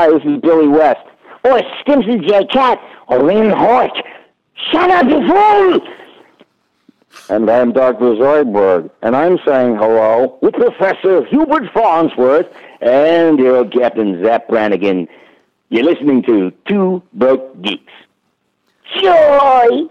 Hi, 0.00 0.08
this 0.08 0.22
is 0.24 0.40
Billy 0.40 0.66
West. 0.66 1.06
Or 1.44 1.60
Stimpson 1.82 2.26
J. 2.26 2.46
Cat. 2.46 2.78
Or 3.08 3.22
Lynn 3.22 3.50
Hort. 3.50 3.90
Shut 4.72 4.88
up, 4.88 5.04
you 5.04 5.28
fool! 5.28 5.80
And 7.28 7.50
I'm 7.50 7.72
Dr. 7.74 8.14
Zoidberg, 8.14 8.88
and 9.02 9.14
I'm 9.14 9.38
saying 9.44 9.76
hello 9.76 10.38
with 10.40 10.54
Professor 10.54 11.26
Hubert 11.26 11.70
Farnsworth 11.74 12.46
and 12.80 13.38
your 13.38 13.68
Captain 13.68 14.24
Zapp 14.24 14.48
Brannigan. 14.48 15.06
You're 15.68 15.84
listening 15.84 16.22
to 16.22 16.50
Two 16.66 17.02
Broke 17.12 17.60
Geeks. 17.60 17.92
Joy! 19.02 19.86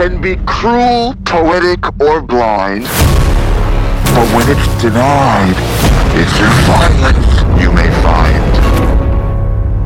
It 0.00 0.08
can 0.08 0.22
be 0.22 0.36
cruel, 0.46 1.14
poetic, 1.26 1.84
or 2.00 2.22
blind, 2.22 2.84
but 4.14 4.26
when 4.32 4.48
it's 4.48 4.82
denied, 4.82 5.54
it's 6.16 6.32
through 6.38 6.48
violence 6.64 7.62
you 7.62 7.70
may 7.70 7.90
find 8.00 8.42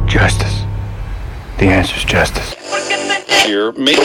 justice. 0.08 0.62
The 1.58 1.66
answer's 1.66 2.04
justice. 2.04 2.54
Here, 3.44 3.72
make. 3.72 3.98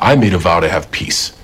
I 0.00 0.16
made 0.16 0.34
a 0.34 0.38
vow 0.38 0.60
to 0.60 0.68
have 0.68 0.88
peace, 0.92 1.36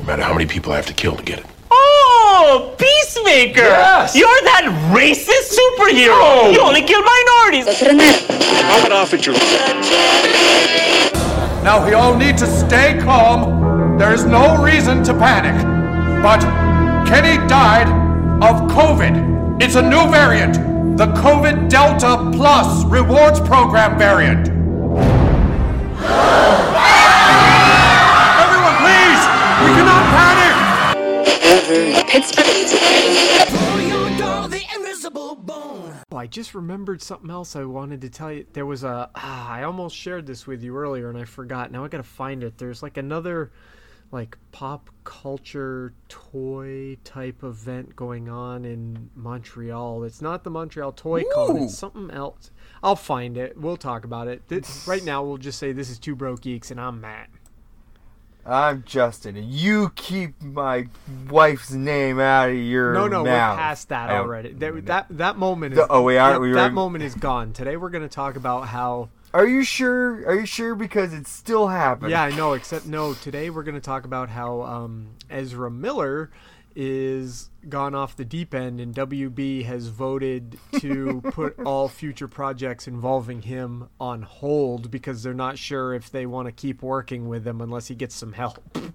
no 0.00 0.06
matter 0.06 0.22
how 0.22 0.32
many 0.32 0.46
people 0.46 0.72
I 0.72 0.76
have 0.76 0.86
to 0.86 0.92
kill 0.92 1.14
to 1.14 1.22
get 1.22 1.38
it. 1.38 1.46
Oh, 1.70 2.74
Peacemaker! 2.76 3.60
Yes! 3.60 4.16
You're 4.16 4.26
that 4.26 4.64
racist 4.92 5.54
superhero! 5.54 6.52
You 6.52 6.60
only 6.62 6.82
kill 6.82 7.00
minorities! 7.00 7.66
Knock 7.66 8.86
it 8.86 8.90
off 8.90 9.14
at 9.14 9.24
your. 9.24 9.36
Now 11.62 11.84
we 11.84 11.92
all 11.92 12.16
need 12.16 12.38
to 12.38 12.46
stay 12.46 12.98
calm. 13.00 13.98
There 13.98 14.14
is 14.14 14.24
no 14.24 14.62
reason 14.62 15.04
to 15.04 15.12
panic. 15.12 15.54
But 16.22 16.40
Kenny 17.06 17.36
died 17.48 17.86
of 18.42 18.70
COVID. 18.70 19.60
It's 19.62 19.74
a 19.74 19.82
new 19.82 20.08
variant. 20.10 20.54
The 20.96 21.08
COVID 21.08 21.68
Delta 21.68 22.30
Plus 22.34 22.86
Rewards 22.86 23.40
Program 23.40 23.98
variant. 23.98 24.48
Everyone, 28.40 28.76
please! 28.80 29.20
We 29.60 29.68
cannot 29.76 30.00
panic! 30.16 30.56
Oh, 31.44 31.60
I 36.20 36.26
just 36.26 36.54
remembered 36.54 37.00
something 37.00 37.30
else 37.30 37.56
I 37.56 37.64
wanted 37.64 38.02
to 38.02 38.10
tell 38.10 38.30
you. 38.30 38.46
There 38.52 38.66
was 38.66 38.84
a. 38.84 39.08
Ah, 39.14 39.50
I 39.50 39.62
almost 39.62 39.96
shared 39.96 40.26
this 40.26 40.46
with 40.46 40.62
you 40.62 40.76
earlier 40.76 41.08
and 41.08 41.16
I 41.16 41.24
forgot. 41.24 41.72
Now 41.72 41.82
I 41.82 41.88
gotta 41.88 42.02
find 42.02 42.44
it. 42.44 42.58
There's 42.58 42.82
like 42.82 42.98
another, 42.98 43.52
like 44.12 44.36
pop 44.52 44.90
culture 45.02 45.94
toy 46.10 46.98
type 47.04 47.42
event 47.42 47.96
going 47.96 48.28
on 48.28 48.66
in 48.66 49.08
Montreal. 49.14 50.04
It's 50.04 50.20
not 50.20 50.44
the 50.44 50.50
Montreal 50.50 50.92
Toy 50.92 51.24
Con. 51.34 51.56
It's 51.56 51.78
something 51.78 52.10
else. 52.10 52.50
I'll 52.82 52.96
find 52.96 53.38
it. 53.38 53.58
We'll 53.58 53.78
talk 53.78 54.04
about 54.04 54.28
it. 54.28 54.46
This, 54.46 54.86
right 54.86 55.02
now, 55.02 55.24
we'll 55.24 55.38
just 55.38 55.58
say 55.58 55.72
this 55.72 55.88
is 55.88 55.98
Two 55.98 56.14
Broke 56.14 56.42
Geeks 56.42 56.70
and 56.70 56.78
I'm 56.78 57.00
Matt. 57.00 57.30
I'm 58.46 58.82
Justin, 58.86 59.36
and 59.36 59.50
you 59.50 59.90
keep 59.96 60.40
my 60.42 60.86
wife's 61.28 61.70
name 61.70 62.18
out 62.18 62.48
of 62.50 62.56
your 62.56 62.94
No, 62.94 63.06
no, 63.06 63.22
mouth. 63.24 63.56
we're 63.56 63.60
past 63.62 63.88
that 63.90 64.10
already. 64.10 64.52
That, 64.54 64.86
that 64.86 65.06
that 65.10 65.36
moment 65.36 65.74
is. 65.74 65.78
The- 65.78 65.86
oh, 65.90 66.02
we 66.02 66.16
are- 66.16 66.32
That, 66.32 66.40
we 66.40 66.52
that 66.52 66.72
moment 66.72 67.04
is 67.04 67.14
gone. 67.14 67.52
Today 67.52 67.76
we're 67.76 67.90
going 67.90 68.02
to 68.02 68.08
talk 68.14 68.36
about 68.36 68.68
how. 68.68 69.10
Are 69.32 69.46
you 69.46 69.62
sure? 69.62 70.26
Are 70.26 70.34
you 70.34 70.46
sure? 70.46 70.74
Because 70.74 71.12
it's 71.12 71.30
still 71.30 71.68
happening. 71.68 72.10
Yeah, 72.10 72.22
I 72.24 72.30
know. 72.34 72.54
Except 72.54 72.86
no. 72.86 73.14
Today 73.14 73.50
we're 73.50 73.62
going 73.62 73.76
to 73.76 73.80
talk 73.80 74.04
about 74.04 74.28
how 74.30 74.62
um, 74.62 75.08
Ezra 75.28 75.70
Miller 75.70 76.30
is 76.74 77.50
gone 77.68 77.94
off 77.94 78.16
the 78.16 78.24
deep 78.24 78.54
end, 78.54 78.80
and 78.80 78.94
WB 78.94 79.64
has 79.64 79.88
voted 79.88 80.58
to 80.78 81.20
put 81.32 81.58
all 81.60 81.88
future 81.88 82.28
projects 82.28 82.86
involving 82.86 83.42
him 83.42 83.88
on 84.00 84.22
hold 84.22 84.90
because 84.90 85.22
they're 85.22 85.34
not 85.34 85.58
sure 85.58 85.94
if 85.94 86.10
they 86.10 86.26
want 86.26 86.46
to 86.46 86.52
keep 86.52 86.82
working 86.82 87.28
with 87.28 87.46
him 87.46 87.60
unless 87.60 87.88
he 87.88 87.94
gets 87.94 88.14
some 88.14 88.32
help. 88.32 88.62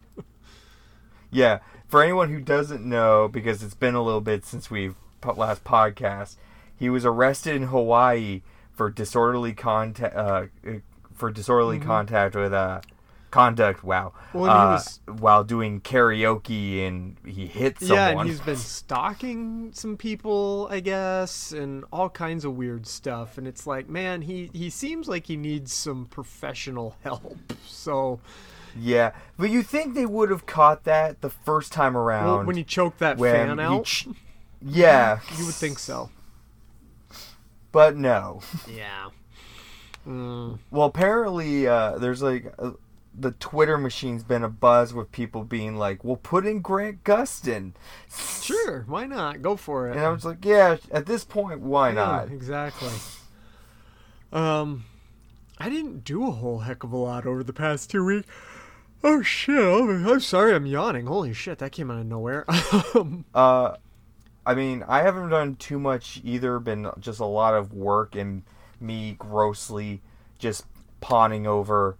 Yeah. 1.36 1.60
For 1.88 2.02
anyone 2.02 2.30
who 2.30 2.40
doesn't 2.40 2.86
know, 2.86 3.28
because 3.28 3.62
it's 3.62 3.76
been 3.76 3.94
a 3.94 4.02
little 4.02 4.22
bit 4.22 4.46
since 4.46 4.72
we've 4.72 4.96
last 5.36 5.66
podcast, 5.66 6.38
he 6.78 6.90
was 6.90 7.04
arrested 7.06 7.56
in 7.56 7.64
Hawaii 7.64 8.42
for 8.72 8.90
disorderly 8.90 9.54
contact. 9.54 10.16
Uh, 10.16 10.46
uh, 10.66 10.72
for 11.14 11.32
disorderly 11.32 11.80
contact 11.80 12.36
with 12.36 12.54
uh, 12.54 12.82
conduct. 13.36 13.84
Wow. 13.84 14.14
Well, 14.34 14.46
and 14.46 14.54
he 14.54 14.58
uh, 14.60 14.72
was- 14.74 15.00
while 15.20 15.44
doing 15.44 15.82
karaoke 15.82 16.88
and 16.88 17.18
he 17.26 17.48
hit 17.48 17.80
someone. 17.80 17.98
Yeah, 17.98 18.20
and 18.22 18.30
he's 18.30 18.40
been 18.42 18.56
stalking 18.58 19.72
some 19.74 19.98
people, 19.98 20.68
I 20.72 20.80
guess, 20.80 21.52
and 21.52 21.84
all 21.92 22.10
kinds 22.10 22.46
of 22.46 22.56
weird 22.56 22.88
stuff. 22.88 23.38
And 23.38 23.48
it's 23.48 23.66
like, 23.68 23.90
man, 23.90 24.22
he 24.24 24.50
he 24.54 24.70
seems 24.70 25.08
like 25.08 25.28
he 25.28 25.36
needs 25.38 25.74
some 25.74 26.06
professional 26.06 26.96
help. 27.04 27.38
So, 27.68 28.20
Yeah, 28.78 29.12
but 29.38 29.50
you 29.50 29.62
think 29.64 29.94
they 29.96 30.06
would 30.06 30.30
have 30.32 30.46
caught 30.46 30.84
that 30.86 31.22
the 31.22 31.30
first 31.30 31.72
time 31.72 31.96
around 31.96 32.26
well, 32.26 32.44
when 32.46 32.56
he 32.58 32.64
choked 32.64 33.00
that 33.00 33.20
fan 33.20 33.60
out, 33.60 33.86
ch- 33.86 34.08
yeah, 34.62 35.20
you 35.38 35.46
would 35.46 35.56
think 35.56 35.78
so. 35.80 36.10
but 37.72 37.96
no. 37.96 38.42
Yeah. 38.68 39.10
Mm. 40.08 40.60
Well, 40.72 40.88
apparently, 40.88 41.68
uh, 41.68 41.98
there's 41.98 42.22
like 42.22 42.54
uh, 42.60 42.72
the 43.18 43.32
Twitter 43.32 43.78
machine's 43.78 44.24
been 44.24 44.44
a 44.44 44.50
buzz 44.50 44.94
with 44.94 45.12
people 45.12 45.44
being 45.44 45.76
like, 45.78 46.04
"Well, 46.04 46.18
put 46.18 46.46
in 46.46 46.62
Grant 46.62 47.04
Gustin," 47.04 47.74
Sure, 48.42 48.84
why 48.88 49.06
not? 49.06 49.42
Go 49.42 49.56
for 49.56 49.88
it. 49.88 49.96
and 49.96 50.06
I 50.06 50.10
was 50.10 50.26
like, 50.26 50.44
"Yeah, 50.44 50.78
at 50.92 51.06
this 51.06 51.24
point, 51.24 51.62
why 51.62 51.90
Yeah, 51.90 51.94
not?" 51.96 52.32
exactly. 52.32 52.92
Um, 54.32 54.86
I 55.58 55.70
didn't 55.70 56.04
do 56.04 56.28
a 56.28 56.32
whole 56.32 56.60
heck 56.60 56.84
of 56.84 56.92
a 56.92 56.98
lot 56.98 57.26
over 57.26 57.44
the 57.44 57.54
past 57.54 57.90
two 57.90 58.04
weeks. 58.04 58.28
Oh 59.04 59.22
shit! 59.22 59.56
I'm, 59.58 60.08
I'm 60.08 60.20
sorry, 60.20 60.54
I'm 60.56 60.66
yawning. 60.66 61.06
Holy 61.06 61.34
shit, 61.34 61.60
that 61.60 61.72
came 61.72 61.92
out 61.92 62.00
of 62.00 62.06
nowhere. 62.08 62.46
Um, 62.96 63.26
Uh, 63.34 63.76
I 64.46 64.54
mean, 64.54 64.84
I 64.88 65.02
haven't 65.02 65.30
done 65.30 65.56
too 65.56 65.80
much 65.80 66.22
either. 66.24 66.60
Been 66.60 66.90
just 67.00 67.20
a 67.20 67.26
lot 67.26 67.54
of 67.54 67.74
work 67.74 68.16
and 68.16 68.44
me 68.80 69.16
grossly 69.18 70.02
just 70.38 70.66
pawning 71.02 71.48
over 71.48 71.98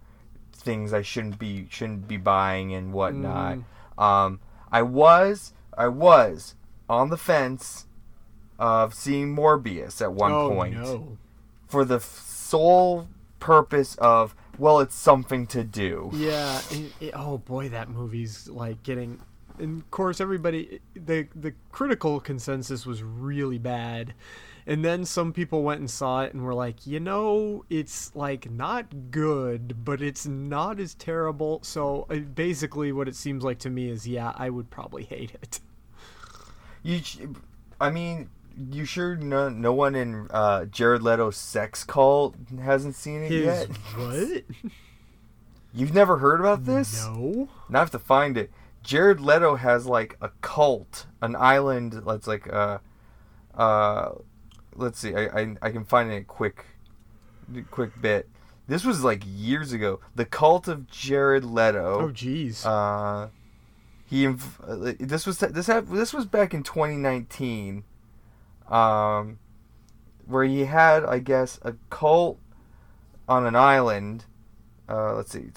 things 0.66 0.92
I 0.92 1.00
shouldn't 1.00 1.38
be 1.38 1.66
shouldn't 1.70 2.06
be 2.06 2.18
buying 2.18 2.74
and 2.74 2.92
whatnot. 2.92 3.60
Um, 3.96 4.40
I 4.70 4.82
was 4.82 5.54
I 5.76 5.88
was 5.88 6.54
on 6.88 7.08
the 7.08 7.16
fence 7.16 7.86
of 8.58 8.92
seeing 8.92 9.34
Morbius 9.34 10.02
at 10.02 10.12
one 10.12 10.32
oh 10.32 10.50
point 10.50 10.74
no. 10.74 11.16
for 11.66 11.86
the 11.86 12.00
sole 12.00 13.08
purpose 13.40 13.94
of 13.96 14.34
well, 14.58 14.80
it's 14.80 14.94
something 14.94 15.46
to 15.48 15.64
do. 15.64 16.10
Yeah. 16.14 16.60
It, 16.70 16.92
it, 17.00 17.10
oh 17.14 17.38
boy, 17.38 17.68
that 17.70 17.88
movie's 17.88 18.48
like 18.48 18.82
getting. 18.82 19.20
And 19.58 19.80
of 19.80 19.90
course, 19.90 20.20
everybody 20.20 20.80
the 20.94 21.28
the 21.34 21.54
critical 21.72 22.20
consensus 22.20 22.86
was 22.86 23.02
really 23.02 23.58
bad, 23.58 24.14
and 24.66 24.84
then 24.84 25.04
some 25.04 25.32
people 25.32 25.62
went 25.62 25.80
and 25.80 25.90
saw 25.90 26.22
it 26.22 26.34
and 26.34 26.42
were 26.42 26.54
like, 26.54 26.86
you 26.86 27.00
know, 27.00 27.64
it's 27.70 28.14
like 28.14 28.50
not 28.50 29.10
good, 29.10 29.84
but 29.84 30.02
it's 30.02 30.26
not 30.26 30.80
as 30.80 30.94
terrible. 30.94 31.60
So 31.62 32.06
uh, 32.10 32.16
basically, 32.16 32.92
what 32.92 33.08
it 33.08 33.14
seems 33.16 33.44
like 33.44 33.58
to 33.60 33.70
me 33.70 33.88
is, 33.88 34.06
yeah, 34.06 34.32
I 34.36 34.50
would 34.50 34.70
probably 34.70 35.04
hate 35.04 35.32
it. 35.40 35.60
You, 36.82 37.00
I 37.80 37.90
mean, 37.90 38.30
you 38.70 38.84
sure 38.84 39.16
no 39.16 39.48
no 39.48 39.72
one 39.72 39.94
in 39.94 40.28
uh, 40.30 40.64
Jared 40.66 41.02
Leto's 41.02 41.36
sex 41.36 41.84
cult 41.84 42.36
hasn't 42.62 42.94
seen 42.94 43.22
it 43.22 43.30
His 43.30 43.44
yet? 43.44 43.68
what? 43.96 44.44
You've 45.74 45.92
never 45.94 46.18
heard 46.18 46.40
about 46.40 46.64
this? 46.64 47.04
No. 47.04 47.48
Now 47.68 47.80
I 47.80 47.82
have 47.82 47.90
to 47.90 47.98
find 47.98 48.38
it. 48.38 48.50
Jared 48.86 49.20
Leto 49.20 49.56
has 49.56 49.86
like 49.86 50.16
a 50.20 50.30
cult, 50.42 51.06
an 51.20 51.34
island 51.34 52.02
that's 52.06 52.28
like 52.28 52.50
uh 52.52 52.78
uh 53.52 54.12
let's 54.76 55.00
see, 55.00 55.12
I 55.12 55.24
I, 55.40 55.56
I 55.60 55.70
can 55.72 55.84
find 55.84 56.10
it 56.12 56.16
a 56.18 56.24
quick 56.24 56.64
quick 57.72 58.00
bit. 58.00 58.28
This 58.68 58.84
was 58.84 59.02
like 59.02 59.24
years 59.26 59.72
ago. 59.72 59.98
The 60.14 60.24
cult 60.24 60.68
of 60.68 60.88
Jared 60.88 61.44
Leto. 61.44 62.00
Oh 62.00 62.08
jeez. 62.12 62.64
Uh, 62.64 63.28
he 64.04 64.24
inv- 64.24 64.62
uh, 64.62 64.94
this 65.00 65.26
was 65.26 65.38
this 65.38 65.66
hap- 65.66 65.88
this 65.88 66.14
was 66.14 66.24
back 66.24 66.54
in 66.54 66.62
2019, 66.62 67.82
um, 68.68 69.40
where 70.26 70.44
he 70.44 70.66
had 70.66 71.04
I 71.04 71.18
guess 71.18 71.58
a 71.62 71.74
cult 71.90 72.38
on 73.28 73.46
an 73.46 73.56
island. 73.56 74.26
Uh, 74.88 75.14
let's 75.14 75.32
see. 75.32 75.50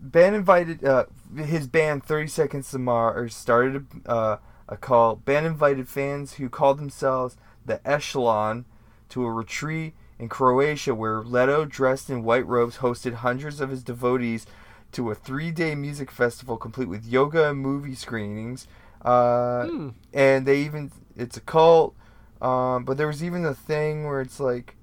Band 0.00 0.36
invited 0.36 0.84
uh, 0.84 1.06
his 1.36 1.66
band 1.66 2.04
30 2.04 2.28
Seconds 2.28 2.70
to 2.70 2.78
Mars 2.78 3.34
started 3.34 3.86
a, 4.06 4.10
uh, 4.10 4.38
a 4.68 4.76
call. 4.76 5.16
Band 5.16 5.46
invited 5.46 5.88
fans 5.88 6.34
who 6.34 6.48
called 6.48 6.78
themselves 6.78 7.36
the 7.64 7.86
Echelon 7.86 8.64
to 9.10 9.24
a 9.24 9.32
retreat 9.32 9.94
in 10.18 10.28
Croatia 10.28 10.94
where 10.94 11.22
Leto, 11.22 11.64
dressed 11.64 12.08
in 12.08 12.22
white 12.24 12.46
robes, 12.46 12.78
hosted 12.78 13.14
hundreds 13.14 13.60
of 13.60 13.70
his 13.70 13.82
devotees 13.82 14.46
to 14.92 15.10
a 15.10 15.14
three-day 15.14 15.74
music 15.74 16.10
festival 16.10 16.56
complete 16.56 16.88
with 16.88 17.04
yoga 17.04 17.50
and 17.50 17.58
movie 17.58 17.94
screenings. 17.94 18.66
Uh, 19.02 19.66
Hmm. 19.66 19.88
And 20.12 20.46
they 20.46 20.60
even 20.60 20.90
it's 21.16 21.36
a 21.36 21.40
cult. 21.40 21.94
Um, 22.40 22.84
but 22.84 22.96
there 22.96 23.06
was 23.06 23.22
even 23.24 23.44
a 23.44 23.54
thing 23.54 24.04
where 24.04 24.20
it's 24.20 24.38
like, 24.40 24.76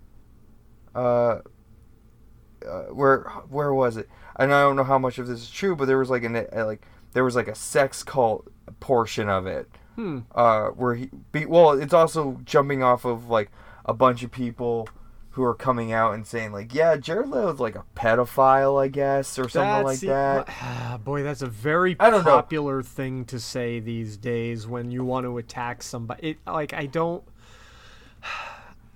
uh, 0.95 1.39
uh, 2.67 2.83
where 2.91 3.21
where 3.49 3.73
was 3.73 3.97
it? 3.97 4.09
And 4.41 4.53
I 4.53 4.61
don't 4.63 4.75
know 4.75 4.83
how 4.83 4.97
much 4.97 5.19
of 5.19 5.27
this 5.27 5.41
is 5.41 5.49
true, 5.49 5.75
but 5.75 5.85
there 5.85 5.99
was 5.99 6.09
like 6.09 6.23
an 6.23 6.35
uh, 6.35 6.65
like 6.65 6.85
there 7.13 7.23
was 7.23 7.35
like 7.35 7.47
a 7.47 7.55
sex 7.55 8.03
cult 8.03 8.47
portion 8.79 9.29
of 9.29 9.45
it. 9.45 9.69
Hmm. 9.95 10.19
Uh, 10.33 10.67
where 10.69 10.95
he 10.95 11.09
be, 11.31 11.45
well, 11.45 11.71
it's 11.71 11.93
also 11.93 12.39
jumping 12.43 12.81
off 12.81 13.05
of 13.05 13.29
like 13.29 13.51
a 13.85 13.93
bunch 13.93 14.23
of 14.23 14.31
people 14.31 14.87
who 15.31 15.43
are 15.43 15.53
coming 15.55 15.93
out 15.93 16.13
and 16.13 16.25
saying 16.25 16.51
like, 16.51 16.73
yeah, 16.73 16.97
Jared 16.97 17.29
Leto's 17.29 17.59
like 17.59 17.75
a 17.75 17.85
pedophile, 17.95 18.81
I 18.81 18.87
guess, 18.87 19.37
or 19.39 19.47
something 19.47 19.85
That's 19.85 20.03
like 20.03 20.09
that. 20.09 20.49
Ah, 20.61 20.99
Boy, 21.01 21.23
that's 21.23 21.41
a 21.41 21.47
very 21.47 21.95
don't 21.95 22.11
know. 22.11 22.23
popular 22.23 22.83
thing 22.83 23.25
to 23.25 23.39
say 23.39 23.79
these 23.79 24.17
days 24.17 24.67
when 24.67 24.91
you 24.91 25.05
want 25.05 25.25
to 25.25 25.37
attack 25.37 25.83
somebody. 25.83 26.31
It, 26.31 26.37
like 26.45 26.73
I 26.73 26.85
don't. 26.85 27.23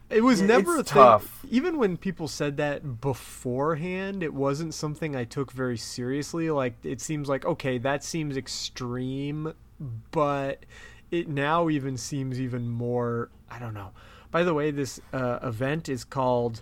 It 0.10 0.22
was 0.22 0.42
never 0.42 0.80
it's 0.80 0.92
a 0.92 0.94
thing. 0.94 1.04
tough. 1.04 1.46
Even 1.50 1.78
when 1.78 1.98
people 1.98 2.28
said 2.28 2.58
that 2.58 3.02
beforehand, 3.02 4.22
it 4.22 4.34
wasn't 4.34 4.74
something 4.74 5.16
I 5.16 5.24
took 5.24 5.52
very 5.52 5.78
seriously. 5.78 6.50
Like 6.52 6.76
it 6.84 7.02
seems 7.02 7.28
like 7.28 7.46
okay, 7.46 7.78
that 7.80 8.04
seems 8.04 8.38
extreme, 8.38 9.54
but 10.12 10.66
it 11.12 11.28
now 11.28 11.70
even 11.70 11.98
seems 11.98 12.40
even 12.40 12.70
more. 12.70 13.30
I 13.50 13.58
don't 13.60 13.74
know. 13.74 13.92
By 14.32 14.44
the 14.44 14.54
way, 14.54 14.72
this 14.72 15.00
uh, 15.14 15.40
event 15.42 15.90
is 15.90 16.04
called 16.04 16.62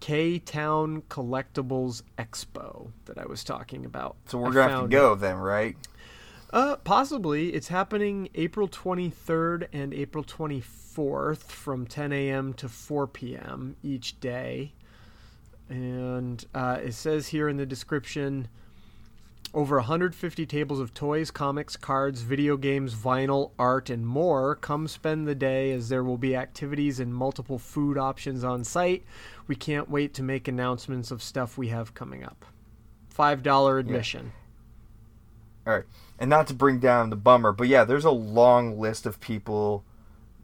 K 0.00 0.38
Town 0.38 1.02
Collectibles 1.08 2.02
Expo 2.18 2.90
that 3.06 3.18
I 3.18 3.26
was 3.26 3.44
talking 3.44 3.86
about. 3.86 4.16
So 4.26 4.38
we're 4.38 4.50
I 4.50 4.52
gonna 4.54 4.72
have 4.72 4.82
to 4.82 4.88
go 4.88 5.12
it. 5.14 5.20
then, 5.20 5.36
right? 5.36 5.76
Uh, 6.50 6.76
possibly. 6.76 7.54
It's 7.54 7.68
happening 7.68 8.28
April 8.34 8.68
23rd 8.68 9.68
and 9.72 9.92
April 9.94 10.24
24th 10.24 10.87
from 11.42 11.86
10 11.86 12.12
a.m. 12.12 12.52
to 12.54 12.68
4 12.68 13.06
p.m. 13.06 13.76
each 13.82 14.18
day. 14.20 14.72
And 15.68 16.44
uh, 16.54 16.78
it 16.82 16.92
says 16.92 17.28
here 17.28 17.48
in 17.48 17.56
the 17.56 17.66
description 17.66 18.48
over 19.54 19.76
150 19.76 20.44
tables 20.46 20.78
of 20.78 20.92
toys, 20.92 21.30
comics, 21.30 21.76
cards, 21.76 22.20
video 22.20 22.56
games, 22.56 22.94
vinyl, 22.94 23.52
art, 23.58 23.90
and 23.90 24.06
more. 24.06 24.56
Come 24.56 24.88
spend 24.88 25.26
the 25.26 25.34
day 25.34 25.72
as 25.72 25.88
there 25.88 26.04
will 26.04 26.18
be 26.18 26.36
activities 26.36 27.00
and 27.00 27.14
multiple 27.14 27.58
food 27.58 27.96
options 27.96 28.44
on 28.44 28.64
site. 28.64 29.04
We 29.46 29.56
can't 29.56 29.88
wait 29.88 30.14
to 30.14 30.22
make 30.22 30.48
announcements 30.48 31.10
of 31.10 31.22
stuff 31.22 31.56
we 31.56 31.68
have 31.68 31.94
coming 31.94 32.24
up. 32.24 32.44
$5 33.16 33.80
admission. 33.80 34.32
All 35.66 35.74
right, 35.74 35.84
and 36.18 36.30
not 36.30 36.46
to 36.48 36.54
bring 36.54 36.78
down 36.78 37.10
the 37.10 37.16
bummer, 37.16 37.52
but 37.52 37.68
yeah, 37.68 37.84
there's 37.84 38.04
a 38.04 38.10
long 38.10 38.78
list 38.78 39.06
of 39.06 39.20
people 39.20 39.84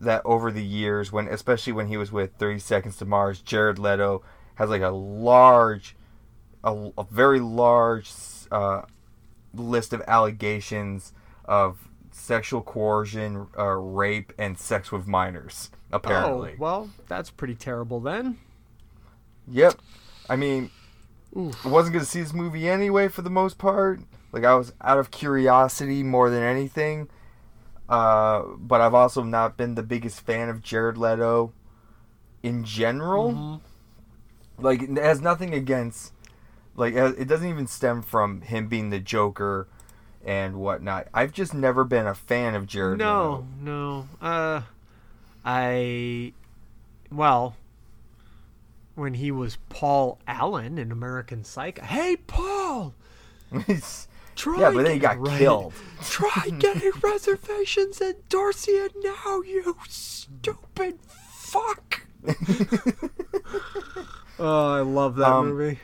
that 0.05 0.23
over 0.25 0.51
the 0.53 0.63
years, 0.65 1.11
when 1.13 1.29
especially 1.29 1.73
when 1.73 1.89
he 1.89 1.97
was 1.97 2.13
with 2.13 2.35
30 2.39 2.59
Seconds 2.61 2.97
to 2.99 3.05
Mars, 3.05 3.41
Jared 3.41 3.79
Leto 3.79 4.23
has 4.57 4.71
like 4.71 4.83
a 4.83 4.91
large, 4.91 5.97
a, 6.63 6.91
a 6.97 7.05
very 7.11 7.41
large 7.41 8.11
uh, 8.51 8.83
list 9.53 9.93
of 9.93 10.03
allegations 10.07 11.13
of 11.45 11.89
sexual 12.13 12.63
coercion, 12.63 13.49
uh, 13.59 13.65
rape, 13.65 14.33
and 14.39 14.59
sex 14.59 14.93
with 14.93 15.07
minors. 15.07 15.71
Apparently, 15.93 16.53
Oh, 16.53 16.57
well, 16.59 16.91
that's 17.09 17.31
pretty 17.31 17.55
terrible 17.55 18.01
then. 18.01 18.39
Yep. 19.49 19.75
I 20.29 20.37
mean, 20.37 20.71
I 21.37 21.69
wasn't 21.69 21.95
gonna 21.95 22.05
see 22.05 22.21
this 22.23 22.33
movie 22.33 22.69
anyway 22.69 23.09
for 23.09 23.23
the 23.23 23.31
most 23.31 23.59
part. 23.59 24.01
Like 24.33 24.45
I 24.45 24.55
was 24.55 24.73
out 24.81 24.99
of 24.99 25.11
curiosity 25.11 26.03
more 26.03 26.31
than 26.31 26.43
anything. 26.43 27.09
Uh, 27.89 28.43
but 28.59 28.81
I've 28.81 28.95
also 28.95 29.23
not 29.23 29.57
been 29.57 29.75
the 29.75 29.83
biggest 29.83 30.21
fan 30.21 30.49
of 30.49 30.63
Jared 30.63 30.97
Leto 30.97 31.53
in 32.43 32.65
general. 32.65 33.61
Like 34.59 34.83
it 34.83 34.97
has 34.97 35.21
nothing 35.21 35.53
against. 35.55 36.13
Like 36.77 36.95
it 36.95 37.29
doesn't 37.29 37.49
even 37.49 37.67
stem 37.67 38.03
from 38.03 38.41
him 38.41 38.69
being 38.69 38.91
the 38.91 39.01
Joker 39.01 39.69
and 40.25 40.57
whatnot. 40.57 41.09
I've 41.13 41.33
just 41.33 41.55
never 41.55 41.85
been 41.85 42.07
a 42.07 42.15
fan 42.15 42.55
of 42.55 42.67
Jared 42.67 42.99
Leto. 42.99 43.47
No, 43.61 44.07
no. 44.21 44.27
Uh, 44.27 44.63
I, 45.45 46.33
well, 47.13 47.57
when 48.95 49.15
he 49.15 49.31
was 49.31 49.59
Paul 49.69 50.19
Allen 50.27 50.79
in 50.79 50.91
American 50.91 51.45
Psycho. 51.45 51.83
Hey, 51.83 52.17
Paul! 52.17 52.95
Try 54.37 54.61
yeah, 54.61 54.71
but 54.71 54.83
then 54.85 54.95
he 54.95 54.99
got 54.99 55.19
right- 55.19 55.39
killed. 55.39 55.73
Try 56.03 56.49
getting 56.59 56.91
reservations 57.03 58.01
at 58.01 58.29
Dorsia 58.29 58.91
now, 59.03 59.41
you 59.43 59.77
stupid 59.89 60.99
fuck! 61.31 62.03
oh, 64.39 64.75
I 64.75 64.81
love 64.81 65.17
that 65.17 65.31
Um, 65.31 65.49
movie. 65.51 65.79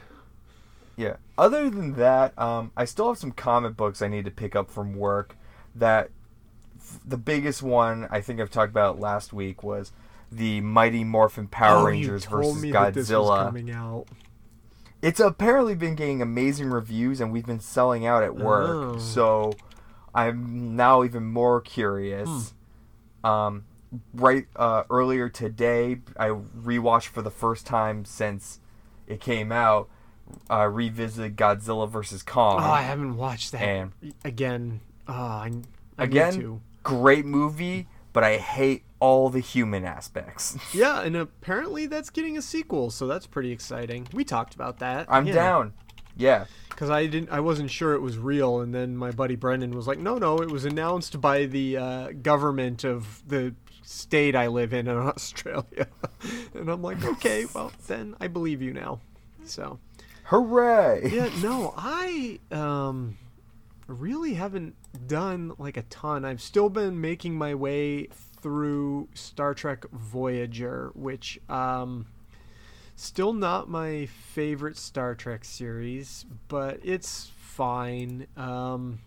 Yeah. 0.97 1.17
Other 1.39 1.71
than 1.71 1.95
that, 1.95 2.39
um, 2.39 2.73
I 2.77 2.85
still 2.85 3.09
have 3.09 3.19
some 3.19 3.33
comic 3.33 3.77
books 3.77 4.03
I 4.03 4.09
need 4.09 4.25
to 4.27 4.31
pick 4.31 4.55
up 4.55 4.71
from 4.71 4.95
work. 4.95 5.37
That 5.75 6.11
f- 6.79 7.01
the 7.07 7.17
biggest 7.17 7.63
one 7.63 8.07
I 8.11 8.21
think 8.21 8.41
I've 8.41 8.51
talked 8.51 8.71
about 8.71 8.99
last 9.01 9.33
week 9.33 9.63
was 9.63 9.93
the 10.31 10.61
Mighty 10.61 11.05
Morphin 11.05 11.49
Power 11.49 11.79
oh, 11.79 11.87
Rangers 11.87 12.25
versus 12.27 12.61
me 12.61 12.73
that 12.73 12.95
this 12.95 13.11
was 13.11 13.29
Godzilla. 13.29 14.05
It's 15.03 15.21
apparently 15.21 15.75
been 15.75 15.95
getting 15.95 16.21
amazing 16.21 16.71
reviews, 16.71 17.21
and 17.21 17.33
we've 17.33 17.47
been 17.47 17.61
selling 17.61 18.05
out 18.07 18.23
at 18.23 18.35
work. 18.37 18.69
Oh. 18.71 18.99
So 18.99 19.53
I'm 20.15 20.77
now 20.77 21.05
even 21.05 21.25
more 21.25 21.61
curious. 21.61 22.53
Um, 23.25 23.65
right 24.15 24.47
uh, 24.57 24.85
earlier 24.91 25.29
today, 25.29 25.99
I 26.19 26.29
rewatched 26.29 27.09
for 27.09 27.23
the 27.23 27.31
first 27.31 27.67
time 27.67 28.05
since 28.05 28.61
it 29.07 29.21
came 29.21 29.53
out. 29.53 29.89
Uh, 30.49 30.67
revisited 30.67 31.37
Godzilla 31.37 31.91
versus 31.91 32.23
Kong. 32.23 32.61
Oh, 32.61 32.71
I 32.71 32.83
haven't 32.83 33.17
watched 33.17 33.51
that 33.53 33.63
And- 33.63 33.93
again. 34.25 34.81
Oh, 35.09 35.13
I, 35.13 35.51
I 35.99 36.05
Again, 36.05 36.61
great 36.85 37.25
movie, 37.25 37.89
but 38.13 38.23
I 38.23 38.37
hate 38.37 38.85
all 39.01 39.31
the 39.31 39.41
human 39.41 39.85
aspects. 39.85 40.57
Yeah, 40.75 41.03
and 41.03 41.17
apparently 41.17 41.87
that's 41.87 42.11
getting 42.11 42.37
a 42.39 42.43
sequel, 42.43 42.91
so 42.91 43.07
that's 43.07 43.27
pretty 43.27 43.51
exciting. 43.51 44.07
We 44.13 44.25
talked 44.25 44.55
about 44.55 44.79
that. 44.79 45.07
I'm 45.09 45.25
down. 45.25 45.73
Yeah. 46.17 46.45
Because 46.69 46.91
I 46.91 47.07
didn't, 47.07 47.31
I 47.31 47.41
wasn't 47.41 47.71
sure 47.71 47.95
it 47.95 48.01
was 48.01 48.19
real, 48.19 48.61
and 48.61 48.75
then 48.75 48.97
my 48.97 49.11
buddy 49.11 49.37
Brendan 49.37 49.73
was 49.73 49.87
like, 49.87 49.99
"No, 49.99 50.17
no, 50.19 50.39
it 50.39 50.51
was 50.51 50.65
announced 50.65 51.21
by 51.21 51.47
the 51.47 51.77
uh, 51.77 52.13
government 52.23 52.85
of 52.85 53.23
the 53.27 53.55
state 53.83 54.37
I 54.37 54.47
live 54.47 54.73
in 54.73 54.87
in 54.87 54.97
Australia." 54.97 55.89
and 56.55 56.69
I'm 56.71 56.83
like, 56.83 57.05
"Okay, 57.05 57.47
well 57.55 57.73
then 57.87 58.15
I 58.21 58.29
believe 58.29 58.63
you 58.63 58.73
now." 58.73 59.01
So 59.45 59.79
Hooray! 60.25 61.11
yeah, 61.13 61.29
no, 61.43 61.75
I 61.77 62.39
um 62.51 63.19
really 63.87 64.35
haven't 64.35 64.77
done 65.07 65.53
like 65.59 65.77
a 65.77 65.83
ton. 65.83 66.25
I've 66.25 66.41
still 66.41 66.71
been 66.71 67.01
making 67.01 67.35
my 67.35 67.55
way 67.55 68.09
through 68.43 69.09
Star 69.15 69.55
Trek 69.55 69.85
Voyager, 69.91 70.91
which 70.95 71.39
um 71.49 72.07
still 72.97 73.33
not 73.33 73.69
my 73.69 74.07
favorite 74.07 74.77
Star 74.77 75.15
Trek 75.15 75.45
series, 75.45 76.27
but 76.49 76.81
it's 76.83 77.31
fine. 77.39 78.27
Um 78.37 79.01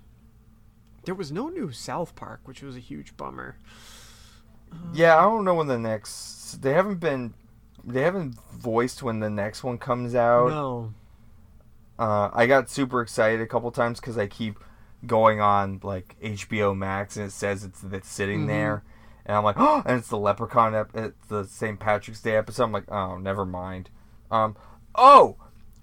there 1.05 1.15
was 1.15 1.31
no 1.31 1.49
new 1.49 1.71
South 1.71 2.15
Park, 2.15 2.41
which 2.45 2.61
was 2.61 2.75
a 2.77 2.79
huge 2.79 3.15
bummer. 3.17 3.57
Yeah, 4.93 5.17
I 5.17 5.23
don't 5.23 5.43
know 5.43 5.53
when 5.55 5.67
the 5.67 5.77
next. 5.77 6.61
They 6.61 6.73
haven't 6.73 6.99
been. 6.99 7.33
They 7.83 8.01
haven't 8.01 8.39
voiced 8.53 9.03
when 9.03 9.19
the 9.19 9.29
next 9.29 9.63
one 9.63 9.77
comes 9.77 10.15
out. 10.15 10.49
No. 10.49 10.93
Uh, 11.99 12.29
I 12.33 12.47
got 12.47 12.69
super 12.69 13.01
excited 13.01 13.41
a 13.41 13.45
couple 13.45 13.69
times 13.71 13.99
because 13.99 14.17
I 14.17 14.25
keep 14.27 14.57
going 15.05 15.41
on 15.41 15.79
like 15.83 16.15
HBO 16.23 16.75
Max 16.75 17.17
and 17.17 17.27
it 17.27 17.31
says 17.31 17.63
it's 17.65 17.83
it's 17.83 18.09
sitting 18.09 18.45
Mhm. 18.45 18.47
there, 18.47 18.83
and 19.25 19.37
I'm 19.37 19.43
like, 19.43 19.55
oh, 19.57 19.81
and 19.85 19.99
it's 19.99 20.09
the 20.09 20.17
Leprechaun. 20.17 20.75
Ep- 20.75 20.95
it's 20.95 21.27
the 21.27 21.43
St. 21.45 21.79
Patrick's 21.79 22.21
Day 22.21 22.35
episode. 22.35 22.63
I'm 22.65 22.71
like, 22.71 22.91
oh, 22.91 23.17
never 23.17 23.45
mind. 23.45 23.89
Um, 24.31 24.55
oh, 24.95 25.37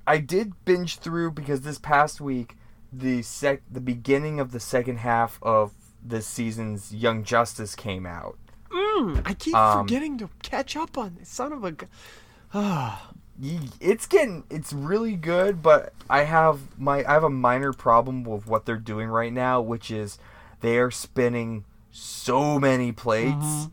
I 0.07 0.19
did 0.19 0.65
binge 0.65 0.99
through 0.99 1.33
because 1.33 1.61
this 1.63 1.79
past 1.79 2.21
week, 2.21 2.57
the 2.93 3.23
sec 3.23 3.63
the 3.71 3.81
beginning 3.81 4.41
of 4.41 4.51
the 4.53 4.61
second 4.61 4.99
half 4.99 5.39
of 5.43 5.73
this 6.03 6.27
season's 6.27 6.93
Young 6.95 7.23
Justice 7.25 7.75
came 7.75 8.07
out. 8.07 8.37
Mm, 8.71 9.23
I 9.25 9.35
keep 9.35 9.55
Um, 9.55 9.87
forgetting 9.87 10.19
to 10.19 10.29
catch 10.43 10.77
up 10.77 10.97
on 10.99 11.17
this. 11.19 11.29
Son 11.29 11.53
of 11.53 11.65
a. 11.65 11.73
gu-. 11.73 11.87
It's 13.81 14.07
getting 14.07 14.45
it's 14.51 14.71
really 14.71 15.17
good 15.17 15.63
but 15.63 15.95
i 16.11 16.25
have 16.25 16.79
my 16.79 16.99
i 17.09 17.15
have 17.15 17.25
a 17.25 17.31
minor 17.31 17.73
problem 17.73 18.23
with 18.23 18.47
what 18.47 18.67
they're 18.67 18.77
doing 18.77 19.09
right 19.09 19.33
now 19.33 19.63
which 19.63 19.91
is 19.91 20.19
they 20.61 20.77
are 20.77 20.91
spinning 20.91 21.65
so 21.91 22.59
many 22.59 22.93
plates 22.93 23.35
Mhm. 23.45 23.73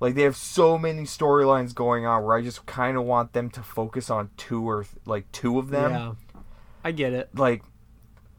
like 0.00 0.14
they 0.14 0.22
have 0.22 0.36
so 0.36 0.78
many 0.78 1.02
storylines 1.02 1.74
going 1.74 2.06
on 2.06 2.24
where 2.24 2.36
i 2.36 2.42
just 2.42 2.64
kind 2.66 2.96
of 2.96 3.04
want 3.04 3.32
them 3.32 3.50
to 3.50 3.62
focus 3.62 4.08
on 4.10 4.30
two 4.36 4.68
or 4.68 4.84
th- 4.84 4.96
like 5.06 5.30
two 5.32 5.58
of 5.58 5.70
them 5.70 5.90
Yeah. 5.92 6.12
I 6.84 6.92
get 6.92 7.12
it. 7.12 7.28
like 7.34 7.62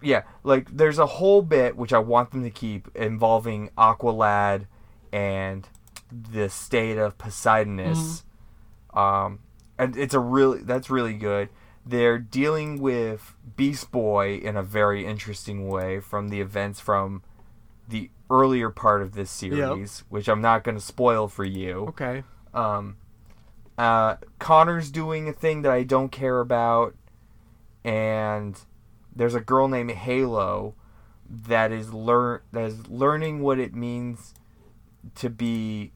yeah, 0.01 0.23
like 0.45 0.69
there's 0.75 0.97
a 0.97 1.05
whole 1.05 1.41
bit 1.41 1.75
which 1.75 1.91
I 1.91 1.99
want 1.99 2.31
them 2.31 2.41
to 2.43 2.49
keep 2.49 2.87
involving 2.95 3.69
Aqualad 3.77 4.65
and 5.11 5.67
the 6.09 6.47
state 6.49 6.97
of 6.97 7.17
Poseidonis. 7.17 8.23
Um, 8.93 9.39
and 9.77 9.97
it's 9.97 10.13
a 10.13 10.19
really 10.21 10.59
that's 10.63 10.89
really 10.89 11.13
good. 11.15 11.49
They're 11.85 12.17
dealing 12.17 12.79
with 12.81 13.35
Beast 13.57 13.91
Boy 13.91 14.35
in 14.35 14.55
a 14.55 14.63
very 14.63 15.05
interesting 15.05 15.67
way 15.67 15.99
from 15.99 16.29
the 16.29 16.39
events 16.39 16.79
from 16.79 17.21
the 17.89 18.09
earlier 18.29 18.69
part 18.69 19.01
of 19.01 19.13
this 19.13 19.31
series, 19.31 20.03
which 20.09 20.29
I'm 20.29 20.41
not 20.41 20.63
going 20.63 20.75
to 20.75 20.83
spoil 20.83 21.27
for 21.27 21.43
you. 21.43 21.87
Okay. 21.89 22.23
Um, 22.53 22.97
uh, 23.77 24.17
Connor's 24.37 24.91
doing 24.91 25.27
a 25.27 25.33
thing 25.33 25.63
that 25.63 25.71
I 25.71 25.83
don't 25.83 26.11
care 26.11 26.39
about, 26.39 26.95
and 27.83 28.59
there's 29.15 29.35
a 29.35 29.39
girl 29.39 29.67
named 29.67 29.91
Halo 29.91 30.75
that 31.29 31.71
is 31.71 31.93
learn 31.93 32.41
that 32.51 32.63
is 32.63 32.87
learning 32.87 33.41
what 33.41 33.59
it 33.59 33.73
means 33.73 34.33
to 35.15 35.29
be 35.29 35.91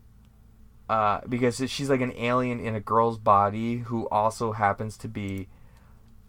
uh, 0.89 1.21
because 1.27 1.62
she's 1.69 1.89
like 1.89 2.01
an 2.01 2.13
alien 2.13 2.59
in 2.59 2.75
a 2.75 2.79
girl's 2.79 3.17
body 3.17 3.77
who 3.79 4.07
also 4.09 4.51
happens 4.51 4.97
to 4.97 5.07
be 5.07 5.47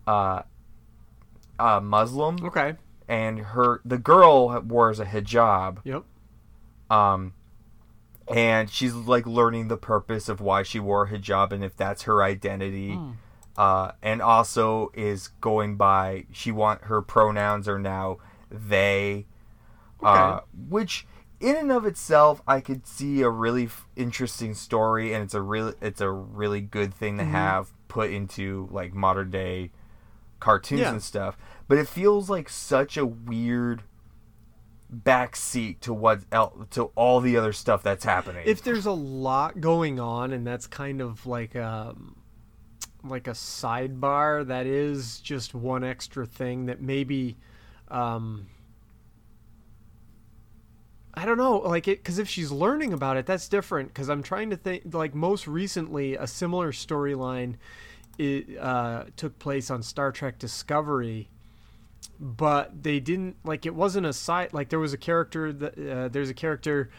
uh, 0.06 0.42
uh, 1.59 1.80
Muslim. 1.80 2.44
Okay. 2.44 2.75
And 3.08 3.38
her 3.40 3.80
the 3.84 3.99
girl 3.99 4.61
wears 4.62 4.99
a 5.00 5.04
hijab. 5.04 5.78
Yep. 5.84 6.04
Um, 6.90 7.34
and 8.28 8.70
she's 8.70 8.94
like 8.94 9.26
learning 9.26 9.68
the 9.68 9.76
purpose 9.76 10.28
of 10.28 10.40
why 10.40 10.62
she 10.62 10.80
wore 10.80 11.04
a 11.04 11.08
hijab 11.11 11.52
and 11.52 11.62
if 11.62 11.76
that's 11.76 12.02
her 12.02 12.23
identity. 12.23 12.94
Hmm. 12.94 13.11
Uh, 13.56 13.92
and 14.02 14.20
also 14.20 14.90
is 14.94 15.28
going 15.40 15.76
by 15.76 16.26
she 16.32 16.50
want 16.50 16.82
her 16.84 17.00
pronouns 17.00 17.68
are 17.68 17.78
now 17.78 18.18
they, 18.50 19.26
uh, 20.02 20.40
which 20.68 21.06
in 21.40 21.54
and 21.56 21.70
of 21.70 21.84
itself 21.84 22.42
I 22.49 22.61
could 22.61 22.84
see 22.87 23.20
a 23.23 23.28
really 23.30 23.66
f- 23.66 23.87
interesting 23.94 24.54
story 24.54 25.12
and 25.12 25.23
it's 25.23 25.34
a 25.34 25.42
really 25.42 25.75
it's 25.80 26.00
a 26.00 26.11
really 26.11 26.62
good 26.62 26.92
thing 26.94 27.18
to 27.18 27.25
Mhm. 27.25 27.30
have 27.30 27.70
put 27.87 28.11
into 28.11 28.68
like 28.73 28.92
modern 28.92 29.30
day 29.30 29.70
cartoons 30.40 30.80
Yeah. 30.80 30.90
and 30.90 31.02
stuff. 31.02 31.37
But 31.66 31.78
it 31.78 31.88
feels 31.88 32.28
like 32.28 32.49
such 32.49 32.97
a 32.97 33.06
weird 33.06 33.83
backseat 34.94 35.80
to 35.80 35.92
what 35.92 36.21
el- 36.30 36.66
to 36.71 36.85
all 36.94 37.21
the 37.21 37.37
other 37.37 37.52
stuff 37.52 37.83
that's 37.83 38.04
happening. 38.04 38.42
If 38.47 38.62
there's 38.62 38.87
a 38.87 38.92
lot 38.92 39.61
going 39.61 39.99
on, 39.99 40.33
and 40.33 40.47
that's 40.47 40.66
kind 40.66 41.00
of 41.00 41.26
like 41.26 41.54
a 41.54 41.94
like 43.02 43.26
a 43.26 43.33
sidebar, 43.33 44.47
that 44.47 44.66
is 44.66 45.21
just 45.21 45.54
one 45.54 45.85
extra 45.85 46.26
thing 46.26 46.66
that 46.66 46.80
maybe. 46.80 47.37
Um, 47.88 48.49
I 51.16 51.26
don't 51.26 51.38
know, 51.38 51.59
like 51.59 51.87
it, 51.87 51.99
because 51.99 52.18
if 52.18 52.28
she's 52.28 52.50
learning 52.50 52.92
about 52.92 53.16
it, 53.16 53.25
that's 53.25 53.49
different. 53.49 53.88
Because 53.88 54.11
I'm 54.11 54.23
trying 54.23 54.50
to 54.50 54.56
think, 54.56 54.92
like 54.92 55.14
most 55.14 55.47
recently, 55.47 56.16
a 56.16 56.26
similar 56.26 56.73
storyline, 56.73 57.54
uh, 58.61 59.04
took 59.16 59.38
place 59.38 59.71
on 59.71 59.83
Star 59.83 60.11
Trek 60.11 60.38
Discovery, 60.40 61.28
but 62.18 62.83
they 62.83 63.00
didn't 63.00 63.37
like 63.44 63.66
it 63.66 63.75
wasn't 63.75 64.06
a 64.06 64.12
side 64.12 64.52
like 64.52 64.68
there 64.68 64.78
was 64.78 64.92
a 64.92 64.99
character 64.99 65.52
that 65.52 65.78
uh, 65.78 66.09
there's 66.09 66.30
a 66.30 66.35
character 66.35 66.90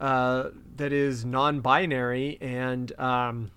uh, 0.00 0.48
that 0.76 0.92
is 0.92 1.24
non-binary 1.24 2.38
and 2.40 2.98
um, 2.98 3.50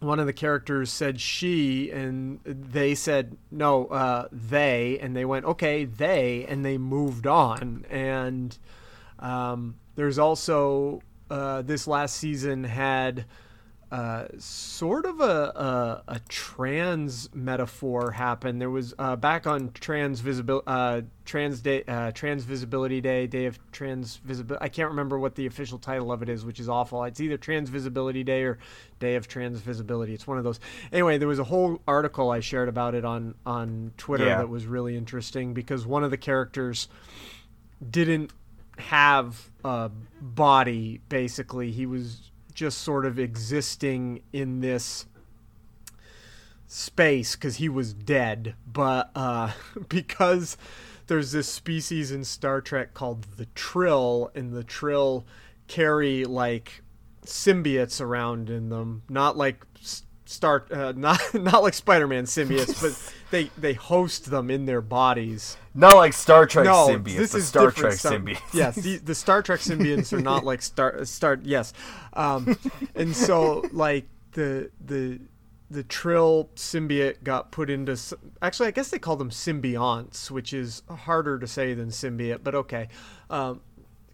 one 0.00 0.20
of 0.20 0.26
the 0.26 0.32
characters 0.32 0.90
said 0.90 1.20
she 1.20 1.90
and 1.90 2.40
they 2.44 2.94
said 2.94 3.36
no 3.50 3.86
uh, 3.86 4.28
they 4.30 4.98
and 5.00 5.16
they 5.16 5.24
went 5.24 5.44
okay 5.44 5.84
they 5.84 6.44
and 6.48 6.64
they 6.64 6.78
moved 6.78 7.26
on. 7.26 7.84
And 7.90 8.56
um, 9.18 9.76
there's 9.94 10.18
also 10.18 11.02
uh, 11.30 11.62
this 11.62 11.86
last 11.86 12.16
season 12.16 12.64
had 12.64 13.24
uh, 13.96 14.26
sort 14.36 15.06
of 15.06 15.20
a, 15.20 15.24
a 15.24 16.02
a 16.16 16.20
trans 16.28 17.30
metaphor 17.34 18.10
happened. 18.10 18.60
There 18.60 18.68
was 18.68 18.92
uh, 18.98 19.16
back 19.16 19.46
on 19.46 19.70
trans 19.72 20.20
visibility 20.20 20.64
uh, 20.66 21.00
trans 21.24 21.62
day 21.62 21.82
uh, 21.88 22.12
trans 22.12 22.44
visibility 22.44 23.00
day 23.00 23.26
day 23.26 23.46
of 23.46 23.58
trans 23.72 24.16
visibility. 24.16 24.62
I 24.62 24.68
can't 24.68 24.90
remember 24.90 25.18
what 25.18 25.34
the 25.34 25.46
official 25.46 25.78
title 25.78 26.12
of 26.12 26.20
it 26.22 26.28
is, 26.28 26.44
which 26.44 26.60
is 26.60 26.68
awful. 26.68 27.04
It's 27.04 27.20
either 27.20 27.38
trans 27.38 27.70
visibility 27.70 28.22
day 28.22 28.42
or 28.42 28.58
day 29.00 29.14
of 29.14 29.28
trans 29.28 29.60
visibility. 29.60 30.12
It's 30.12 30.26
one 30.26 30.36
of 30.36 30.44
those. 30.44 30.60
Anyway, 30.92 31.16
there 31.16 31.28
was 31.28 31.38
a 31.38 31.44
whole 31.44 31.80
article 31.88 32.30
I 32.30 32.40
shared 32.40 32.68
about 32.68 32.94
it 32.94 33.04
on 33.06 33.34
on 33.46 33.92
Twitter 33.96 34.26
Yeah. 34.26 34.38
that 34.38 34.50
was 34.50 34.66
really 34.66 34.94
interesting 34.94 35.54
because 35.54 35.86
one 35.86 36.04
of 36.04 36.10
the 36.10 36.18
characters 36.18 36.88
didn't 37.90 38.30
have 38.78 39.50
a 39.64 39.90
body 40.20 41.00
basically 41.08 41.72
he 41.72 41.86
was 41.86 42.30
just 42.56 42.78
sort 42.78 43.04
of 43.04 43.18
existing 43.18 44.22
in 44.32 44.60
this 44.60 45.06
space 46.66 47.36
because 47.36 47.56
he 47.56 47.68
was 47.68 47.92
dead. 47.92 48.56
But 48.66 49.10
uh 49.14 49.52
because 49.88 50.56
there's 51.06 51.30
this 51.30 51.48
species 51.48 52.10
in 52.10 52.24
star 52.24 52.60
trek 52.60 52.94
called 52.94 53.22
the 53.36 53.46
trill 53.54 54.32
and 54.34 54.52
the 54.52 54.64
trill 54.64 55.24
carry 55.68 56.24
like 56.24 56.82
symbiotes 57.24 58.00
around 58.00 58.48
in 58.50 58.70
them. 58.70 59.02
Not 59.08 59.36
like 59.36 59.64
star 60.26 60.66
uh, 60.70 60.92
not 60.96 61.20
not 61.34 61.62
like 61.62 61.74
spider-man 61.74 62.24
symbiotes 62.24 62.80
but 62.80 63.14
they 63.30 63.50
they 63.58 63.72
host 63.72 64.30
them 64.30 64.50
in 64.50 64.66
their 64.66 64.80
bodies 64.80 65.56
Not 65.74 65.96
like 65.96 66.12
Star 66.12 66.46
Trek 66.46 66.64
no, 66.66 66.88
symbiotes, 66.88 67.16
This 67.16 67.34
is 67.34 67.48
Star 67.48 67.70
Trek 67.70 67.92
stuff. 67.94 68.12
symbiotes. 68.14 68.40
Yes, 68.54 68.76
the, 68.76 68.96
the 68.98 69.14
Star 69.14 69.42
Trek 69.42 69.60
symbiotes 69.60 70.12
are 70.12 70.20
not 70.20 70.44
like 70.44 70.62
Star 70.62 71.04
Star. 71.04 71.38
Yes, 71.42 71.72
um, 72.14 72.56
and 72.94 73.14
so 73.14 73.64
like 73.72 74.06
the 74.32 74.70
the 74.84 75.20
the 75.70 75.82
Trill 75.82 76.48
symbiote 76.54 77.22
got 77.22 77.50
put 77.50 77.68
into. 77.68 77.98
Actually, 78.40 78.68
I 78.68 78.70
guess 78.72 78.88
they 78.90 78.98
call 78.98 79.16
them 79.16 79.30
symbionts, 79.30 80.30
which 80.30 80.52
is 80.52 80.82
harder 80.88 81.38
to 81.38 81.46
say 81.46 81.74
than 81.74 81.88
symbiote, 81.88 82.40
but 82.42 82.54
okay. 82.54 82.88
Um, 83.28 83.60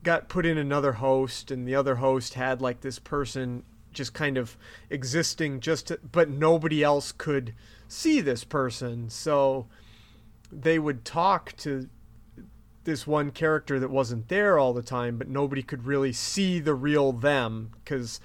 got 0.02 0.28
put 0.28 0.44
in 0.46 0.58
another 0.58 0.92
host, 0.92 1.50
and 1.50 1.68
the 1.68 1.74
other 1.74 1.96
host 1.96 2.34
had 2.34 2.60
like 2.60 2.80
this 2.80 2.98
person 2.98 3.62
just 3.92 4.14
kind 4.14 4.36
of 4.36 4.56
existing, 4.90 5.60
just 5.60 5.88
to, 5.88 6.00
but 6.10 6.28
nobody 6.28 6.82
else 6.82 7.12
could 7.12 7.54
see 7.88 8.20
this 8.20 8.44
person, 8.44 9.10
so 9.10 9.66
they 10.50 10.78
would 10.78 11.04
talk 11.04 11.56
to 11.58 11.88
this 12.84 13.06
one 13.06 13.30
character 13.30 13.78
that 13.78 13.90
wasn't 13.90 14.28
there 14.28 14.58
all 14.58 14.72
the 14.72 14.82
time, 14.82 15.16
but 15.16 15.28
nobody 15.28 15.62
could 15.62 15.84
really 15.84 16.12
see 16.12 16.58
the 16.58 16.74
real 16.74 17.12
them 17.12 17.70
because 17.72 18.20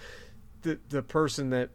the 0.63 0.79
the 0.89 1.03
person 1.03 1.49
that 1.51 1.69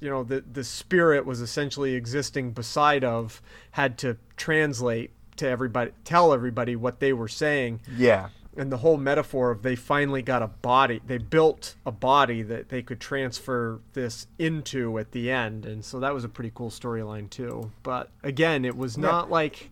you 0.00 0.08
know 0.08 0.24
the 0.24 0.40
the 0.40 0.64
spirit 0.64 1.26
was 1.26 1.40
essentially 1.40 1.94
existing 1.94 2.52
beside 2.52 3.04
of 3.04 3.42
had 3.72 3.98
to 3.98 4.16
translate 4.36 5.10
to 5.36 5.48
everybody, 5.48 5.92
tell 6.04 6.32
everybody 6.32 6.76
what 6.76 7.00
they 7.00 7.12
were 7.12 7.28
saying. 7.28 7.80
Yeah. 7.96 8.28
And 8.54 8.70
the 8.70 8.76
whole 8.76 8.98
metaphor 8.98 9.50
of 9.50 9.62
they 9.62 9.76
finally 9.76 10.20
got 10.20 10.42
a 10.42 10.46
body, 10.48 11.00
they 11.06 11.16
built 11.16 11.74
a 11.86 11.90
body 11.90 12.42
that 12.42 12.68
they 12.68 12.82
could 12.82 13.00
transfer 13.00 13.80
this 13.94 14.26
into 14.38 14.98
at 14.98 15.12
the 15.12 15.30
end, 15.30 15.64
and 15.64 15.82
so 15.82 15.98
that 16.00 16.12
was 16.12 16.22
a 16.22 16.28
pretty 16.28 16.52
cool 16.54 16.68
storyline 16.68 17.30
too. 17.30 17.70
But 17.82 18.10
again, 18.22 18.66
it 18.66 18.76
was 18.76 18.98
Yeah. 18.98 19.02
not 19.02 19.30
like 19.30 19.70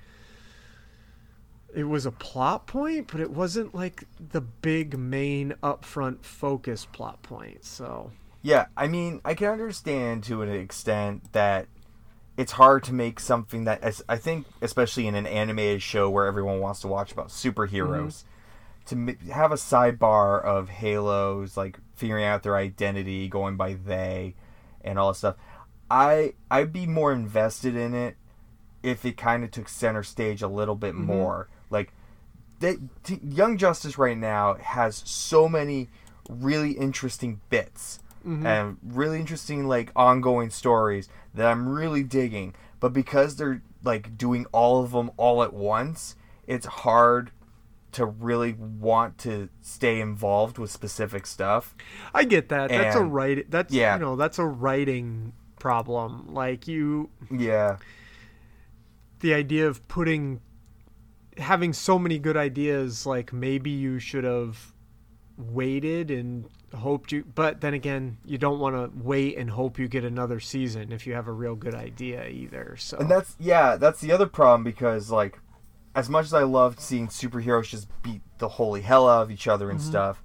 it 1.74 1.84
was 1.84 2.06
a 2.06 2.10
plot 2.10 2.66
point, 2.66 3.08
but 3.12 3.20
it 3.20 3.30
wasn't 3.30 3.74
like 3.74 4.04
the 4.18 4.40
big 4.40 4.98
main 4.98 5.54
upfront 5.62 6.24
focus 6.24 6.86
plot 6.86 7.22
point. 7.22 7.64
So 7.64 8.10
Yeah, 8.42 8.66
I 8.76 8.88
mean, 8.88 9.20
I 9.26 9.34
can 9.34 9.48
understand 9.48 10.24
to 10.24 10.40
an 10.40 10.48
extent 10.48 11.32
that 11.32 11.66
it's 12.38 12.52
hard 12.52 12.82
to 12.84 12.94
make 12.94 13.20
something 13.20 13.64
that 13.64 13.82
as 13.82 14.02
I 14.08 14.16
think, 14.16 14.46
especially 14.62 15.06
in 15.06 15.14
an 15.14 15.26
animated 15.26 15.82
show 15.82 16.08
where 16.08 16.24
everyone 16.24 16.60
wants 16.60 16.80
to 16.80 16.88
watch 16.88 17.12
about 17.12 17.28
superheroes, 17.28 18.24
mm-hmm. 18.24 18.29
To 18.90 19.16
have 19.32 19.50
a 19.52 19.56
sidebar 19.56 20.42
of 20.44 20.68
Halos 20.68 21.56
like 21.56 21.78
figuring 21.94 22.24
out 22.24 22.42
their 22.42 22.56
identity, 22.56 23.28
going 23.28 23.56
by 23.56 23.74
they, 23.74 24.34
and 24.82 24.98
all 24.98 25.08
that 25.12 25.18
stuff. 25.18 25.36
I 25.90 26.34
I'd 26.50 26.72
be 26.72 26.86
more 26.86 27.12
invested 27.12 27.74
in 27.74 27.94
it 27.94 28.16
if 28.82 29.04
it 29.04 29.16
kind 29.16 29.42
of 29.44 29.50
took 29.50 29.68
center 29.68 30.02
stage 30.02 30.42
a 30.42 30.48
little 30.48 30.76
bit 30.76 30.94
Mhm. 30.94 31.04
more. 31.06 31.48
Like 31.68 31.92
they, 32.60 32.76
t- 33.02 33.20
Young 33.22 33.56
Justice 33.56 33.98
right 33.98 34.16
now 34.18 34.54
has 34.54 35.02
so 35.06 35.48
many 35.48 35.88
really 36.28 36.72
interesting 36.72 37.40
bits 37.50 38.00
Mhm. 38.26 38.44
and 38.44 38.76
really 38.82 39.18
interesting 39.18 39.66
like 39.66 39.90
ongoing 39.96 40.50
stories 40.50 41.08
that 41.34 41.50
I'm 41.50 41.68
really 41.68 42.02
digging. 42.02 42.54
But 42.78 42.92
because 42.92 43.36
they're 43.36 43.62
like 43.82 44.16
doing 44.16 44.46
all 44.52 44.82
of 44.82 44.92
them 44.92 45.10
all 45.16 45.42
at 45.42 45.52
once, 45.54 46.16
it's 46.46 46.66
hard 46.66 47.30
to 47.92 48.06
really 48.06 48.52
want 48.54 49.18
to 49.18 49.48
stay 49.60 50.00
involved 50.00 50.58
with 50.58 50.70
specific 50.70 51.26
stuff. 51.26 51.74
I 52.14 52.24
get 52.24 52.48
that. 52.50 52.68
That's 52.70 52.96
a 52.96 53.00
And- 53.00 53.12
write. 53.14 53.50
That's 53.50 53.72
yeah. 53.72 53.94
you 53.94 54.00
know 54.00 54.16
that's 54.16 54.38
a 54.38 54.46
writing 54.46 55.32
problem. 55.58 56.32
Like 56.32 56.66
you, 56.68 57.10
Yeah. 57.30 57.76
the 59.20 59.34
idea 59.34 59.66
of 59.68 59.86
putting 59.88 60.40
having 61.38 61.72
so 61.72 61.98
many 61.98 62.18
good 62.18 62.36
ideas, 62.36 63.06
like 63.06 63.32
maybe 63.32 63.70
you 63.70 63.98
should 63.98 64.24
have 64.24 64.72
waited 65.36 66.10
and 66.10 66.44
hoped 66.74 67.12
you. 67.12 67.24
But 67.34 67.60
then 67.60 67.72
again, 67.74 68.18
you 68.26 68.36
don't 68.38 68.58
want 68.58 68.76
to 68.76 68.90
wait 69.02 69.38
and 69.38 69.50
hope 69.50 69.78
you 69.78 69.88
get 69.88 70.04
another 70.04 70.38
season 70.40 70.92
if 70.92 71.06
you 71.06 71.14
have 71.14 71.28
a 71.28 71.32
real 71.32 71.54
good 71.56 71.74
idea 71.74 72.26
either. 72.28 72.76
So 72.78 72.98
And 72.98 73.10
that's 73.10 73.36
yeah, 73.40 73.76
that's 73.76 74.00
the 74.00 74.12
other 74.12 74.26
problem 74.26 74.64
because 74.64 75.10
like, 75.10 75.38
as 75.94 76.08
much 76.08 76.24
as 76.26 76.34
I 76.34 76.42
loved 76.44 76.80
seeing 76.80 77.08
superheroes 77.08 77.64
just 77.68 77.88
beat 78.02 78.22
the 78.38 78.48
holy 78.48 78.80
hell 78.82 79.08
out 79.08 79.22
of 79.22 79.30
each 79.30 79.48
other 79.48 79.70
and 79.70 79.80
Mhm. 79.80 79.82
stuff, 79.82 80.22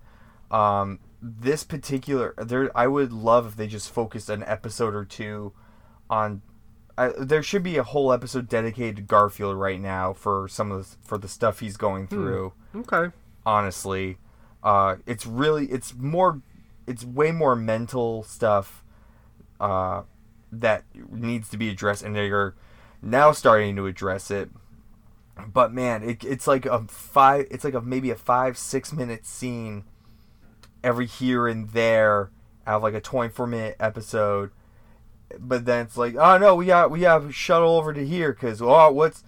um, 0.51 1.00
this 1.22 1.63
particular 1.63 2.34
there 2.38 2.69
I 2.77 2.88
would 2.88 3.12
love 3.12 3.48
if 3.48 3.55
they 3.55 3.67
just 3.67 3.89
focused 3.91 4.29
an 4.29 4.43
episode 4.43 4.93
or 4.93 5.05
two 5.05 5.53
on. 6.10 6.41
I, 6.98 7.12
there 7.17 7.43
should 7.43 7.63
be 7.63 7.75
a 7.77 7.84
whole 7.84 8.13
episode 8.13 8.48
dedicated 8.48 8.95
to 8.98 9.01
Garfield 9.01 9.57
right 9.57 9.81
now 9.81 10.13
for 10.13 10.48
some 10.48 10.72
of 10.72 10.89
the, 10.89 10.95
for 11.05 11.17
the 11.17 11.27
stuff 11.27 11.60
he's 11.60 11.75
going 11.75 12.03
Hmm. 12.07 12.15
through. 12.15 12.53
Okay. 12.74 13.13
Honestly, 13.45 14.17
uh, 14.63 14.95
it's 15.05 15.25
really 15.25 15.65
it's 15.67 15.93
more 15.95 16.41
it's 16.88 17.03
way 17.03 17.31
more 17.31 17.55
mental 17.55 18.24
stuff 18.24 18.84
uh, 19.60 20.03
that 20.51 20.84
needs 21.10 21.50
to 21.50 21.57
be 21.57 21.69
addressed, 21.69 22.03
and 22.03 22.15
they're 22.15 22.53
now 23.01 23.31
starting 23.31 23.75
to 23.75 23.88
address 23.88 24.29
it. 24.31 24.50
But 25.48 25.74
man, 25.74 26.04
it, 26.04 26.24
it's 26.24 26.48
like 26.48 26.65
a 26.65 26.82
five. 26.88 27.48
It's 27.51 27.63
like 27.63 27.74
a 27.74 27.82
maybe 27.82 28.10
a 28.10 28.15
five 28.15 28.58
six 28.58 28.94
minute 28.94 29.25
scene 29.25 29.84
every 30.84 31.06
here 31.08 31.48
and 31.48 31.70
there 31.72 32.30
out 32.65 32.77
of 32.77 32.84
like 32.84 32.94
a 32.94 33.01
twenty 33.01 33.30
four 33.34 33.48
minute 33.48 33.75
episode. 33.80 34.51
But 35.39 35.65
then 35.65 35.86
it's 35.86 35.98
like, 35.98 36.15
oh 36.15 36.38
no, 36.38 36.56
we 36.56 36.68
got 36.68 36.89
we 36.92 37.01
got 37.01 37.34
shuttle 37.34 37.77
over 37.77 37.92
to 37.94 38.06
here 38.06 38.32
because 38.32 38.62
oh 38.62 38.92
what's 38.92 39.24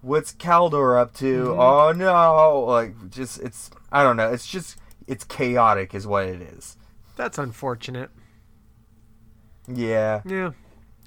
what's 0.00 0.32
Kaldur 0.32 0.98
up 1.00 1.12
to? 1.14 1.44
Mhm. 1.48 1.58
Oh 1.58 1.92
no, 1.92 2.60
like 2.60 3.10
just 3.10 3.40
it's 3.40 3.70
I 3.90 4.02
don't 4.02 4.16
know. 4.16 4.30
It's 4.32 4.46
just 4.46 4.78
it's 5.06 5.24
chaotic 5.24 5.94
is 5.94 6.06
what 6.06 6.26
it 6.26 6.40
is. 6.40 6.76
that's 7.16 7.36
unfortunate. 7.38 8.08
Yeah. 9.68 10.22
Yeah. 10.24 10.52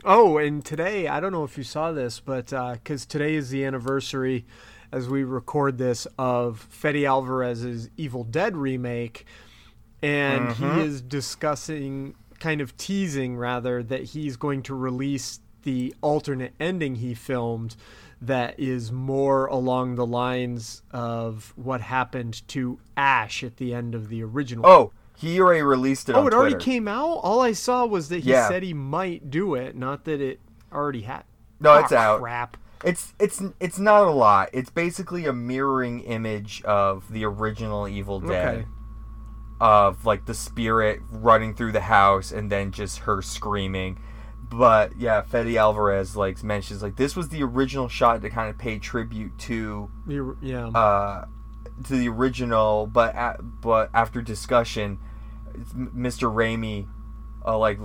Oh, 0.08 0.38
and 0.38 0.64
today, 0.64 1.08
I 1.08 1.20
don't 1.20 1.32
know 1.32 1.44
if 1.44 1.58
you 1.58 1.64
saw 1.64 1.92
this, 1.92 2.20
but 2.20 2.52
because 2.74 3.08
today 3.08 3.34
is 3.34 3.50
the 3.50 3.66
anniversary, 3.66 4.46
as 4.92 5.10
we 5.10 5.24
record 5.24 5.80
this, 5.80 6.06
of 6.20 6.60
Fede 6.60 7.06
Alvarez's 7.06 7.90
Evil 7.98 8.24
Dead 8.24 8.56
remake. 8.56 9.26
And 10.04 10.52
Mhm. 10.52 10.54
he 10.54 10.82
is 10.82 11.02
discussing, 11.02 12.14
kind 12.40 12.62
of 12.62 12.78
teasing 12.78 13.36
rather, 13.36 13.82
that 13.82 14.04
he's 14.04 14.38
going 14.38 14.62
to 14.64 14.76
release 14.76 15.40
the 15.64 15.96
alternate 16.02 16.54
ending 16.60 16.96
he 16.96 17.16
filmed 17.16 17.76
that 18.22 18.60
is 18.60 18.92
more 18.92 19.48
along 19.48 19.96
the 19.96 20.06
lines 20.06 20.84
of 20.92 21.52
what 21.56 21.82
happened 21.82 22.48
to 22.50 22.78
Ash 22.96 23.44
at 23.44 23.58
the 23.58 23.74
end 23.74 23.96
of 23.96 24.10
the 24.10 24.24
original. 24.24 24.68
Oh, 24.68 24.92
he 25.18 25.40
already 25.40 25.62
released 25.62 26.10
it. 26.10 26.16
Oh, 26.16 26.28
it 26.28 26.34
already 26.34 26.56
came 26.56 26.88
out. 26.88 27.20
All 27.24 27.42
I 27.42 27.54
saw 27.54 27.86
was 27.86 28.10
that 28.10 28.24
he 28.24 28.32
Yeah. 28.32 28.48
said 28.48 28.64
he 28.64 28.74
might 28.74 29.30
do 29.30 29.56
it, 29.56 29.76
not 29.76 30.06
that 30.06 30.22
it 30.22 30.40
already 30.74 31.02
had. 31.04 31.24
No, 31.60 31.72
Aw, 31.72 31.80
it's 31.84 31.92
out. 31.92 32.20
Crap. 32.22 32.58
It's 32.84 33.14
it's 33.20 33.42
it's 33.60 33.80
not 33.80 34.06
a 34.06 34.12
lot. 34.12 34.50
It's 34.54 34.70
basically 34.70 35.26
a 35.26 35.34
mirroring 35.34 36.02
image 36.02 36.62
of 36.64 37.12
the 37.12 37.26
original 37.26 37.88
Evil 37.88 38.20
Dead. 38.20 38.56
Okay. 38.60 38.66
Of 39.62 40.06
like 40.06 40.26
the 40.26 40.34
spirit 40.34 41.00
running 41.10 41.56
through 41.56 41.72
the 41.72 41.80
house 41.82 42.32
and 42.34 42.52
then 42.52 42.72
just 42.72 43.00
her 43.00 43.22
screaming. 43.22 43.98
But 44.52 44.98
yeah, 44.98 45.22
Fede 45.22 45.56
Alvarez 45.56 46.16
like 46.18 46.44
mentions 46.44 46.84
like 46.84 46.98
this 46.98 47.16
was 47.16 47.30
the 47.30 47.42
original 47.42 47.88
shot 47.88 48.22
to 48.22 48.30
kind 48.30 48.50
of 48.50 48.58
pay 48.58 48.78
tribute 48.80 49.38
to 49.40 49.90
Yeah. 50.42 50.68
uh 50.68 51.26
to 51.84 51.96
the 51.96 52.08
original, 52.10 52.88
but 52.88 53.15
a 53.15 53.41
but 53.41 53.89
after 53.94 54.22
discussion, 54.22 55.00
Mr. 55.55 56.34
Raimi, 56.34 56.88
uh, 57.46 57.57
like 57.57 57.79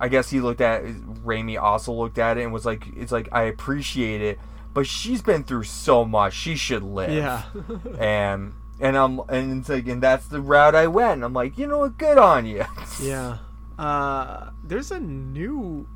I 0.00 0.08
guess 0.08 0.30
he 0.30 0.40
looked 0.40 0.60
at 0.60 0.84
Raimi 0.84 1.60
also 1.60 1.92
looked 1.92 2.18
at 2.18 2.38
it 2.38 2.42
and 2.42 2.52
was 2.52 2.64
like, 2.64 2.86
it's 2.96 3.12
like 3.12 3.28
I 3.32 3.42
appreciate 3.42 4.22
it, 4.22 4.38
but 4.72 4.86
she's 4.86 5.22
been 5.22 5.44
through 5.44 5.64
so 5.64 6.04
much, 6.04 6.34
she 6.34 6.56
should 6.56 6.82
live. 6.82 7.12
Yeah. 7.12 7.42
and 7.98 8.54
and 8.80 8.96
I'm 8.96 9.20
and 9.28 9.60
it's 9.60 9.68
like 9.68 9.86
and 9.86 10.02
that's 10.02 10.26
the 10.26 10.40
route 10.40 10.74
I 10.74 10.86
went. 10.86 11.22
I'm 11.22 11.32
like, 11.32 11.58
you 11.58 11.66
know 11.66 11.78
what, 11.78 11.98
good 11.98 12.18
on 12.18 12.46
you. 12.46 12.64
yeah. 13.02 13.38
Uh, 13.78 14.50
there's 14.62 14.90
a 14.90 15.00
new 15.00 15.86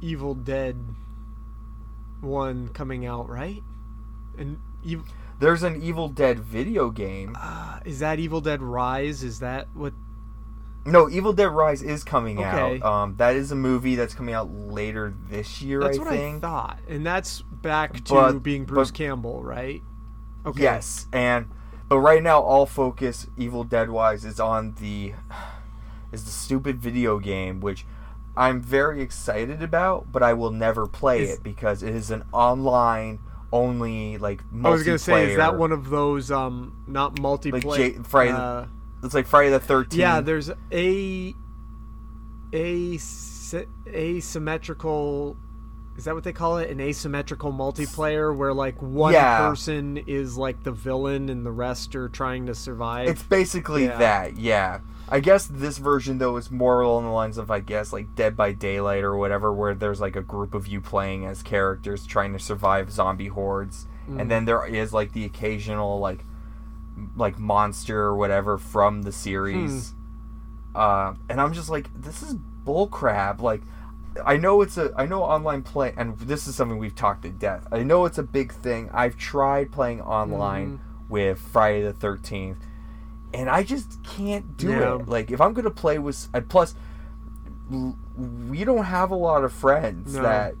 Evil 0.00 0.34
Dead 0.34 0.76
one 2.20 2.68
coming 2.68 3.06
out, 3.06 3.28
right? 3.28 3.62
And 4.38 4.58
Ev- 4.88 5.04
There's 5.44 5.62
an 5.62 5.82
Evil 5.82 6.08
Dead 6.08 6.40
video 6.40 6.88
game. 6.88 7.36
is 7.84 7.98
that 7.98 8.18
Evil 8.18 8.40
Dead 8.40 8.62
Rise? 8.62 9.22
Is 9.22 9.40
that 9.40 9.66
what? 9.74 9.92
No, 10.86 11.10
Evil 11.10 11.34
Dead 11.34 11.48
Rise 11.50 11.82
is 11.82 12.02
coming 12.02 12.38
Okay. 12.38 12.80
out. 12.80 12.82
Um, 12.82 13.16
that 13.16 13.36
is 13.36 13.52
a 13.52 13.54
movie 13.54 13.94
that's 13.94 14.14
coming 14.14 14.34
out 14.34 14.50
later 14.50 15.12
this 15.28 15.60
year. 15.60 15.80
That's 15.80 15.98
I 15.98 16.00
what 16.00 16.08
think. 16.10 16.36
I 16.36 16.40
thought, 16.48 16.78
and 16.88 17.04
that's 17.04 17.42
back 17.42 18.04
to 18.04 18.14
But- 18.14 18.42
being 18.42 18.64
Bruce 18.64 18.90
but- 18.90 18.96
Campbell, 18.96 19.42
right? 19.42 19.82
Okay. 20.46 20.62
Yes, 20.62 21.08
and 21.12 21.50
but 21.90 21.98
right 21.98 22.22
now 22.22 22.40
all 22.40 22.64
focus 22.64 23.26
Evil 23.36 23.64
Dead 23.64 23.90
wise 23.90 24.24
is 24.24 24.40
on 24.40 24.74
the 24.80 25.12
is 26.10 26.24
the 26.24 26.30
stupid 26.30 26.80
video 26.80 27.18
game 27.18 27.60
which 27.60 27.84
I'm 28.34 28.62
very 28.62 29.02
excited 29.02 29.62
about, 29.62 30.10
but 30.10 30.22
I 30.22 30.32
will 30.32 30.50
never 30.50 30.86
play 30.86 31.22
Is- 31.24 31.34
it 31.34 31.42
because 31.42 31.82
it 31.82 31.94
is 31.94 32.10
an 32.10 32.24
online 32.32 33.18
only 33.54 34.18
like 34.18 34.42
multiplayer. 34.50 34.66
I 34.66 34.70
was 34.70 34.82
gonna 34.82 34.98
say, 34.98 35.30
is 35.30 35.36
that 35.36 35.56
one 35.56 35.72
of 35.72 35.88
those 35.88 36.30
um 36.30 36.84
not 36.86 37.18
like 37.18 37.40
multiplayer? 37.40 37.76
J- 37.76 37.98
Friday? 38.02 38.32
uh, 38.32 38.66
it's 39.02 39.14
like 39.14 39.26
Friday 39.26 39.50
the 39.50 39.60
Thirteenth. 39.60 39.94
Yeah, 40.00 40.20
there's 40.20 40.50
a 40.72 41.34
a 42.52 42.98
asymmetrical. 43.88 45.36
Is 45.96 46.04
that 46.06 46.14
what 46.14 46.24
they 46.24 46.32
call 46.32 46.58
it? 46.58 46.70
An 46.70 46.80
asymmetrical 46.80 47.52
multiplayer 47.52 48.36
where 48.36 48.52
like 48.52 48.80
one 48.82 49.12
Yeah. 49.12 49.48
person 49.48 49.96
is 50.08 50.36
like 50.36 50.64
the 50.64 50.72
villain 50.72 51.28
and 51.28 51.46
the 51.46 51.52
rest 51.52 51.94
are 51.94 52.08
trying 52.08 52.46
to 52.46 52.54
survive. 52.54 53.08
It's 53.08 53.22
basically 53.22 53.84
Yeah. 53.84 53.98
that, 53.98 54.36
yeah. 54.36 54.80
I 55.08 55.20
guess 55.20 55.46
this 55.46 55.78
version 55.78 56.18
though 56.18 56.36
is 56.36 56.50
more 56.50 56.80
along 56.80 57.04
the 57.04 57.10
lines 57.10 57.36
of 57.38 57.50
I 57.50 57.60
guess 57.60 57.92
like 57.92 58.14
Dead 58.14 58.36
by 58.36 58.52
Daylight 58.52 59.04
or 59.04 59.16
whatever, 59.16 59.52
where 59.52 59.74
there's 59.74 60.00
like 60.00 60.16
a 60.16 60.22
group 60.22 60.54
of 60.54 60.66
you 60.66 60.80
playing 60.80 61.26
as 61.26 61.42
characters 61.42 62.06
trying 62.06 62.32
to 62.32 62.38
survive 62.38 62.90
zombie 62.90 63.28
hordes, 63.28 63.86
Mm. 64.08 64.20
and 64.20 64.30
then 64.30 64.44
there 64.44 64.66
is 64.66 64.92
like 64.92 65.12
the 65.12 65.24
occasional 65.24 65.98
like 65.98 66.24
like 67.16 67.38
monster 67.38 68.00
or 68.00 68.16
whatever 68.16 68.58
from 68.58 69.02
the 69.02 69.12
series. 69.12 69.90
Hmm. 69.90 70.76
Uh, 70.76 71.14
and 71.28 71.40
I'm 71.40 71.52
just 71.52 71.70
like, 71.70 71.88
this 72.00 72.22
is 72.22 72.34
bullcrap. 72.64 73.40
Like, 73.40 73.62
I 74.24 74.36
know 74.36 74.60
it's 74.60 74.76
a, 74.76 74.92
I 74.96 75.06
know 75.06 75.22
online 75.22 75.62
play, 75.62 75.94
and 75.96 76.18
this 76.18 76.46
is 76.46 76.54
something 76.54 76.78
we've 76.78 76.94
talked 76.94 77.22
to 77.22 77.30
death. 77.30 77.66
I 77.72 77.82
know 77.82 78.04
it's 78.04 78.18
a 78.18 78.22
big 78.22 78.52
thing. 78.52 78.90
I've 78.92 79.16
tried 79.16 79.72
playing 79.72 80.00
online 80.02 80.78
Mm-hmm. 80.78 81.12
with 81.12 81.38
Friday 81.38 81.82
the 81.82 81.92
Thirteenth, 81.92 82.58
and 83.34 83.50
I 83.50 83.62
just 83.64 84.02
can't 84.04 84.56
do 84.56 84.70
Yeah. 84.70 84.94
it. 84.96 85.08
Like, 85.08 85.30
if 85.30 85.40
I'm 85.40 85.52
gonna 85.52 85.70
play 85.70 85.98
with, 85.98 86.28
and 86.32 86.48
plus, 86.48 86.74
we 88.16 88.64
don't 88.64 88.84
have 88.84 89.10
a 89.10 89.14
lot 89.16 89.44
of 89.44 89.52
friends 89.52 90.14
No. 90.14 90.22
that 90.22 90.54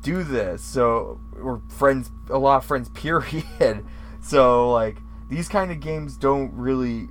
do 0.00 0.22
this. 0.22 0.62
So, 0.62 1.20
we're 1.40 1.58
friends, 1.68 2.10
a 2.30 2.38
lot 2.38 2.56
of 2.58 2.64
friends. 2.64 2.88
Period. 2.94 3.84
So, 4.20 4.70
like, 4.72 5.02
these 5.28 5.48
kind 5.48 5.70
of 5.70 5.80
games 5.80 6.16
don't 6.16 6.52
really 6.54 7.08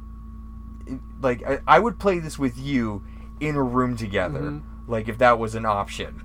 like 1.21 1.43
I, 1.47 1.59
I 1.67 1.79
would 1.79 1.99
play 1.99 2.19
this 2.19 2.37
with 2.39 2.57
you 2.57 3.03
in 3.39 3.55
a 3.55 3.63
room 3.63 3.95
together 3.95 4.39
Mhm. 4.41 4.61
like 4.87 5.07
if 5.07 5.17
that 5.19 5.39
was 5.39 5.55
an 5.55 5.65
option 5.65 6.23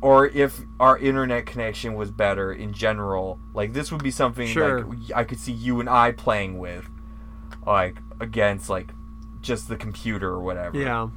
or 0.00 0.26
if 0.26 0.60
our 0.78 0.96
internet 0.98 1.46
connection 1.46 1.94
was 1.94 2.10
better 2.10 2.52
in 2.52 2.72
general 2.72 3.38
like 3.54 3.72
this 3.72 3.90
would 3.90 4.02
be 4.02 4.10
something 4.10 4.46
Sure. 4.46 4.82
like 4.84 4.98
i 5.16 5.24
could 5.24 5.38
see 5.40 5.52
you 5.52 5.80
and 5.80 5.88
i 5.88 6.12
playing 6.12 6.58
with 6.58 6.88
like 7.66 7.96
against 8.20 8.68
like 8.70 8.92
just 9.40 9.68
the 9.68 9.76
computer 9.76 10.28
or 10.28 10.40
whatever 10.40 10.76
yeah. 10.78 11.08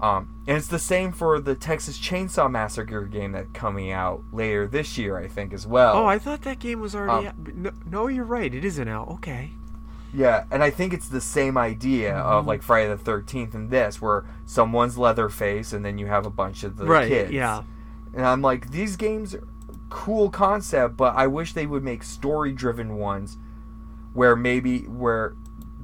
um 0.00 0.34
and 0.46 0.56
it's 0.58 0.66
the 0.68 0.78
same 0.78 1.10
for 1.12 1.40
the 1.40 1.54
texas 1.54 1.98
chainsaw 1.98 2.50
massacre 2.50 3.04
game 3.06 3.32
that 3.32 3.52
coming 3.54 3.90
out 3.90 4.22
later 4.32 4.66
this 4.66 4.98
year 4.98 5.16
i 5.18 5.26
think 5.26 5.52
as 5.54 5.66
well 5.66 5.96
Oh, 5.96 6.06
I 6.06 6.18
thought 6.18 6.42
that 6.42 6.58
game 6.58 6.80
was 6.80 6.94
already. 6.94 7.26
Um, 7.28 7.32
out. 7.46 7.54
No, 7.56 7.70
no, 7.90 8.06
you're 8.08 8.24
right. 8.24 8.54
It 8.54 8.64
isn't 8.64 8.88
out. 8.88 9.08
Okay. 9.08 9.50
Yeah, 10.14 10.44
and 10.50 10.62
I 10.62 10.70
think 10.70 10.92
it's 10.94 11.08
the 11.08 11.20
same 11.20 11.56
idea 11.58 12.14
of 12.16 12.40
Mm-hmm. 12.40 12.48
like 12.48 12.62
Friday 12.62 12.88
the 12.88 12.96
Thirteenth 12.98 13.54
and 13.54 13.70
this, 13.70 14.00
where 14.00 14.24
someone's 14.46 14.96
Leatherface, 14.96 15.72
and 15.72 15.84
then 15.84 15.98
you 15.98 16.06
have 16.06 16.24
a 16.26 16.30
bunch 16.30 16.62
of 16.64 16.76
the 16.76 16.84
Right, 16.86 17.08
kids. 17.08 17.32
yeah. 17.32 17.62
and 18.14 18.24
I'm 18.24 18.40
like, 18.42 18.70
these 18.70 18.96
games 18.96 19.34
are 19.34 19.44
cool 19.90 20.30
concept, 20.30 20.96
but 20.96 21.14
I 21.16 21.26
wish 21.26 21.52
they 21.52 21.66
would 21.66 21.82
make 21.82 22.02
story-driven 22.02 22.96
ones, 22.96 23.36
where 24.14 24.36
maybe 24.36 24.80
where 24.80 25.34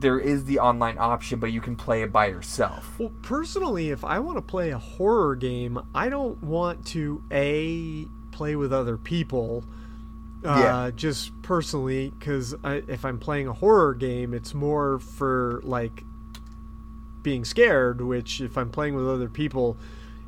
there 0.03 0.19
is 0.19 0.45
the 0.45 0.59
online 0.59 0.99
option, 0.99 1.39
but 1.41 1.53
you 1.53 1.63
can 1.63 1.75
play 1.77 2.03
it 2.03 2.13
by 2.13 2.27
yourself. 2.27 2.99
Well, 2.99 3.13
personally, 3.23 3.89
if 3.89 4.05
I 4.05 4.19
want 4.19 4.37
to 4.37 4.43
play 4.43 4.71
a 4.71 4.79
horror 4.79 5.35
game, 5.35 5.79
I 5.95 6.11
don't 6.11 6.43
want 6.43 6.85
to 6.89 7.23
a 7.33 8.07
play 8.33 8.57
with 8.57 8.73
other 8.73 8.99
people, 8.99 9.65
Uh, 10.45 10.59
Yeah. 10.59 10.91
Just 10.95 11.31
personally, 11.43 12.13
because 12.19 12.55
if 12.65 13.05
I'm 13.05 13.19
playing 13.19 13.47
a 13.47 13.53
horror 13.53 13.95
game, 13.95 14.35
it's 14.35 14.53
more 14.53 14.99
for 14.99 15.61
like 15.65 16.03
being 17.23 17.45
scared. 17.45 18.01
Which, 18.01 18.41
if 18.41 18.59
I'm 18.59 18.69
playing 18.71 18.95
with 18.97 19.09
other 19.09 19.29
people, 19.29 19.77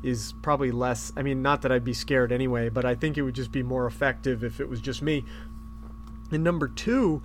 is 0.03 0.33
probably 0.41 0.71
less. 0.71 1.11
I 1.17 1.21
mean, 1.21 1.41
not 1.41 1.63
that 1.63 1.71
I'd 1.71 1.83
be 1.83 1.93
scared 1.93 2.31
anyway, 2.31 2.69
but 2.69 2.85
I 2.85 2.95
think 2.95 3.17
it 3.17 3.23
would 3.23 3.35
just 3.35 3.51
be 3.51 3.61
more 3.63 3.85
effective 3.87 4.43
if 4.43 4.59
it 4.61 4.69
was 4.69 4.79
just 4.79 5.01
me. 5.01 5.25
And 6.31 6.43
number 6.43 6.67
two, 6.69 7.21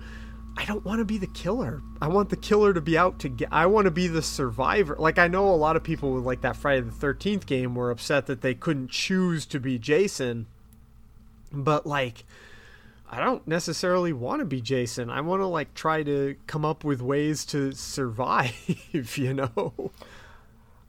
I 0.61 0.65
don't 0.65 0.85
want 0.85 0.99
to 0.99 1.05
be 1.05 1.17
the 1.17 1.25
killer. 1.27 1.81
I 1.99 2.07
want 2.07 2.29
the 2.29 2.35
killer 2.37 2.71
to 2.71 2.81
be 2.81 2.95
out 2.95 3.17
to 3.19 3.29
get. 3.29 3.49
I 3.51 3.65
want 3.65 3.85
to 3.85 3.91
be 3.91 4.07
the 4.07 4.21
survivor. 4.21 4.95
Like 4.99 5.17
I 5.17 5.27
know 5.27 5.47
a 5.49 5.55
lot 5.55 5.75
of 5.75 5.83
people 5.83 6.13
with 6.13 6.23
like 6.23 6.41
that 6.41 6.55
Friday 6.55 6.81
the 6.81 6.91
Thirteenth 6.91 7.47
game 7.47 7.73
were 7.73 7.89
upset 7.89 8.27
that 8.27 8.41
they 8.41 8.53
couldn't 8.53 8.91
choose 8.91 9.47
to 9.47 9.59
be 9.59 9.79
Jason, 9.79 10.45
but 11.51 11.85
like. 11.85 12.25
I 13.13 13.19
don't 13.21 13.45
necessarily 13.45 14.13
want 14.13 14.39
to 14.39 14.45
be 14.45 14.61
Jason. 14.61 15.09
I 15.09 15.19
want 15.19 15.41
to 15.41 15.45
like 15.45 15.73
try 15.73 16.01
to 16.01 16.37
come 16.47 16.63
up 16.63 16.85
with 16.85 17.01
ways 17.01 17.43
to 17.47 17.73
survive, 17.73 18.53
you 19.17 19.33
know. 19.33 19.91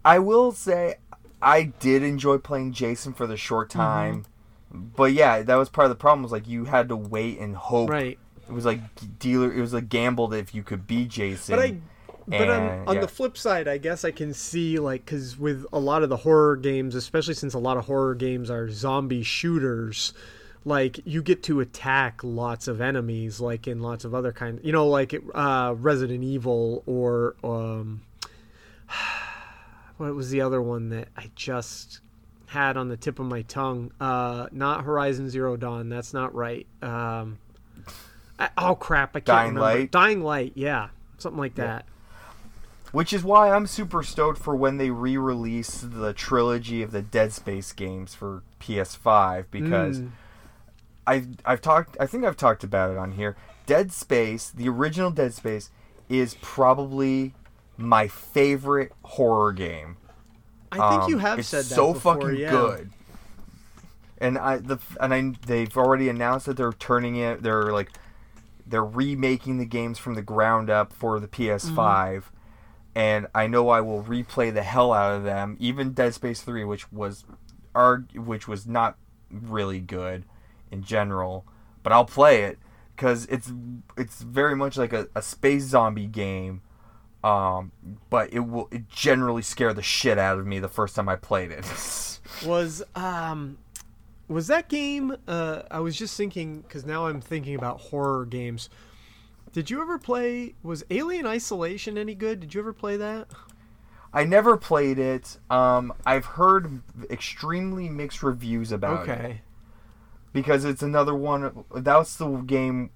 I 0.05 0.21
will 0.21 0.53
say 0.53 0.99
I 1.43 1.65
did 1.65 2.05
enjoy 2.05 2.39
playing 2.39 2.75
Jason 2.75 3.13
for 3.13 3.27
the 3.27 3.37
short 3.37 3.71
Mm-hmm. 3.71 3.79
time. 3.81 4.25
But 4.73 5.15
yeah, 5.15 5.43
that 5.43 5.57
was 5.57 5.69
part 5.69 5.87
of 5.87 5.89
the 5.89 5.97
problem 5.97 6.23
was 6.23 6.31
like 6.31 6.47
you 6.47 6.67
had 6.67 6.89
to 6.91 6.97
wait 6.97 7.41
and 7.41 7.57
hope. 7.57 7.91
Right. 7.91 8.21
It 8.53 8.55
was 8.55 8.67
like 8.67 8.81
dealer 9.19 9.51
it 9.53 9.61
was 9.61 9.73
a 9.73 9.81
gamble 9.81 10.29
that 10.29 10.39
if 10.39 10.55
you 10.55 10.63
could 10.63 10.87
be 10.87 11.07
Jason. 11.07 11.57
But 11.57 11.65
I 11.65 11.77
but 12.29 12.51
on, 12.51 12.63
And, 12.63 12.89
on 12.89 12.95
yeah. 12.97 13.01
the 13.01 13.09
flip 13.09 13.37
side, 13.37 13.67
I 13.67 13.79
guess 13.79 14.05
I 14.05 14.11
can 14.11 14.35
see 14.35 14.79
like 14.79 15.07
cuz 15.07 15.39
with 15.39 15.65
a 15.73 15.79
lot 15.79 16.03
of 16.03 16.11
the 16.11 16.19
horror 16.19 16.57
games, 16.57 16.95
especially 16.95 17.35
since 17.35 17.55
a 17.55 17.59
lot 17.59 17.79
of 17.79 17.87
horror 17.87 18.15
games 18.15 18.51
are 18.51 18.71
zombie 18.71 19.23
shooters, 19.23 20.13
like 20.67 21.01
you 21.07 21.23
get 21.23 21.43
to 21.45 21.61
attack 21.61 22.21
lots 22.23 22.69
of 22.69 22.81
enemies 22.81 23.41
like 23.41 23.67
in 23.67 23.81
lots 23.81 24.05
of 24.05 24.15
other 24.15 24.33
kind, 24.33 24.61
you 24.63 24.73
know, 24.73 24.87
like 24.87 25.15
uh 25.35 25.75
Resident 25.79 26.23
Evil 26.23 26.83
or 26.85 27.35
um 27.43 28.03
what 29.97 30.15
was 30.15 30.31
the 30.31 30.43
other 30.43 30.61
one 30.61 30.91
that 30.91 31.09
I 31.17 31.31
just 31.35 32.01
had 32.47 32.77
on 32.77 32.89
the 32.89 32.99
tip 32.99 33.19
of 33.19 33.25
my 33.27 33.43
tongue? 33.43 33.93
Uh 33.99 34.47
not 34.53 34.85
Horizon 34.85 35.31
Zero 35.31 35.57
Dawn, 35.57 35.89
that's 35.89 36.13
not 36.13 36.35
right. 36.35 36.67
Um 36.83 37.39
oh 38.59 38.75
crap, 38.75 39.11
I 39.11 39.21
can't 39.21 39.27
Dying 39.27 39.55
remember. 39.55 39.79
Light? 39.81 39.91
Dying 39.91 40.23
Light, 40.23 40.53
yeah. 40.55 40.89
Something 41.19 41.39
like 41.41 41.55
that. 41.57 41.85
Which 42.91 43.13
is 43.13 43.25
why 43.25 43.51
I'm 43.51 43.67
super 43.67 44.03
stoked 44.03 44.39
for 44.39 44.55
when 44.55 44.77
they 44.77 44.91
re-release 44.91 45.81
the 45.83 46.13
trilogy 46.13 46.83
of 46.83 46.91
the 46.91 47.01
Dead 47.01 47.33
Space 47.33 47.73
games 47.73 48.15
for 48.15 48.43
PS5 48.61 49.47
because 49.51 50.01
Mm. 50.01 50.11
I've 51.07 51.27
I've 51.45 51.61
talked 51.61 51.97
I 51.99 52.07
think 52.07 52.25
I've 52.25 52.37
talked 52.37 52.63
about 52.65 52.91
it 52.91 52.99
on 52.99 53.13
here. 53.13 53.35
Dead 53.67 53.93
Space, 53.93 54.51
the 54.51 54.69
original 54.69 55.11
Dead 55.11 55.33
Space, 55.33 55.71
is 56.09 56.37
probably 56.43 57.35
my 57.79 58.09
favorite 58.09 58.93
horror 59.03 59.53
game. 59.53 59.97
I 60.71 60.91
think 60.91 61.09
you 61.09 61.17
Um, 61.17 61.21
have 61.23 61.39
it's 61.39 61.49
said 61.49 61.65
that 61.65 61.75
so 61.75 61.93
before, 61.95 62.21
fucking 62.21 62.37
yeah. 62.37 62.51
good. 62.51 62.91
And 64.19 64.39
I 64.39 64.59
the 64.59 64.79
and 65.01 65.13
I 65.15 65.33
they've 65.47 65.77
already 65.77 66.09
announced 66.09 66.47
that 66.47 66.57
they're 66.57 66.73
turning 66.73 67.17
it. 67.17 67.43
They're 67.43 67.73
like 67.73 67.91
they're 68.67 68.85
remaking 68.85 69.59
the 69.59 69.67
games 69.67 69.99
from 69.99 70.15
the 70.15 70.23
ground 70.23 70.71
up 70.71 70.93
for 70.93 71.21
the 71.21 71.29
PS5. 71.29 71.73
Mm-hmm. 71.75 72.29
And 72.95 73.27
I 73.35 73.47
know 73.47 73.71
I 73.71 73.81
will 73.81 74.03
replay 74.03 74.53
the 74.53 74.63
hell 74.63 74.93
out 74.93 75.17
of 75.17 75.25
them. 75.25 75.57
Even 75.59 75.93
Dead 75.93 76.13
Space 76.13 76.43
3, 76.43 76.65
which 76.65 76.93
was, 76.93 77.25
arg- 77.75 78.13
which 78.15 78.47
was 78.47 78.67
not 78.67 78.97
really 79.31 79.81
good 79.81 80.25
in 80.71 80.83
general, 80.83 81.47
but 81.83 81.93
I'll 81.93 82.05
play 82.05 82.43
it 82.43 82.59
because 82.97 83.27
it's 83.27 83.53
it's 83.97 84.23
very 84.23 84.55
much 84.55 84.77
like 84.77 84.93
a, 84.93 85.09
a 85.15 85.23
space 85.23 85.65
zombie 85.65 86.07
game. 86.07 86.63
Um, 87.25 87.71
but 88.11 88.33
it 88.33 88.41
will 88.41 88.69
it 88.73 88.89
generally 88.89 89.43
scare 89.43 89.73
the 89.73 89.83
shit 89.83 90.19
out 90.19 90.39
of 90.39 90.47
me 90.47 90.59
the 90.59 90.69
first 90.69 90.97
time 90.97 91.09
I 91.09 91.17
played 91.17 91.51
it. 91.51 91.65
Was 92.47 92.83
um 92.95 93.59
was 94.29 94.47
that 94.47 94.69
game 94.69 95.17
uh 95.29 95.63
I 95.71 95.81
was 95.81 95.97
just 95.97 96.17
thinking 96.17 96.63
cuz 96.69 96.85
now 96.87 97.07
I'm 97.07 97.21
thinking 97.21 97.55
about 97.55 97.81
horror 97.81 98.25
games. 98.27 98.69
Did 99.53 99.71
you 99.71 99.83
ever 99.83 99.99
play 99.99 100.55
was 100.63 100.85
Alien 100.91 101.27
Isolation 101.27 101.99
any 101.99 102.15
good? 102.15 102.41
Did 102.41 102.55
you 102.55 102.61
ever 102.61 102.73
play 102.73 102.97
that? 102.97 103.29
I 104.15 104.25
never 104.25 104.57
played 104.59 104.99
it. 104.99 105.39
Um, 105.49 105.93
I've 106.05 106.25
heard 106.27 106.83
extremely 107.11 107.89
mixed 107.89 108.23
reviews 108.23 108.71
about 108.71 109.09
it 109.09 109.11
Okay. 109.11 109.41
because 110.35 110.65
it's 110.67 110.83
another 110.83 111.15
one. 111.15 111.65
That's 111.75 112.17
the 112.17 112.29
game. 112.29 112.91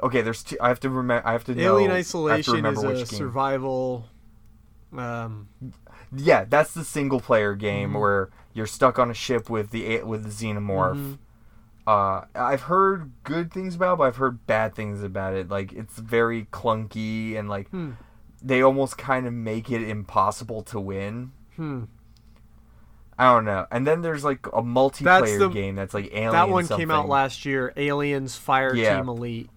Okay, 0.00 0.22
there's. 0.22 0.44
Two, 0.44 0.56
I 0.60 0.68
have 0.68 0.78
to 0.80 0.88
remember. 0.90 1.26
I 1.28 1.32
have 1.32 1.42
to 1.44 1.54
know. 1.56 1.74
Alien 1.76 1.90
to 1.90 1.96
Isolation 1.96 2.64
is 2.66 2.82
a 2.84 2.94
game. 2.94 3.06
survival 3.06 4.06
um 4.96 5.48
Yeah, 6.16 6.44
that's 6.44 6.72
the 6.74 6.84
single 6.84 7.20
player 7.20 7.54
game 7.54 7.92
Mhm. 7.92 8.00
where 8.00 8.30
you're 8.52 8.66
stuck 8.66 8.98
on 8.98 9.10
a 9.10 9.14
ship 9.14 9.48
with 9.50 9.70
the 9.70 10.02
with 10.02 10.24
the 10.24 10.30
xenomorph. 10.30 10.96
Mhm. 10.96 11.18
Uh, 11.86 12.24
I've 12.34 12.62
heard 12.62 13.10
good 13.24 13.52
things 13.52 13.74
about, 13.74 13.94
it, 13.94 13.98
but 13.98 14.04
I've 14.04 14.16
heard 14.16 14.46
bad 14.46 14.74
things 14.74 15.02
about 15.02 15.34
it. 15.34 15.48
Like 15.48 15.72
it's 15.72 15.98
very 15.98 16.44
clunky 16.52 17.36
and 17.38 17.48
like 17.48 17.68
Hmm. 17.70 17.92
they 18.42 18.62
almost 18.62 18.96
kind 18.98 19.26
of 19.26 19.32
make 19.32 19.70
it 19.70 19.82
impossible 19.82 20.62
to 20.64 20.78
win. 20.80 21.32
hmm 21.56 21.84
I 23.18 23.24
don't 23.34 23.44
know. 23.44 23.66
And 23.70 23.86
then 23.86 24.00
there's 24.00 24.24
like 24.24 24.46
a 24.46 24.62
multiplayer 24.62 25.38
the- 25.38 25.48
game 25.50 25.74
that's 25.74 25.92
like 25.92 26.06
Alien. 26.12 26.32
That 26.32 26.48
one 26.48 26.66
came 26.66 26.90
out 26.90 27.06
last 27.08 27.44
year, 27.44 27.70
Aliens 27.76 28.34
Fire 28.36 28.74
Yeah. 28.74 28.96
Team 28.96 29.08
Elite. 29.10 29.50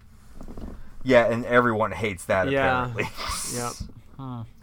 Yeah, 1.02 1.26
and 1.26 1.44
everyone 1.46 1.92
hates 1.92 2.24
that 2.26 2.50
Yeah. 2.50 2.90
apparently. 2.90 3.08
Yep. 3.54 4.46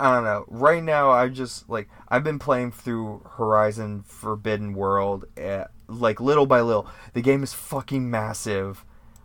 I 0.00 0.14
don't 0.14 0.24
know. 0.24 0.46
Right 0.48 0.82
now, 0.82 1.10
I 1.10 1.28
just 1.28 1.68
like 1.68 1.88
I've 2.08 2.24
been 2.24 2.38
playing 2.38 2.72
through 2.72 3.22
Horizon 3.36 4.02
Forbidden 4.02 4.72
World, 4.72 5.26
uh, 5.38 5.64
like 5.88 6.20
little 6.20 6.46
by 6.46 6.62
little. 6.62 6.88
The 7.12 7.20
game 7.20 7.42
is 7.42 7.52
fucking 7.52 8.10
massive, 8.10 8.82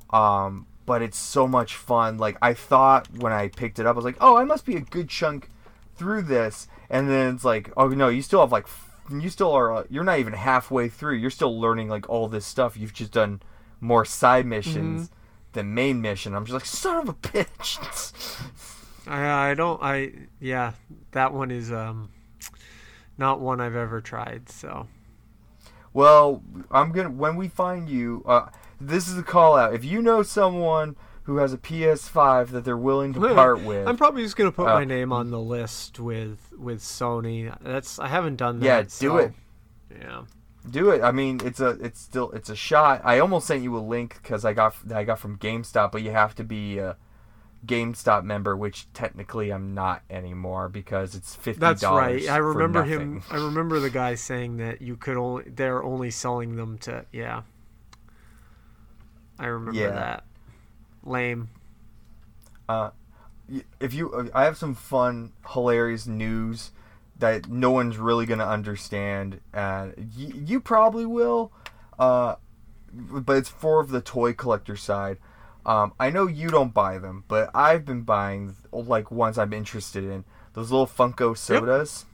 um, 0.09 0.67
but 0.85 1.01
it's 1.01 1.17
so 1.17 1.47
much 1.47 1.75
fun. 1.75 2.17
Like 2.17 2.37
I 2.41 2.53
thought 2.53 3.07
when 3.17 3.31
I 3.31 3.47
picked 3.47 3.79
it 3.79 3.85
up, 3.85 3.95
I 3.95 3.97
was 3.97 4.03
like, 4.03 4.17
oh, 4.19 4.35
I 4.35 4.43
must 4.43 4.65
be 4.65 4.75
a 4.75 4.81
good 4.81 5.07
chunk 5.07 5.49
through 5.95 6.23
this, 6.23 6.67
and 6.89 7.09
then 7.09 7.35
it's 7.35 7.45
like, 7.45 7.71
oh 7.77 7.87
no, 7.87 8.09
you 8.09 8.21
still 8.21 8.41
have 8.41 8.51
like, 8.51 8.67
you 9.09 9.29
still 9.29 9.53
are, 9.53 9.73
uh, 9.73 9.83
you're 9.89 10.03
not 10.03 10.19
even 10.19 10.33
halfway 10.33 10.89
through. 10.89 11.15
You're 11.15 11.29
still 11.29 11.57
learning 11.57 11.87
like 11.87 12.09
all 12.09 12.27
this 12.27 12.45
stuff. 12.45 12.75
You've 12.75 12.93
just 12.93 13.13
done 13.13 13.41
more 13.79 14.03
side 14.03 14.45
missions 14.45 15.09
than 15.53 15.73
main 15.73 16.01
mission. 16.01 16.35
I'm 16.35 16.43
just 16.43 16.53
like, 16.53 16.65
son 16.65 16.97
of 16.97 17.07
a 17.07 17.13
bitch. 17.13 17.79
I 19.07 19.51
I 19.51 19.53
don't 19.53 19.81
I 19.81 20.11
yeah, 20.39 20.73
that 21.11 21.33
one 21.33 21.51
is 21.51 21.71
um 21.71 22.09
not 23.17 23.39
one 23.39 23.61
I've 23.61 23.75
ever 23.75 24.01
tried, 24.01 24.49
so 24.49 24.87
Well, 25.93 26.41
I'm 26.71 26.91
gonna 26.91 27.09
when 27.11 27.35
we 27.35 27.47
find 27.47 27.89
you. 27.89 28.23
Uh, 28.25 28.47
this 28.79 29.07
is 29.07 29.17
a 29.17 29.23
call 29.23 29.55
out. 29.55 29.73
If 29.73 29.85
you 29.85 30.01
know 30.01 30.23
someone 30.23 30.95
who 31.23 31.37
has 31.37 31.53
a 31.53 31.57
PS5 31.57 32.49
that 32.49 32.65
they're 32.65 32.77
willing 32.77 33.13
to 33.13 33.19
part 33.19 33.61
with, 33.61 33.87
I'm 33.87 33.97
probably 33.97 34.23
just 34.23 34.35
gonna 34.35 34.51
put 34.51 34.67
uh, 34.67 34.73
my 34.75 34.85
name 34.85 35.11
on 35.13 35.31
the 35.31 35.39
list 35.39 35.99
with 35.99 36.51
with 36.57 36.81
Sony. 36.81 37.55
That's 37.61 37.99
I 37.99 38.07
haven't 38.07 38.35
done 38.35 38.59
that. 38.59 38.65
yeah, 38.65 38.81
do 38.81 38.89
so- 38.89 39.17
it. 39.17 39.33
Yeah. 39.99 40.23
Do 40.69 40.89
it. 40.89 41.03
I 41.03 41.11
mean, 41.11 41.41
it's 41.43 41.59
a 41.59 41.69
it's 41.79 42.01
still 42.01 42.31
it's 42.31 42.49
a 42.49 42.55
shot. 42.55 43.01
I 43.03 43.19
almost 43.19 43.45
sent 43.45 43.61
you 43.61 43.77
a 43.77 43.79
link 43.79 44.17
because 44.21 44.43
I 44.43 44.53
got 44.53 44.75
I 44.91 45.03
got 45.03 45.19
from 45.19 45.37
GameStop, 45.37 45.91
but 45.91 46.01
you 46.01 46.09
have 46.09 46.33
to 46.35 46.43
be 46.43 46.79
a 46.79 46.97
GameStop 47.65 48.23
member, 48.23 48.55
which 48.55 48.87
technically 48.93 49.51
I'm 49.51 49.73
not 49.73 50.01
anymore 50.09 50.69
because 50.69 51.15
it's 51.15 51.35
fifty 51.35 51.59
That's 51.59 51.83
right. 51.83 52.27
I 52.29 52.37
remember 52.37 52.83
him. 52.83 53.23
I 53.29 53.35
remember 53.37 53.79
the 53.79 53.89
guy 53.91 54.15
saying 54.15 54.57
that 54.57 54.81
you 54.81 54.95
could 54.97 55.17
only 55.17 55.45
they're 55.49 55.83
only 55.83 56.11
selling 56.11 56.55
them 56.55 56.77
to 56.79 57.05
yeah. 57.11 57.43
I 59.39 59.47
remember 59.47 59.79
Yeah. 59.79 59.91
that. 59.91 60.23
Lame. 61.03 61.49
Uh, 62.67 62.91
if 63.79 63.93
you, 63.93 64.11
uh, 64.11 64.27
I 64.33 64.45
have 64.45 64.57
some 64.57 64.73
fun, 64.73 65.33
hilarious 65.51 66.07
news 66.07 66.71
that 67.19 67.47
no 67.47 67.69
one's 67.71 67.97
really 67.97 68.25
gonna 68.25 68.45
understand, 68.47 69.39
and 69.53 69.93
y- 70.17 70.31
you 70.33 70.59
probably 70.59 71.05
will. 71.05 71.51
Uh, 71.99 72.35
but 72.91 73.37
it's 73.37 73.49
for 73.49 73.85
the 73.85 74.01
toy 74.01 74.33
collector 74.33 74.75
side. 74.75 75.17
Um, 75.65 75.93
I 75.99 76.09
know 76.11 76.27
you 76.27 76.49
don't 76.49 76.73
buy 76.73 76.99
them, 76.99 77.23
but 77.27 77.49
I've 77.55 77.85
been 77.85 78.01
buying 78.01 78.55
like 78.71 79.09
ones 79.09 79.37
I'm 79.37 79.53
interested 79.53 80.03
in. 80.03 80.23
Those 80.53 80.71
little 80.71 80.87
Funko 80.87 81.37
sodas. 81.37 82.05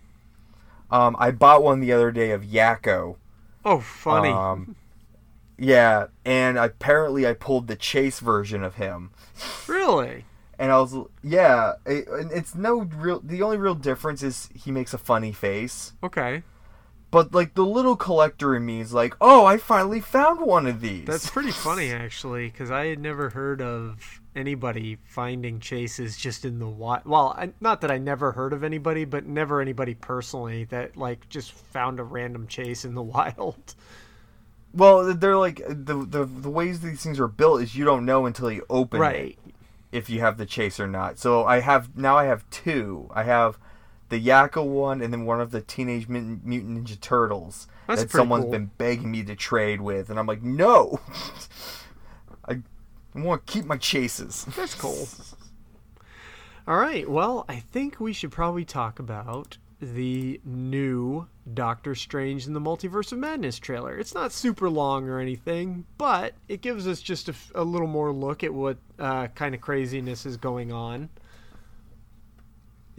Um, 0.89 1.15
I 1.19 1.31
bought 1.31 1.63
one 1.63 1.79
the 1.79 1.91
other 1.91 2.11
day 2.11 2.31
of 2.31 2.43
Yakko. 2.43 3.17
Oh, 3.63 3.79
funny. 3.79 4.29
Um, 4.29 4.75
yeah, 5.57 6.07
and 6.25 6.57
apparently 6.57 7.27
I 7.27 7.33
pulled 7.33 7.67
the 7.67 7.75
chase 7.75 8.19
version 8.19 8.63
of 8.63 8.75
him. 8.75 9.11
really? 9.67 10.25
And 10.57 10.71
I 10.71 10.79
was, 10.79 10.95
yeah, 11.23 11.73
it, 11.85 12.07
it's 12.09 12.55
no 12.55 12.81
real. 12.81 13.19
The 13.23 13.41
only 13.41 13.57
real 13.57 13.75
difference 13.75 14.21
is 14.21 14.49
he 14.53 14.71
makes 14.71 14.93
a 14.93 14.97
funny 14.97 15.31
face. 15.31 15.93
Okay. 16.03 16.43
But 17.11 17.33
like 17.33 17.53
the 17.55 17.65
little 17.65 17.97
collector 17.97 18.55
in 18.55 18.65
me 18.65 18.79
is 18.79 18.93
like, 18.93 19.15
oh, 19.19 19.45
I 19.45 19.57
finally 19.57 19.99
found 19.99 20.39
one 20.39 20.65
of 20.65 20.79
these. 20.79 21.05
That's 21.05 21.29
pretty 21.29 21.51
funny 21.51 21.91
actually, 21.91 22.47
because 22.49 22.71
I 22.71 22.85
had 22.87 22.99
never 22.99 23.29
heard 23.29 23.61
of 23.61 24.21
anybody 24.33 24.97
finding 25.03 25.59
chases 25.59 26.15
just 26.15 26.45
in 26.45 26.59
the 26.59 26.69
wild. 26.69 27.01
Well, 27.05 27.35
I, 27.37 27.51
not 27.59 27.81
that 27.81 27.91
I 27.91 27.97
never 27.97 28.31
heard 28.31 28.53
of 28.53 28.63
anybody, 28.63 29.03
but 29.03 29.25
never 29.25 29.59
anybody 29.59 29.93
personally 29.93 30.63
that 30.65 30.95
like 30.95 31.27
just 31.27 31.51
found 31.51 31.99
a 31.99 32.03
random 32.03 32.47
chase 32.47 32.85
in 32.85 32.95
the 32.95 33.03
wild. 33.03 33.75
Well, 34.73 35.13
they're 35.13 35.37
like 35.37 35.61
the 35.67 36.05
the 36.05 36.23
the 36.23 36.49
ways 36.49 36.79
these 36.79 37.03
things 37.03 37.19
are 37.19 37.27
built 37.27 37.61
is 37.61 37.75
you 37.75 37.83
don't 37.83 38.05
know 38.05 38.25
until 38.25 38.49
you 38.49 38.65
open 38.69 39.01
Right. 39.01 39.37
it 39.45 39.53
if 39.91 40.09
you 40.09 40.21
have 40.21 40.37
the 40.37 40.45
chase 40.45 40.79
or 40.79 40.87
not. 40.87 41.19
So 41.19 41.43
I 41.43 41.59
have 41.59 41.97
now 41.97 42.17
I 42.17 42.23
have 42.23 42.49
two. 42.49 43.09
I 43.13 43.23
have 43.23 43.59
the 44.11 44.21
Yakko 44.23 44.65
one 44.67 45.01
and 45.01 45.11
then 45.11 45.25
one 45.25 45.41
of 45.41 45.51
the 45.51 45.61
Teenage 45.61 46.07
Mutant, 46.07 46.45
Mutant 46.45 46.85
Ninja 46.85 46.99
Turtles 46.99 47.67
That's 47.87 48.03
that 48.03 48.11
someone's 48.11 48.43
cool. 48.43 48.51
been 48.51 48.71
begging 48.77 49.09
me 49.09 49.23
to 49.23 49.35
trade 49.35 49.81
with, 49.81 50.09
and 50.09 50.19
I'm 50.19 50.27
like, 50.27 50.43
no. 50.43 50.99
I 52.47 52.61
want 53.15 53.47
to 53.47 53.53
keep 53.53 53.65
my 53.65 53.77
chases. 53.77 54.45
That's 54.55 54.75
cool. 54.75 55.07
All 56.67 56.77
right. 56.77 57.09
Well, 57.09 57.45
I 57.47 57.55
think 57.55 57.99
we 57.99 58.13
should 58.13 58.31
probably 58.31 58.65
talk 58.65 58.99
about 58.99 59.57
the 59.81 60.39
new 60.43 61.27
Doctor 61.53 61.95
Strange 61.95 62.45
in 62.47 62.53
the 62.53 62.59
Multiverse 62.59 63.13
of 63.13 63.17
Madness 63.17 63.59
trailer. 63.59 63.97
It's 63.97 64.13
not 64.13 64.31
super 64.31 64.69
long 64.69 65.07
or 65.07 65.19
anything, 65.19 65.85
but 65.97 66.33
it 66.49 66.61
gives 66.61 66.85
us 66.85 67.01
just 67.01 67.29
a, 67.29 67.31
f- 67.31 67.51
a 67.55 67.63
little 67.63 67.87
more 67.87 68.11
look 68.11 68.43
at 68.43 68.53
what 68.53 68.77
uh, 68.99 69.27
kind 69.27 69.55
of 69.55 69.61
craziness 69.61 70.25
is 70.25 70.37
going 70.37 70.71
on 70.71 71.09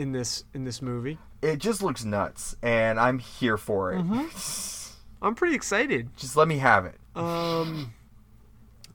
in 0.02 0.12
this 0.12 0.44
in 0.52 0.64
this 0.64 0.82
movie. 0.82 1.18
It 1.40 1.58
just 1.58 1.82
looks 1.82 2.04
nuts, 2.04 2.54
and 2.62 3.00
I'm 3.00 3.18
here 3.18 3.56
for 3.56 3.92
it. 3.92 4.02
Mm-hmm. 4.02 4.96
I'm 5.26 5.34
pretty 5.34 5.54
excited. 5.54 6.10
Just 6.16 6.36
let 6.36 6.48
me 6.48 6.58
have 6.58 6.84
it. 6.84 6.96
Um, 7.14 7.94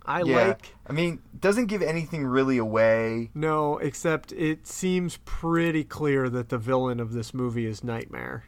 I 0.05 0.21
yeah. 0.23 0.47
like 0.47 0.73
I 0.85 0.93
mean, 0.93 1.21
doesn't 1.39 1.67
give 1.67 1.81
anything 1.81 2.25
really 2.25 2.57
away. 2.57 3.31
no, 3.33 3.77
except 3.77 4.31
it 4.33 4.67
seems 4.67 5.17
pretty 5.25 5.83
clear 5.83 6.29
that 6.29 6.49
the 6.49 6.57
villain 6.57 6.99
of 6.99 7.13
this 7.13 7.33
movie 7.33 7.65
is 7.65 7.83
Nightmare. 7.83 8.43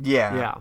Yeah. 0.00 0.34
Yeah. 0.36 0.54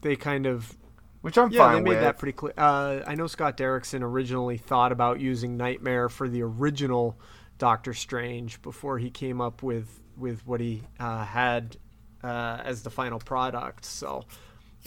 They 0.00 0.16
kind 0.16 0.46
of 0.46 0.76
Which 1.22 1.36
I'm 1.36 1.50
yeah, 1.50 1.58
fine 1.58 1.74
they 1.76 1.80
made 1.82 1.90
with. 1.90 2.00
that 2.00 2.18
pretty 2.18 2.32
clear. 2.32 2.54
Uh, 2.56 3.00
I 3.06 3.14
know 3.14 3.26
Scott 3.26 3.56
Derrickson 3.56 4.02
originally 4.02 4.56
thought 4.58 4.92
about 4.92 5.20
using 5.20 5.56
Nightmare 5.56 6.08
for 6.08 6.28
the 6.28 6.42
original 6.42 7.18
Doctor 7.58 7.92
Strange 7.92 8.62
before 8.62 8.98
he 8.98 9.10
came 9.10 9.40
up 9.40 9.62
with 9.62 10.00
with 10.16 10.46
what 10.46 10.60
he 10.60 10.82
uh, 10.98 11.24
had 11.24 11.76
uh, 12.24 12.58
as 12.64 12.82
the 12.82 12.90
final 12.90 13.18
product. 13.18 13.84
So, 13.84 14.24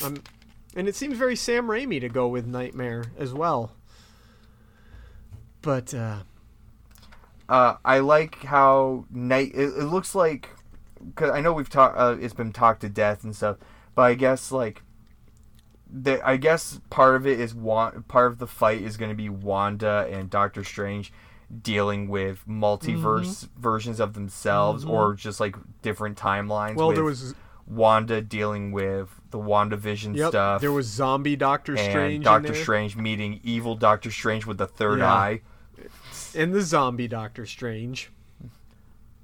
um, 0.03 0.23
and 0.75 0.87
it 0.87 0.95
seems 0.95 1.17
very 1.17 1.35
Sam 1.35 1.67
Raimi 1.67 1.99
to 2.01 2.09
go 2.09 2.27
with 2.27 2.45
Nightmare 2.47 3.05
as 3.17 3.33
well. 3.33 3.73
But 5.61 5.93
uh, 5.93 6.23
Uh, 7.47 7.75
I 7.83 7.99
like 7.99 8.43
how 8.43 9.05
night. 9.11 9.51
It, 9.53 9.73
it 9.77 9.85
looks 9.85 10.15
like, 10.15 10.49
cause 11.15 11.29
I 11.29 11.41
know 11.41 11.51
we've 11.53 11.69
talked. 11.69 11.97
Uh, 11.97 12.15
it's 12.19 12.33
been 12.33 12.53
talked 12.53 12.81
to 12.81 12.89
death 12.89 13.23
and 13.25 13.35
stuff, 13.35 13.57
but 13.93 14.03
I 14.03 14.13
guess 14.13 14.51
like, 14.53 14.83
the 15.89 16.25
I 16.25 16.37
guess 16.37 16.79
part 16.89 17.15
of 17.15 17.27
it 17.27 17.39
is 17.39 17.53
Wan- 17.53 18.03
Part 18.07 18.31
of 18.31 18.37
the 18.37 18.47
fight 18.47 18.81
is 18.81 18.95
going 18.95 19.11
to 19.11 19.15
be 19.15 19.27
Wanda 19.27 20.07
and 20.09 20.29
Doctor 20.29 20.63
Strange 20.63 21.11
dealing 21.61 22.07
with 22.07 22.47
multiverse 22.47 23.47
versions 23.57 23.99
of 23.99 24.13
themselves, 24.13 24.85
or 24.85 25.13
just 25.13 25.39
like 25.39 25.55
different 25.81 26.17
timelines. 26.17 26.75
well, 26.75 26.91
there 26.91 27.03
was 27.03 27.33
Wanda 27.67 28.21
dealing 28.21 28.71
with 28.71 29.09
the 29.31 29.37
WandaVision 29.37 30.15
yep, 30.15 30.29
stuff. 30.29 30.61
there 30.61 30.71
was 30.71 30.87
zombie 30.87 31.35
Doctor 31.35 31.77
Strange, 31.77 32.23
Doctor 32.23 32.53
Strange 32.55 32.95
meeting 32.95 33.39
evil 33.43 33.75
Doctor 33.75 34.11
Strange 34.11 34.45
with 34.45 34.57
the 34.57 34.67
third 34.67 34.99
Yeah. 34.99 35.13
eye. 35.13 35.41
and 36.35 36.53
the 36.53 36.61
zombie 36.61 37.07
Doctor 37.07 37.45
Strange, 37.45 38.11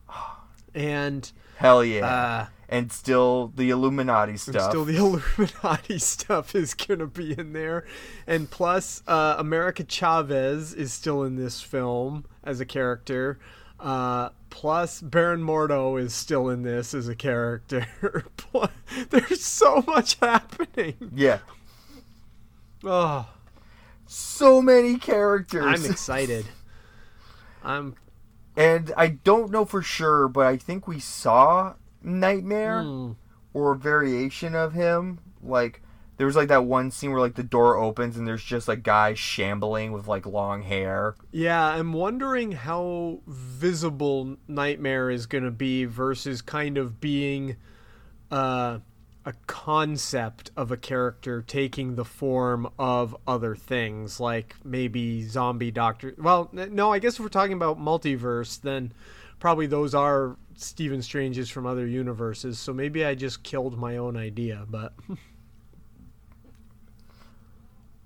and 0.73 1.31
Hell 1.57 1.83
yeah. 1.83 2.05
Uh, 2.05 2.45
and 2.69 2.91
still 2.91 3.53
the 3.55 3.69
Illuminati 3.69 4.31
And 4.31 4.39
stuff. 4.39 4.69
Still, 4.69 4.85
the 4.85 4.97
Illuminati 4.97 5.99
stuff 5.99 6.55
is 6.55 6.73
gonna 6.73 7.07
be 7.07 7.37
in 7.37 7.53
there, 7.53 7.85
and 8.25 8.49
plus, 8.49 9.03
uh, 9.07 9.35
America 9.37 9.83
Chavez 9.83 10.73
is 10.73 10.91
still 10.93 11.23
in 11.23 11.35
this 11.35 11.61
film 11.61 12.25
as 12.43 12.59
a 12.59 12.65
character. 12.65 13.39
Uh, 13.79 14.29
plus, 14.49 15.01
Baron 15.01 15.41
Mordo 15.43 16.01
is 16.01 16.13
still 16.13 16.49
in 16.49 16.63
this 16.63 16.93
as 16.93 17.07
a 17.07 17.15
character. 17.15 17.85
There's 19.09 19.43
so 19.43 19.83
much 19.85 20.15
happening. 20.19 20.95
yeah. 21.13 21.39
Oh, 22.83 23.27
So 24.07 24.61
many 24.61 24.97
characters. 24.97 25.63
I'm 25.65 25.89
excited. 25.89 26.45
I'm 27.63 27.95
and 28.55 28.91
I 28.97 29.09
don't 29.09 29.51
know 29.51 29.65
for 29.65 29.81
sure, 29.83 30.27
but 30.27 30.47
I 30.47 30.57
think 30.57 30.87
we 30.87 30.99
saw 30.99 31.73
Nightmare 32.01 32.83
Hmm. 32.83 33.11
or 33.53 33.73
a 33.73 33.77
variation 33.77 34.55
of 34.55 34.73
him. 34.73 35.19
Like 35.41 35.81
there 36.17 36.25
was 36.25 36.35
like 36.35 36.47
that 36.47 36.65
one 36.65 36.89
scene 36.91 37.11
where 37.11 37.19
like 37.21 37.35
the 37.35 37.43
door 37.43 37.77
opens 37.77 38.17
and 38.17 38.27
there's 38.27 38.43
just 38.43 38.67
a 38.67 38.75
guy 38.75 39.13
shambling 39.13 39.91
with 39.91 40.07
like 40.07 40.25
long 40.25 40.63
hair. 40.63 41.15
Yeah, 41.31 41.63
I'm 41.63 41.93
wondering 41.93 42.53
how 42.53 43.19
visible 43.27 44.37
Nightmare 44.47 45.09
is 45.11 45.25
going 45.27 45.43
to 45.43 45.51
be 45.51 45.85
versus 45.85 46.41
kind 46.41 46.77
of 46.77 46.99
being 46.99 47.55
uh, 48.31 48.79
a 49.25 49.33
concept 49.45 50.51
of 50.57 50.71
a 50.71 50.77
character 50.77 51.41
taking 51.41 51.95
the 51.95 52.05
form 52.05 52.67
of 52.79 53.15
other 53.27 53.55
things, 53.55 54.19
like 54.19 54.55
maybe 54.63 55.21
zombie 55.23 55.71
Doctor. 55.71 56.15
Well, 56.17 56.49
no, 56.51 56.91
I 56.91 56.99
guess 56.99 57.15
if 57.15 57.19
we're 57.19 57.27
talking 57.29 57.53
about 57.53 57.77
multiverse, 57.79 58.59
then 58.61 58.91
probably 59.39 59.67
those 59.67 59.93
are 59.93 60.35
Stephen 60.57 61.01
Strange 61.01 61.37
is 61.37 61.49
from 61.49 61.65
other 61.65 61.85
universes. 61.87 62.59
So 62.59 62.73
maybe 62.73 63.05
I 63.05 63.15
just 63.15 63.43
killed 63.43 63.77
my 63.77 63.97
own 63.97 64.17
idea, 64.17 64.65
but 64.69 64.93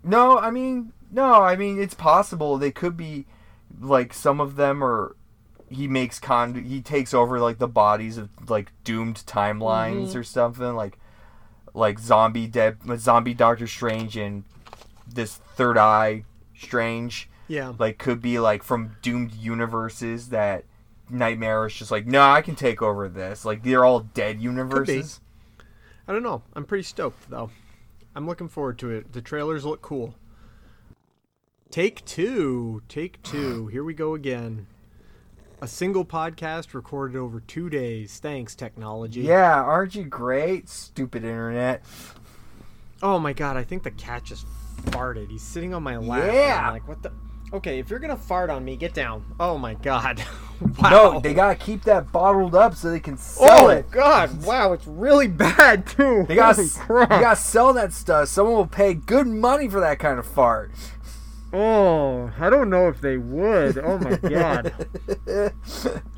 No, 0.04 0.38
I 0.38 0.50
mean, 0.52 0.94
no, 1.12 1.34
I 1.44 1.56
mean 1.56 1.80
it's 1.82 1.94
possible 1.94 2.58
they 2.58 2.72
could 2.72 2.98
be 2.98 3.26
like 3.80 4.14
some 4.14 4.40
of 4.42 4.56
them 4.56 4.84
are 4.84 5.16
he 5.70 5.88
makes 5.88 6.20
con 6.20 6.56
he 6.66 6.82
takes 6.82 7.14
over 7.14 7.40
like 7.40 7.58
the 7.60 7.68
bodies 7.68 8.18
of 8.18 8.30
like 8.50 8.72
doomed 8.84 9.24
timelines 9.26 10.08
Mm-hmm. 10.10 10.18
or 10.20 10.24
something 10.24 10.76
like 10.76 10.98
like 11.74 12.00
zombie 12.00 12.48
dead 12.48 12.78
zombie 12.98 13.34
Doctor 13.34 13.68
Strange 13.68 14.18
and 14.18 14.44
this 15.08 15.36
third 15.56 15.78
eye 15.78 16.26
Strange 16.58 17.30
yeah. 17.48 17.74
like 17.80 17.98
could 17.98 18.22
be 18.22 18.40
like 18.40 18.64
from 18.64 18.98
doomed 19.02 19.34
universes 19.34 20.30
that 20.30 20.66
Nightmare 21.12 21.66
is 21.66 21.74
just 21.74 21.92
like 21.92 22.06
no 22.06 22.22
I 22.22 22.42
can 22.42 22.56
take 22.56 22.82
over 22.82 23.08
this 23.10 23.46
like 23.46 23.64
they're 23.64 23.86
all 23.86 24.00
dead 24.00 24.42
universes. 24.42 25.20
I 26.08 26.14
don't 26.14 26.24
know. 26.24 26.44
I'm 26.54 26.66
pretty 26.66 26.84
stoked 26.84 27.30
though. 27.30 27.50
I'm 28.16 28.28
looking 28.28 28.50
forward 28.50 28.78
to 28.80 28.90
it. 28.90 29.14
The 29.14 29.22
trailers 29.22 29.64
look 29.66 29.82
cool. 29.82 30.16
Take 31.70 32.04
two. 32.04 32.82
Take 32.90 33.22
two. 33.24 33.68
Here 33.68 33.84
we 33.84 33.94
go 33.94 34.14
again. 34.14 34.68
A 35.62 35.68
single 35.68 36.04
podcast 36.04 36.74
recorded 36.74 37.16
over 37.16 37.40
two 37.40 37.70
days. 37.70 38.20
Thanks, 38.20 38.56
technology. 38.56 39.22
Yeah, 39.22 39.62
aren't 39.62 39.96
you 39.96 40.04
great, 40.04 40.68
stupid 40.68 41.24
internet? 41.24 41.84
Oh 43.04 43.20
my 43.20 43.32
god, 43.32 43.58
I 43.58 43.64
think 43.64 43.84
the 43.84 43.92
cat 43.92 44.24
just 44.24 44.46
farted. 44.86 45.30
He's 45.30 45.44
sitting 45.44 45.74
on 45.74 45.84
my 45.84 45.98
lap. 45.98 46.32
Yeah. 46.34 46.66
I'm 46.66 46.74
like, 46.74 46.88
what 46.88 47.04
the? 47.04 47.12
Okay, 47.54 47.80
if 47.80 47.90
you're 47.90 48.00
gonna 48.00 48.16
fart 48.16 48.50
on 48.50 48.64
me, 48.64 48.78
get 48.78 48.94
down. 48.94 49.26
Oh 49.40 49.58
my 49.58 49.74
god. 49.74 50.24
wow. 50.80 50.90
No, 50.90 51.20
they 51.20 51.34
gotta 51.34 51.56
keep 51.56 51.84
that 51.84 52.12
bottled 52.12 52.56
up 52.56 52.76
so 52.76 52.90
they 52.90 53.00
can 53.00 53.16
oh 53.16 53.18
sell 53.18 53.70
it. 53.70 53.86
Oh 53.90 53.92
god! 53.92 54.46
Wow, 54.46 54.72
it's 54.72 54.88
really 54.88 55.28
bad 55.28 55.86
too. 55.86 56.26
They 56.28 56.36
gotta, 56.36 56.70
crap. 56.74 57.10
gotta 57.10 57.36
sell 57.36 57.74
that 57.74 57.92
stuff. 57.92 58.30
Someone 58.30 58.56
will 58.56 58.68
pay 58.68 58.94
good 58.94 59.28
money 59.28 59.68
for 59.68 59.82
that 59.82 60.00
kind 60.00 60.18
of 60.18 60.26
fart. 60.26 60.72
Oh, 61.54 62.32
I 62.40 62.50
don't 62.50 62.70
know 62.70 62.88
if 62.88 63.02
they 63.02 63.18
would. 63.18 63.78
Oh 63.78 63.98
my 63.98 64.16
god. 64.16 64.74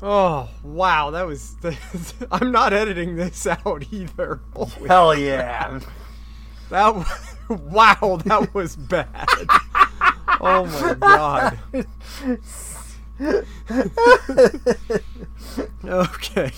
oh 0.02 0.48
wow, 0.62 1.10
that 1.10 1.26
was. 1.26 1.56
I'm 2.30 2.52
not 2.52 2.72
editing 2.72 3.16
this 3.16 3.44
out 3.44 3.84
either. 3.90 4.40
Holy- 4.54 4.88
Hell 4.88 5.18
yeah! 5.18 5.80
that 6.70 6.94
wow, 7.48 8.20
that 8.24 8.54
was 8.54 8.76
bad. 8.76 9.26
Oh 10.40 10.66
my 10.66 10.94
god. 10.94 11.58
okay, 15.84 16.50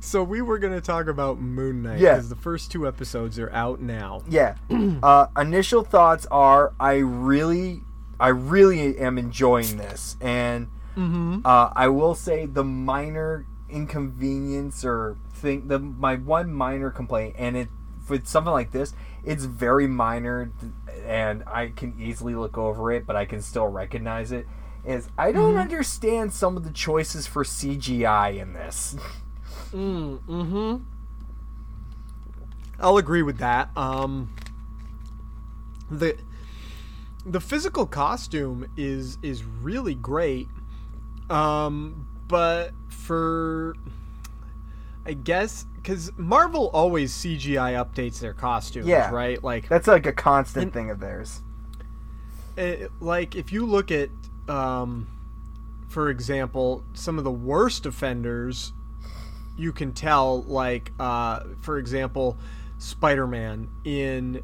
so 0.00 0.22
we 0.22 0.42
were 0.42 0.58
gonna 0.58 0.80
talk 0.80 1.06
about 1.06 1.40
Moon 1.40 1.82
Knight 1.82 1.98
Yeah. 2.00 2.14
because 2.14 2.28
the 2.28 2.36
first 2.36 2.70
two 2.70 2.86
episodes 2.86 3.38
are 3.38 3.50
out 3.52 3.80
now. 3.80 4.22
yeah. 4.28 4.56
Uh, 5.02 5.26
initial 5.38 5.82
thoughts 5.82 6.26
are 6.30 6.74
I 6.78 6.96
really, 6.96 7.80
I 8.20 8.28
really 8.28 8.98
am 8.98 9.18
enjoying 9.18 9.76
this, 9.78 10.16
and 10.20 10.68
uh, 10.96 11.70
I 11.74 11.88
will 11.88 12.14
say 12.14 12.46
the 12.46 12.62
minor 12.64 13.46
inconvenience 13.70 14.84
or 14.84 15.16
thing 15.32 15.66
the 15.68 15.78
my 15.78 16.16
one 16.16 16.52
minor 16.52 16.90
complaint 16.90 17.34
and 17.38 17.56
it 17.56 17.68
with 18.08 18.26
something 18.28 18.52
like 18.52 18.70
this 18.70 18.92
it's 19.24 19.44
very 19.44 19.86
minor 19.86 20.50
and 21.06 21.42
I 21.46 21.68
can 21.68 21.94
easily 22.00 22.34
look 22.34 22.58
over 22.58 22.90
it 22.92 23.06
but 23.06 23.16
I 23.16 23.24
can 23.24 23.40
still 23.42 23.66
recognize 23.68 24.32
it 24.32 24.46
is 24.84 25.08
I 25.16 25.30
don't 25.32 25.54
Mhm. 25.54 25.60
understand 25.60 26.32
some 26.32 26.56
of 26.56 26.64
the 26.64 26.72
choices 26.72 27.26
for 27.26 27.44
CGI 27.44 28.30
in 28.30 28.52
this. 28.52 28.96
Mm, 29.72 30.18
mm-hmm. 30.26 30.82
I'll 32.80 32.96
agree 32.96 33.22
with 33.22 33.38
that. 33.38 33.70
Um, 33.76 34.34
the 35.90 36.16
the 37.24 37.40
physical 37.40 37.86
costume 37.86 38.66
is 38.76 39.18
is 39.22 39.44
really 39.44 39.94
great, 39.94 40.48
um, 41.30 42.08
but 42.26 42.72
for 42.88 43.74
I 45.04 45.14
guess 45.14 45.66
because 45.76 46.12
Marvel 46.16 46.70
always 46.72 47.12
CGI 47.12 47.72
updates 47.74 48.20
their 48.20 48.34
costumes, 48.34 48.86
Yeah. 48.86 49.10
right? 49.10 49.42
Like 49.42 49.68
That's 49.68 49.88
like 49.88 50.06
a 50.06 50.12
constant 50.12 50.72
thing 50.72 50.90
of 50.90 51.00
theirs. 51.00 51.40
it, 52.56 52.90
like 53.00 53.34
if 53.34 53.52
you 53.52 53.66
look 53.66 53.90
at 53.90 54.10
um, 54.48 55.06
for 55.88 56.08
example 56.10 56.84
some 56.94 57.18
of 57.18 57.24
the 57.24 57.30
worst 57.32 57.86
offenders 57.86 58.72
you 59.56 59.72
can 59.72 59.92
tell 59.92 60.42
like 60.44 60.92
uh, 61.00 61.40
for 61.62 61.78
example 61.78 62.36
spider-man 62.78 63.68
in 63.84 64.42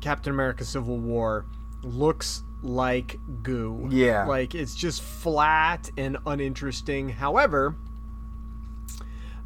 captain 0.00 0.32
america 0.32 0.64
civil 0.64 0.96
war 0.98 1.44
looks 1.82 2.42
like 2.62 3.18
goo 3.42 3.88
Yeah. 3.90 4.24
like 4.26 4.54
it's 4.54 4.74
just 4.74 5.02
flat 5.02 5.90
and 5.96 6.16
uninteresting 6.26 7.08
however 7.08 7.76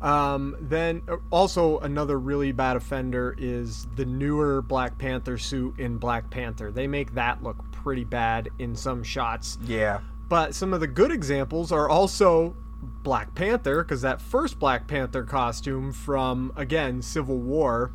um, 0.02 0.56
then 0.60 1.02
uh, 1.08 1.16
also 1.30 1.78
another 1.78 2.18
really 2.18 2.52
bad 2.52 2.76
offender 2.76 3.34
is 3.38 3.86
the 3.96 4.04
newer 4.04 4.62
Black 4.62 4.98
Panther 4.98 5.38
suit 5.38 5.78
in 5.78 5.96
Black 5.98 6.30
Panther. 6.30 6.70
They 6.70 6.86
make 6.86 7.14
that 7.14 7.42
look 7.42 7.56
pretty 7.72 8.04
bad 8.04 8.48
in 8.58 8.74
some 8.74 9.02
shots. 9.02 9.58
Yeah. 9.64 10.00
But 10.28 10.54
some 10.54 10.74
of 10.74 10.80
the 10.80 10.86
good 10.86 11.10
examples 11.10 11.72
are 11.72 11.88
also 11.88 12.56
Black 13.02 13.34
Panther, 13.34 13.82
because 13.82 14.02
that 14.02 14.20
first 14.20 14.58
Black 14.58 14.86
Panther 14.86 15.24
costume 15.24 15.92
from, 15.92 16.52
again, 16.56 17.00
Civil 17.00 17.38
War 17.38 17.92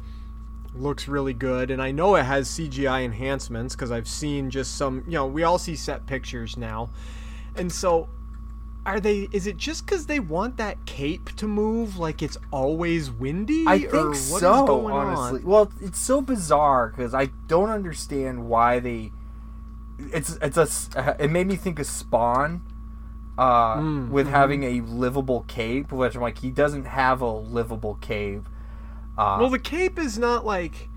looks 0.73 1.07
really 1.07 1.33
good. 1.33 1.69
And 1.69 1.81
I 1.81 1.91
know 1.91 2.15
it 2.15 2.23
has 2.23 2.49
CGI 2.49 3.03
enhancements 3.03 3.75
because 3.75 3.91
I've 3.91 4.07
seen 4.07 4.49
just 4.49 4.75
some, 4.77 5.03
you 5.05 5.13
know, 5.13 5.27
we 5.27 5.43
all 5.43 5.59
see 5.59 5.75
set 5.75 6.07
pictures 6.07 6.57
now. 6.57 6.89
And 7.55 7.71
so 7.71 8.07
are 8.85 8.99
they 8.99 9.27
is 9.31 9.45
it 9.45 9.57
just 9.57 9.85
because 9.85 10.07
they 10.07 10.19
want 10.19 10.57
that 10.57 10.85
cape 10.85 11.35
to 11.35 11.47
move 11.47 11.97
like 11.97 12.21
it's 12.23 12.37
always 12.51 13.11
windy 13.11 13.63
I 13.67 13.79
think 13.79 14.15
so, 14.15 14.87
honestly. 14.87 15.41
on 15.41 15.45
Well, 15.45 15.71
it's 15.81 15.99
so 15.99 16.21
bizarre 16.21 16.89
because 16.89 17.13
I 17.13 17.27
don't 17.47 17.69
understand 17.69 18.47
why 18.47 18.79
they. 18.79 19.11
It's 19.99 20.37
it's 20.41 20.57
a 20.57 21.15
it 21.19 21.29
made 21.29 21.45
me 21.47 21.55
think 21.55 21.77
of 21.79 21.85
Spawn, 21.85 22.61
uh, 23.37 23.75
Mm, 23.75 24.09
with 24.09 24.27
mhm. 24.27 24.31
having 24.31 24.63
a 24.63 24.81
livable 24.81 25.41
cape, 25.47 25.91
which 25.91 26.15
I'm 26.15 26.21
like 26.21 26.39
he 26.39 26.49
doesn't 26.49 26.85
have 26.85 27.21
a 27.21 27.31
livable 27.31 27.95
cape. 28.01 28.49
Uh, 29.17 29.37
well 29.41 29.49
the 29.49 29.59
cape 29.59 29.99
is 29.99 30.17
not 30.17 30.43
like 30.43 30.89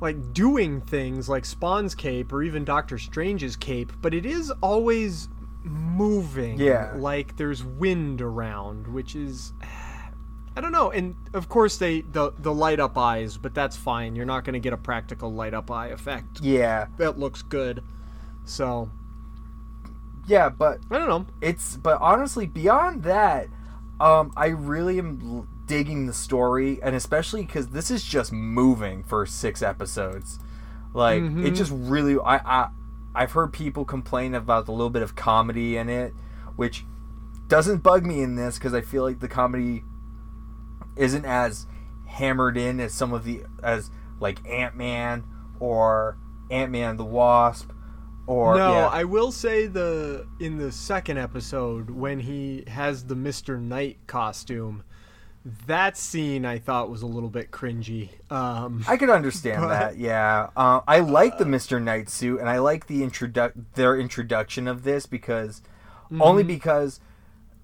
like 0.00 0.34
doing 0.34 0.80
things 0.80 1.28
like 1.28 1.44
spawn's 1.44 1.94
cape 1.94 2.32
or 2.32 2.42
even 2.42 2.64
doctor 2.64 2.98
strange's 2.98 3.56
cape 3.56 3.92
but 4.02 4.12
it 4.12 4.26
is 4.26 4.50
always 4.60 5.28
moving. 5.64 6.58
Yeah. 6.58 6.92
like 6.96 7.36
there's 7.36 7.64
wind 7.64 8.20
around 8.20 8.86
which 8.86 9.16
is 9.16 9.52
i 10.56 10.60
don't 10.60 10.72
know. 10.72 10.90
And 10.92 11.16
of 11.32 11.48
course 11.48 11.78
they 11.78 12.02
the 12.02 12.32
the 12.38 12.52
light 12.54 12.78
up 12.80 12.96
eyes 12.98 13.36
but 13.36 13.54
that's 13.54 13.76
fine. 13.76 14.14
You're 14.14 14.26
not 14.26 14.44
going 14.44 14.54
to 14.54 14.60
get 14.60 14.72
a 14.72 14.76
practical 14.76 15.32
light 15.32 15.54
up 15.54 15.70
eye 15.70 15.88
effect. 15.88 16.40
Yeah, 16.42 16.86
that 16.98 17.18
looks 17.18 17.42
good. 17.42 17.82
So. 18.44 18.90
Yeah, 20.26 20.48
but 20.48 20.78
i 20.90 20.98
don't 20.98 21.08
know. 21.08 21.26
it's 21.42 21.76
but 21.76 22.00
honestly 22.00 22.46
beyond 22.46 23.02
that, 23.02 23.48
um, 24.00 24.32
I 24.36 24.46
really 24.46 24.98
am 24.98 25.46
digging 25.66 26.06
the 26.06 26.14
story, 26.14 26.80
and 26.82 26.94
especially 26.94 27.42
because 27.44 27.68
this 27.68 27.90
is 27.90 28.02
just 28.04 28.32
moving 28.32 29.02
for 29.02 29.26
six 29.26 29.60
episodes. 29.62 30.38
Like 30.94 31.22
it 31.22 31.30
Mhm. 31.30 31.54
just 31.56 31.72
really, 31.74 32.16
I, 32.18 32.36
I, 32.38 32.68
I've 33.14 33.32
heard 33.32 33.52
people 33.52 33.84
complain 33.84 34.34
about 34.34 34.66
the 34.66 34.72
little 34.72 34.90
bit 34.90 35.02
of 35.02 35.14
comedy 35.14 35.76
in 35.76 35.88
it, 35.88 36.12
which 36.56 36.84
doesn't 37.48 37.82
bug 37.82 38.04
me 38.04 38.22
in 38.22 38.36
this 38.36 38.58
because 38.58 38.74
I 38.74 38.80
feel 38.80 39.02
like 39.02 39.20
the 39.20 39.28
comedy 39.28 39.84
isn't 40.96 41.24
as 41.24 41.66
hammered 42.06 42.56
in 42.56 42.80
as 42.80 42.92
some 42.92 43.12
of 43.12 43.24
the 43.24 43.42
as 43.62 43.90
like 44.20 44.46
Ant 44.48 44.76
Man 44.76 45.24
or 45.60 46.16
Ant 46.50 46.70
Man 46.70 46.96
the 46.96 47.04
Wasp. 47.04 47.70
Or 48.26 48.56
no, 48.56 48.72
yeah. 48.72 48.86
I 48.86 49.04
will 49.04 49.30
say 49.30 49.66
the 49.66 50.26
in 50.40 50.56
the 50.56 50.72
second 50.72 51.18
episode 51.18 51.90
when 51.90 52.20
he 52.20 52.64
has 52.68 53.04
the 53.04 53.14
Mr. 53.14 53.60
Knight 53.60 53.98
costume, 54.06 54.82
that 55.66 55.96
scene 55.96 56.44
I 56.46 56.58
thought 56.58 56.88
was 56.90 57.02
a 57.02 57.06
little 57.06 57.28
bit 57.28 57.50
cringy. 57.50 58.08
Um, 58.30 58.84
I 58.88 58.96
could 58.96 59.10
understand 59.10 59.62
but- 59.62 59.68
that. 59.68 59.96
Yeah, 59.98 60.48
uh, 60.56 60.80
I 60.88 61.00
like 61.00 61.38
the 61.38 61.44
Mister 61.44 61.78
Knight 61.80 62.08
suit, 62.08 62.40
and 62.40 62.48
I 62.48 62.58
like 62.58 62.86
the 62.86 63.02
introduc 63.02 63.52
their 63.74 63.98
introduction 63.98 64.66
of 64.68 64.84
this 64.84 65.06
because 65.06 65.60
only 66.20 66.44
Mhm. 66.44 66.48
because 66.48 67.00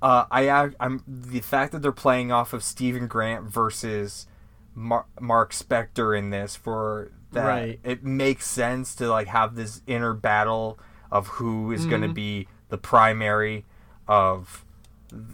uh, 0.03 0.25
I 0.31 0.71
I'm 0.81 1.03
the 1.07 1.41
fact 1.41 1.73
that 1.73 1.83
they're 1.83 1.93
playing 1.93 2.33
off 2.33 2.53
of 2.53 2.63
Steven 2.63 3.07
Grant 3.07 3.45
versus 3.45 4.27
Mar- 4.75 5.07
Mark 5.21 5.53
Spector 5.53 6.17
in 6.19 6.31
this 6.31 6.57
for 6.57 7.11
that 7.33 7.47
Right. 7.47 7.81
it 7.85 8.03
makes 8.05 8.47
sense 8.47 8.95
to 8.97 9.09
like 9.09 9.29
have 9.29 9.55
this 9.57 9.83
inner 9.87 10.15
battle 10.15 10.79
of 11.11 11.27
who 11.29 11.71
is 11.73 11.87
going 11.87 12.03
to 12.03 12.09
be 12.09 12.47
the 12.71 12.79
primary 12.79 13.65
of 14.09 14.65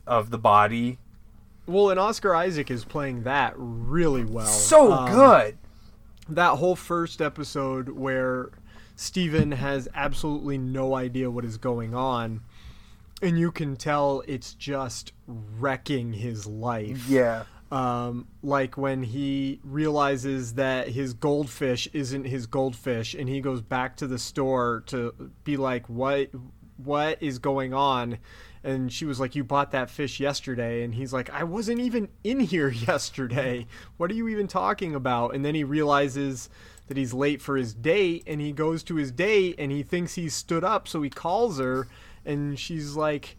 of 0.06 0.30
the 0.30 0.38
body. 0.38 0.98
Well, 1.66 1.90
and 1.90 1.98
Oscar 1.98 2.34
Isaac 2.34 2.70
is 2.70 2.84
playing 2.84 3.24
that 3.24 3.54
really 3.56 4.24
well. 4.24 4.46
So 4.46 4.92
Um, 4.92 5.10
good. 5.10 5.58
That 6.28 6.56
whole 6.58 6.76
first 6.76 7.20
episode 7.20 7.88
where 7.90 8.50
Steven 8.96 9.52
has 9.52 9.88
absolutely 9.94 10.58
no 10.58 10.94
idea 10.94 11.30
what 11.30 11.44
is 11.44 11.56
going 11.56 11.94
on, 11.94 12.40
and 13.22 13.38
you 13.38 13.50
can 13.52 13.76
tell 13.76 14.22
it's 14.26 14.54
just 14.54 15.12
wrecking 15.26 16.12
his 16.14 16.46
life. 16.46 17.08
Yeah. 17.08 17.44
Um, 17.70 18.28
like 18.44 18.76
when 18.76 19.02
he 19.02 19.60
realizes 19.64 20.54
that 20.54 20.88
his 20.88 21.14
goldfish 21.14 21.88
isn't 21.92 22.24
his 22.24 22.46
goldfish, 22.46 23.12
and 23.14 23.28
he 23.28 23.40
goes 23.40 23.60
back 23.60 23.96
to 23.96 24.06
the 24.06 24.18
store 24.20 24.84
to 24.86 25.12
be 25.44 25.56
like, 25.56 25.88
"What, 25.88 26.30
what 26.76 27.20
is 27.20 27.38
going 27.40 27.74
on?" 27.74 28.18
And 28.66 28.92
she 28.92 29.04
was 29.04 29.20
like, 29.20 29.36
"You 29.36 29.44
bought 29.44 29.70
that 29.70 29.90
fish 29.90 30.18
yesterday," 30.18 30.82
and 30.82 30.92
he's 30.92 31.12
like, 31.12 31.30
"I 31.30 31.44
wasn't 31.44 31.78
even 31.80 32.08
in 32.24 32.40
here 32.40 32.68
yesterday. 32.88 33.66
What 33.96 34.10
are 34.10 34.14
you 34.14 34.26
even 34.28 34.48
talking 34.48 34.94
about?" 34.94 35.34
And 35.34 35.44
then 35.44 35.54
he 35.54 35.62
realizes 35.62 36.50
that 36.88 36.96
he's 36.96 37.14
late 37.14 37.40
for 37.40 37.56
his 37.56 37.72
date, 37.72 38.24
and 38.26 38.40
he 38.40 38.50
goes 38.50 38.82
to 38.84 38.96
his 38.96 39.12
date, 39.12 39.54
and 39.58 39.70
he 39.70 39.84
thinks 39.84 40.14
he's 40.14 40.34
stood 40.34 40.64
up, 40.64 40.88
so 40.88 41.00
he 41.02 41.10
calls 41.10 41.58
her, 41.58 41.86
and 42.24 42.58
she's 42.58 42.94
like. 42.96 43.36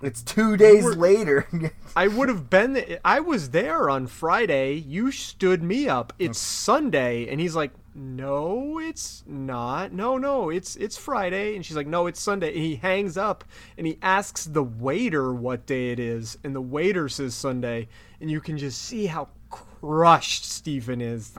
It's 0.00 0.22
two 0.22 0.56
days 0.56 0.84
were- 0.84 0.94
later. 0.94 1.48
I 1.96 2.06
would 2.06 2.28
have 2.28 2.48
been. 2.48 2.98
I 3.04 3.18
was 3.18 3.50
there 3.50 3.90
on 3.90 4.06
Friday. 4.06 4.74
You 4.74 5.10
stood 5.10 5.60
me 5.60 5.88
up. 5.88 6.12
It's 6.20 6.38
Sunday, 6.38 7.26
and 7.28 7.40
he's 7.40 7.56
like, 7.56 7.72
"No, 7.98 8.78
it's 8.78 9.24
not. 9.26 9.92
No, 9.92 10.16
no, 10.16 10.48
it's 10.50 10.76
it's 10.76 10.96
Friday." 10.96 11.56
And 11.56 11.64
she's 11.66 11.76
like, 11.76 11.86
"No, 11.86 12.06
it's 12.06 12.20
Sunday." 12.20 12.48
And 12.54 12.62
he 12.64 12.76
hangs 12.76 13.16
up, 13.16 13.44
and 13.76 13.86
he 13.86 13.98
asks 14.00 14.44
the 14.44 14.62
waiter 14.62 15.32
what 15.34 15.66
day 15.66 15.90
it 15.90 15.98
is, 16.00 16.38
and 16.44 16.54
the 16.54 16.60
waiter 16.60 17.08
says 17.08 17.34
Sunday, 17.34 17.88
and 18.20 18.30
you 18.30 18.40
can 18.40 18.56
just 18.56 18.80
see 18.80 19.06
how 19.06 19.28
crushed 19.50 20.44
Steven 20.44 21.00
is. 21.00 21.34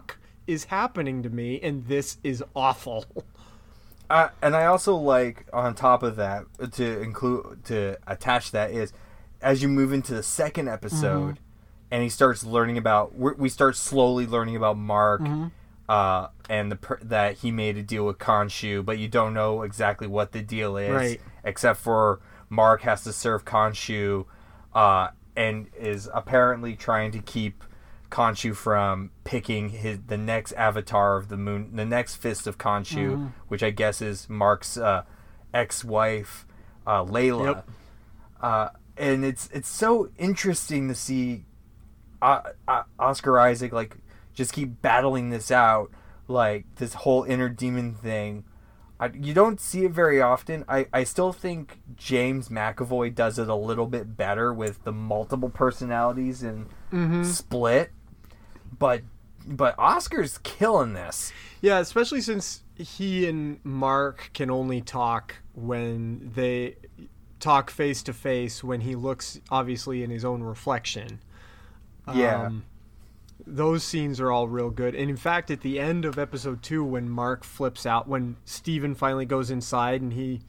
Is 0.48 0.66
happening 0.66 1.22
to 1.24 1.30
me, 1.30 1.60
and 1.62 1.86
this 1.88 2.18
is 2.24 2.44
awful. 2.56 3.06
Uh, 4.10 4.30
and 4.42 4.56
I 4.56 4.66
also 4.66 4.96
like 4.96 5.46
on 5.54 5.76
top 5.76 6.02
of 6.02 6.16
that 6.16 6.46
to 6.72 7.00
include 7.04 7.64
to 7.66 7.96
attach 8.08 8.50
that 8.50 8.72
is 8.72 8.92
as 9.40 9.62
you 9.62 9.68
move 9.68 9.94
into 9.94 10.16
the 10.16 10.24
second 10.24 10.68
episode 10.68 11.38
and 11.92 12.02
he 12.02 12.10
starts 12.10 12.44
learning 12.44 12.80
about 12.80 13.16
we 13.16 13.50
start 13.50 13.76
slowly 13.76 14.26
learning 14.26 14.56
about 14.56 14.78
Mark 14.78 15.22
Mhm. 15.22 15.52
Uh, 15.90 16.28
and 16.50 16.72
the 16.72 16.76
per- 16.78 17.00
that 17.02 17.38
he 17.40 17.52
made 17.52 17.76
a 17.76 17.82
deal 17.84 18.06
with 18.06 18.18
Khonshu 18.20 18.86
but 18.86 18.98
you 19.00 19.08
don't 19.10 19.34
know 19.34 19.64
exactly 19.64 20.08
what 20.08 20.32
the 20.32 20.42
deal 20.42 20.78
is 20.78 20.92
Right. 20.96 21.22
except 21.44 21.80
for 21.82 22.22
Mark 22.50 22.82
has 22.84 23.04
to 23.04 23.12
serve 23.12 23.44
Khonshu 23.44 24.26
uh, 24.74 25.08
and 25.36 25.68
is 25.78 26.08
apparently 26.14 26.76
trying 26.76 27.12
to 27.12 27.20
keep 27.20 27.64
Khonshu 28.12 28.56
from 28.56 29.12
picking 29.24 29.70
his 29.70 30.00
the 30.08 30.18
next 30.18 30.52
avatar 30.54 31.16
of 31.18 31.28
the 31.30 31.38
moon, 31.38 31.76
the 31.76 31.86
next 31.86 32.16
fist 32.16 32.48
of 32.48 32.58
Khonshu, 32.58 33.16
Mhm. 33.18 33.32
which 33.50 33.62
I 33.62 33.70
guess 33.70 34.02
is 34.02 34.28
Mark's 34.30 34.78
uh, 34.78 35.04
ex-wife, 35.54 36.46
uh, 36.88 37.04
Layla. 37.06 37.46
Yep. 37.56 37.70
Uh, 38.42 38.70
and 38.98 39.24
it's 39.26 39.48
it's 39.54 39.70
so 39.70 40.10
interesting 40.18 40.88
to 40.88 40.96
see 40.96 41.46
uh, 42.22 42.42
Oscar 43.00 43.40
Isaac 43.40 43.72
like 43.72 43.96
just 44.40 44.54
keep 44.54 44.82
battling 44.82 45.30
this 45.32 45.52
out, 45.52 45.92
like 46.30 46.64
this 46.78 46.94
whole 46.94 47.24
inner 47.26 47.50
demon 47.50 47.94
thing. 47.94 48.46
I, 49.02 49.08
you 49.14 49.34
don't 49.34 49.60
see 49.60 49.84
it 49.84 49.92
very 49.92 50.22
often. 50.22 50.64
I, 50.70 50.88
I 50.94 51.04
still 51.04 51.34
think 51.34 51.80
James 51.98 52.48
McAvoy 52.48 53.14
does 53.14 53.38
it 53.38 53.50
a 53.50 53.56
little 53.56 53.86
bit 53.86 54.16
better 54.16 54.54
with 54.54 54.84
the 54.86 54.92
multiple 54.94 55.50
personalities 55.50 56.42
and 56.42 56.68
Mhm. 56.92 57.26
split, 57.26 57.92
but 58.78 59.02
but 59.46 59.74
Oscar's 59.78 60.38
killing 60.40 60.94
this. 60.94 61.34
Yeah, 61.62 61.80
especially 61.80 62.22
since 62.22 62.64
he 62.76 63.28
and 63.28 63.60
Mark 63.66 64.30
can 64.34 64.50
only 64.52 64.80
talk 64.82 65.36
when 65.54 66.32
they 66.36 66.76
talk 67.40 67.70
face 67.72 68.04
to 68.04 68.14
face 68.14 68.64
when 68.64 68.82
he 68.82 68.96
looks 68.96 69.40
obviously 69.50 70.04
in 70.04 70.10
his 70.10 70.24
own 70.26 70.44
reflection. 70.44 71.20
Yeah. 72.14 72.44
Um, 72.48 72.66
those 73.46 73.84
scenes 73.84 74.20
are 74.20 74.32
all 74.32 74.48
real 74.48 74.70
good. 74.70 74.96
And 74.96 75.10
in 75.10 75.18
fact, 75.18 75.50
at 75.52 75.62
the 75.62 75.80
end 75.80 76.06
of 76.06 76.18
episode 76.18 76.62
two, 76.62 76.84
when 76.84 77.10
Mark 77.10 77.44
flips 77.44 77.86
out, 77.86 78.08
when 78.08 78.36
Steven 78.46 78.96
finally 78.96 79.26
goes 79.26 79.50
inside 79.52 80.02
and 80.02 80.14
he 80.14 80.42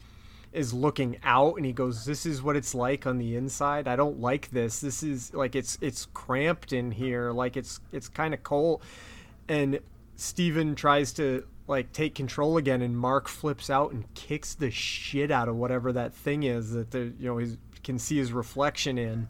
is 0.53 0.74
looking 0.74 1.18
out 1.22 1.57
and 1.57 1.64
he 1.64 1.72
goes, 1.72 2.05
This 2.05 2.26
is 2.26 2.43
what 2.43 2.57
it's 2.57 2.74
like 2.74 3.07
on 3.07 3.18
the 3.18 3.36
inside. 3.36 3.86
I 3.86 3.97
don't 3.97 4.20
like 4.20 4.51
this. 4.51 4.80
This 4.80 5.03
is 5.03 5.32
like 5.32 5.55
it's 5.55 5.78
it's 5.80 6.07
cramped 6.12 6.72
in 6.72 6.91
here, 6.91 7.30
like 7.30 7.57
it's 7.57 7.80
it's 7.93 8.09
kinda 8.09 8.36
cold 8.38 8.82
and 9.51 9.80
Steven 10.16 10.74
tries 10.74 11.12
to 11.14 11.45
like 11.66 11.93
take 11.93 12.14
control 12.14 12.57
again 12.57 12.82
and 12.82 12.97
Mark 12.97 13.28
flips 13.28 13.68
out 13.68 13.93
and 13.93 14.12
kicks 14.14 14.55
the 14.55 14.70
shit 14.70 15.30
out 15.30 15.49
of 15.49 15.57
whatever 15.57 15.93
that 15.93 16.14
thing 16.14 16.45
is 16.45 16.72
that 16.72 16.91
the 16.93 17.12
you 17.18 17.26
know 17.26 17.38
he 17.38 17.57
can 17.82 17.99
see 17.99 18.16
his 18.16 18.32
reflection 18.32 18.97
in. 18.97 19.28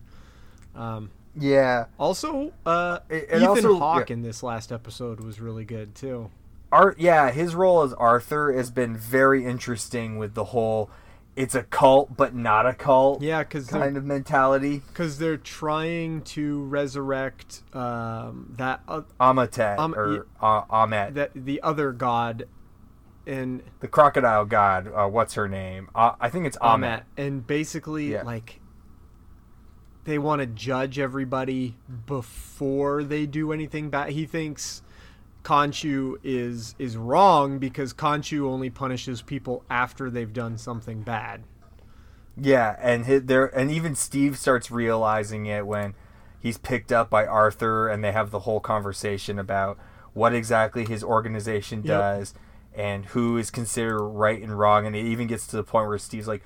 Um, 0.74 1.10
Yeah. 1.34 1.86
also, 1.98 2.52
uh, 2.66 2.98
It- 3.08 3.28
it 3.30 3.36
Ethan 3.36 3.46
also- 3.46 3.78
Hawke 3.78 4.10
yeah. 4.10 4.14
in 4.14 4.22
this 4.22 4.42
last 4.42 4.72
episode 4.72 5.20
was 5.20 5.40
really 5.40 5.64
good 5.64 5.94
too. 5.94 6.30
Art, 6.72 6.98
yeah, 6.98 7.30
his 7.30 7.54
role 7.54 7.82
as 7.82 7.92
Arthur 7.94 8.52
has 8.52 8.70
been 8.70 8.96
very 8.96 9.44
interesting 9.44 10.18
with 10.18 10.34
the 10.34 10.44
whole 10.44 10.90
it's 11.36 11.54
a 11.54 11.62
cult 11.62 12.16
but 12.16 12.34
not 12.34 12.66
a 12.66 12.74
cult 12.74 13.22
Yeah, 13.22 13.44
because 13.44 13.68
kind 13.68 13.96
of 13.96 14.04
mentality. 14.04 14.82
because 14.88 15.18
they're 15.18 15.36
trying 15.36 16.22
to 16.22 16.64
resurrect 16.64 17.62
um, 17.72 18.52
that 18.58 18.80
uh, 18.88 19.02
Amatet 19.20 19.78
Um, 19.78 19.94
or 19.94 20.26
uh, 20.42 20.62
Ammit, 20.64 21.14
that 21.14 21.30
the 21.34 21.62
other 21.62 21.92
god, 21.92 22.46
and 23.26 23.62
the 23.78 23.88
crocodile 23.88 24.44
god. 24.44 24.88
Uh, 24.92 25.06
what's 25.08 25.34
her 25.34 25.48
name? 25.48 25.88
Uh, 25.94 26.12
I 26.20 26.28
think 26.28 26.46
it's 26.46 26.58
Ammit. 26.58 26.78
Ammit, 26.80 27.02
and 27.16 27.46
basically 27.46 28.12
Yeah. 28.12 28.22
like 28.24 28.59
they 30.04 30.18
want 30.18 30.40
to 30.40 30.46
judge 30.46 30.98
everybody 30.98 31.76
before 32.06 33.04
they 33.04 33.26
do 33.26 33.52
anything 33.52 33.90
bad. 33.90 34.10
He 34.10 34.26
thinks 34.26 34.82
Khonshu 35.44 36.18
is 36.22 36.74
is 36.78 36.96
wrong 36.96 37.58
because 37.58 37.92
Khonshu 37.94 38.46
only 38.46 38.70
punishes 38.70 39.22
people 39.22 39.64
after 39.70 40.10
they've 40.10 40.32
done 40.32 40.58
something 40.58 41.02
bad. 41.02 41.42
Yeah, 42.36 42.76
and 42.80 43.06
hit 43.06 43.26
there, 43.26 43.46
and 43.46 43.70
even 43.70 43.94
Steve 43.94 44.38
starts 44.38 44.70
realizing 44.70 45.46
it 45.46 45.66
when 45.66 45.94
he's 46.38 46.56
picked 46.58 46.92
up 46.92 47.10
by 47.10 47.26
Arthur, 47.26 47.88
and 47.88 48.02
they 48.02 48.12
have 48.12 48.30
the 48.30 48.40
whole 48.40 48.60
conversation 48.60 49.38
about 49.38 49.78
what 50.14 50.34
exactly 50.34 50.84
his 50.84 51.04
organization 51.04 51.82
Yep. 51.84 51.86
does 51.86 52.34
and 52.74 53.06
who 53.06 53.36
is 53.36 53.50
considered 53.50 53.98
right 54.00 54.40
and 54.42 54.58
wrong. 54.58 54.86
And 54.86 54.94
it 54.96 55.04
even 55.04 55.26
gets 55.26 55.46
to 55.48 55.56
the 55.56 55.62
point 55.64 55.88
where 55.88 55.98
Steve's 55.98 56.28
like, 56.28 56.44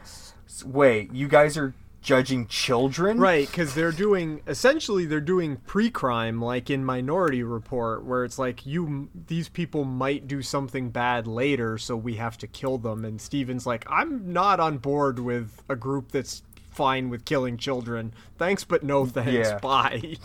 "Wait, 0.65 1.13
you 1.13 1.29
guys 1.29 1.57
are 1.57 1.75
judging 2.05 2.47
children?" 2.47 3.19
Right, 3.19 3.47
because 3.47 3.75
they're 3.75 3.91
doing 3.91 4.43
essentially 4.47 5.07
they're 5.07 5.21
doing 5.21 5.57
pre-crime, 5.67 6.41
like 6.41 6.71
in 6.71 6.85
Minority 6.85 7.43
Report, 7.43 8.05
where 8.05 8.25
it's 8.25 8.39
like 8.39 8.65
you 8.65 9.09
these 9.27 9.49
people 9.49 9.85
might 9.85 10.29
do 10.29 10.43
something 10.43 10.91
bad 10.91 11.27
later, 11.27 11.79
so 11.79 11.97
we 11.97 12.15
have 12.15 12.39
to 12.39 12.47
kill 12.47 12.79
them. 12.79 13.05
And 13.05 13.21
Steven's 13.21 13.67
like, 13.67 13.85
I'm 13.89 14.33
not 14.33 14.61
on 14.61 14.79
board 14.79 15.19
with 15.19 15.63
a 15.69 15.75
group 15.75 16.13
that's 16.13 16.43
fine 16.71 17.09
with 17.09 17.25
killing 17.25 17.57
children. 17.57 18.13
Thanks, 18.39 18.65
but 18.65 18.83
no 18.83 19.07
thanks. 19.07 19.33
Yeah. 19.33 19.59
Bye. 19.63 20.17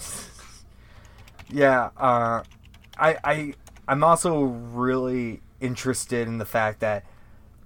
Yeah, 1.51 1.89
uh, 1.97 2.43
I, 2.97 3.17
I, 3.23 3.53
I'm 3.88 4.03
also 4.03 4.41
really 4.43 5.41
interested 5.59 6.27
in 6.27 6.38
the 6.38 6.45
fact 6.45 6.80
that 6.82 7.05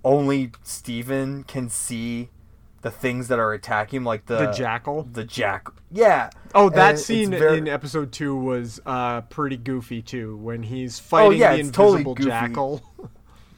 only 0.03 0.51
Steven 0.63 1.43
can 1.43 1.69
see 1.69 2.29
the 2.83 2.91
things 2.91 3.27
that 3.29 3.39
are 3.39 3.51
attacking 3.53 3.97
him, 3.97 4.03
like 4.05 4.27
the 4.27 4.37
The 4.37 4.51
jackal? 4.51 5.03
The 5.11 5.23
jack. 5.23 5.67
Yeah. 5.91 6.29
Oh, 6.53 6.69
that 6.69 6.93
it's 6.95 7.05
scene 7.05 7.31
very- 7.31 7.57
in 7.57 7.67
episode 7.67 8.11
two 8.11 8.35
was 8.35 8.79
uh, 8.85 9.21
pretty 9.21 9.57
goofy 9.57 10.01
too, 10.01 10.37
when 10.37 10.63
he's 10.63 10.99
fighting 10.99 11.27
Oh, 11.27 11.31
yeah, 11.31 11.53
the 11.53 11.59
it's 11.61 11.71
totally 11.71 11.93
invisible 12.01 12.15
goofy. 12.15 12.29
jackal. 12.29 12.81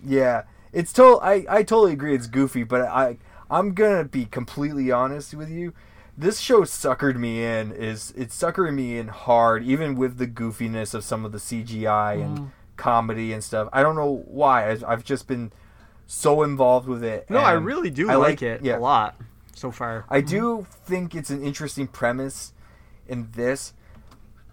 Yeah, 0.07 0.43
it's 0.71 0.93
total. 0.93 1.19
I 1.21 1.45
I 1.49 1.63
totally 1.63 1.93
agree. 1.93 2.13
It's 2.13 2.27
goofy, 2.27 2.63
but 2.63 2.81
I 2.81 3.17
I'm 3.49 3.73
gonna 3.73 4.03
be 4.05 4.25
completely 4.25 4.91
honest 4.91 5.33
with 5.33 5.49
you. 5.49 5.73
This 6.17 6.39
show 6.39 6.61
suckered 6.61 7.15
me 7.17 7.43
in. 7.43 7.71
Is 7.71 8.13
it's 8.15 8.35
suckering 8.35 8.75
me 8.75 8.97
in 8.99 9.07
hard, 9.07 9.63
even 9.63 9.95
with 9.95 10.17
the 10.17 10.27
goofiness 10.27 10.93
of 10.93 11.03
some 11.03 11.25
of 11.25 11.31
the 11.31 11.39
CGI 11.39 12.21
and 12.23 12.37
Mhm. 12.37 12.47
comedy 12.77 13.33
and 13.33 13.43
stuff. 13.43 13.67
I 13.73 13.81
don't 13.81 13.95
know 13.95 14.23
why. 14.27 14.69
I've, 14.69 14.83
I've 14.83 15.03
just 15.03 15.27
been 15.27 15.51
so 16.07 16.43
involved 16.43 16.87
with 16.87 17.03
it. 17.03 17.29
no, 17.29 17.39
I 17.39 17.53
really 17.53 17.89
do 17.89 18.09
I 18.09 18.15
like, 18.15 18.41
it 18.41 18.61
yeah. 18.63 18.77
a 18.77 18.79
lot 18.79 19.15
so 19.53 19.71
far. 19.71 20.05
I 20.09 20.21
do 20.21 20.65
think 20.69 21.15
it's 21.15 21.29
an 21.29 21.41
interesting 21.43 21.87
premise 21.87 22.53
in 23.07 23.29
this 23.33 23.73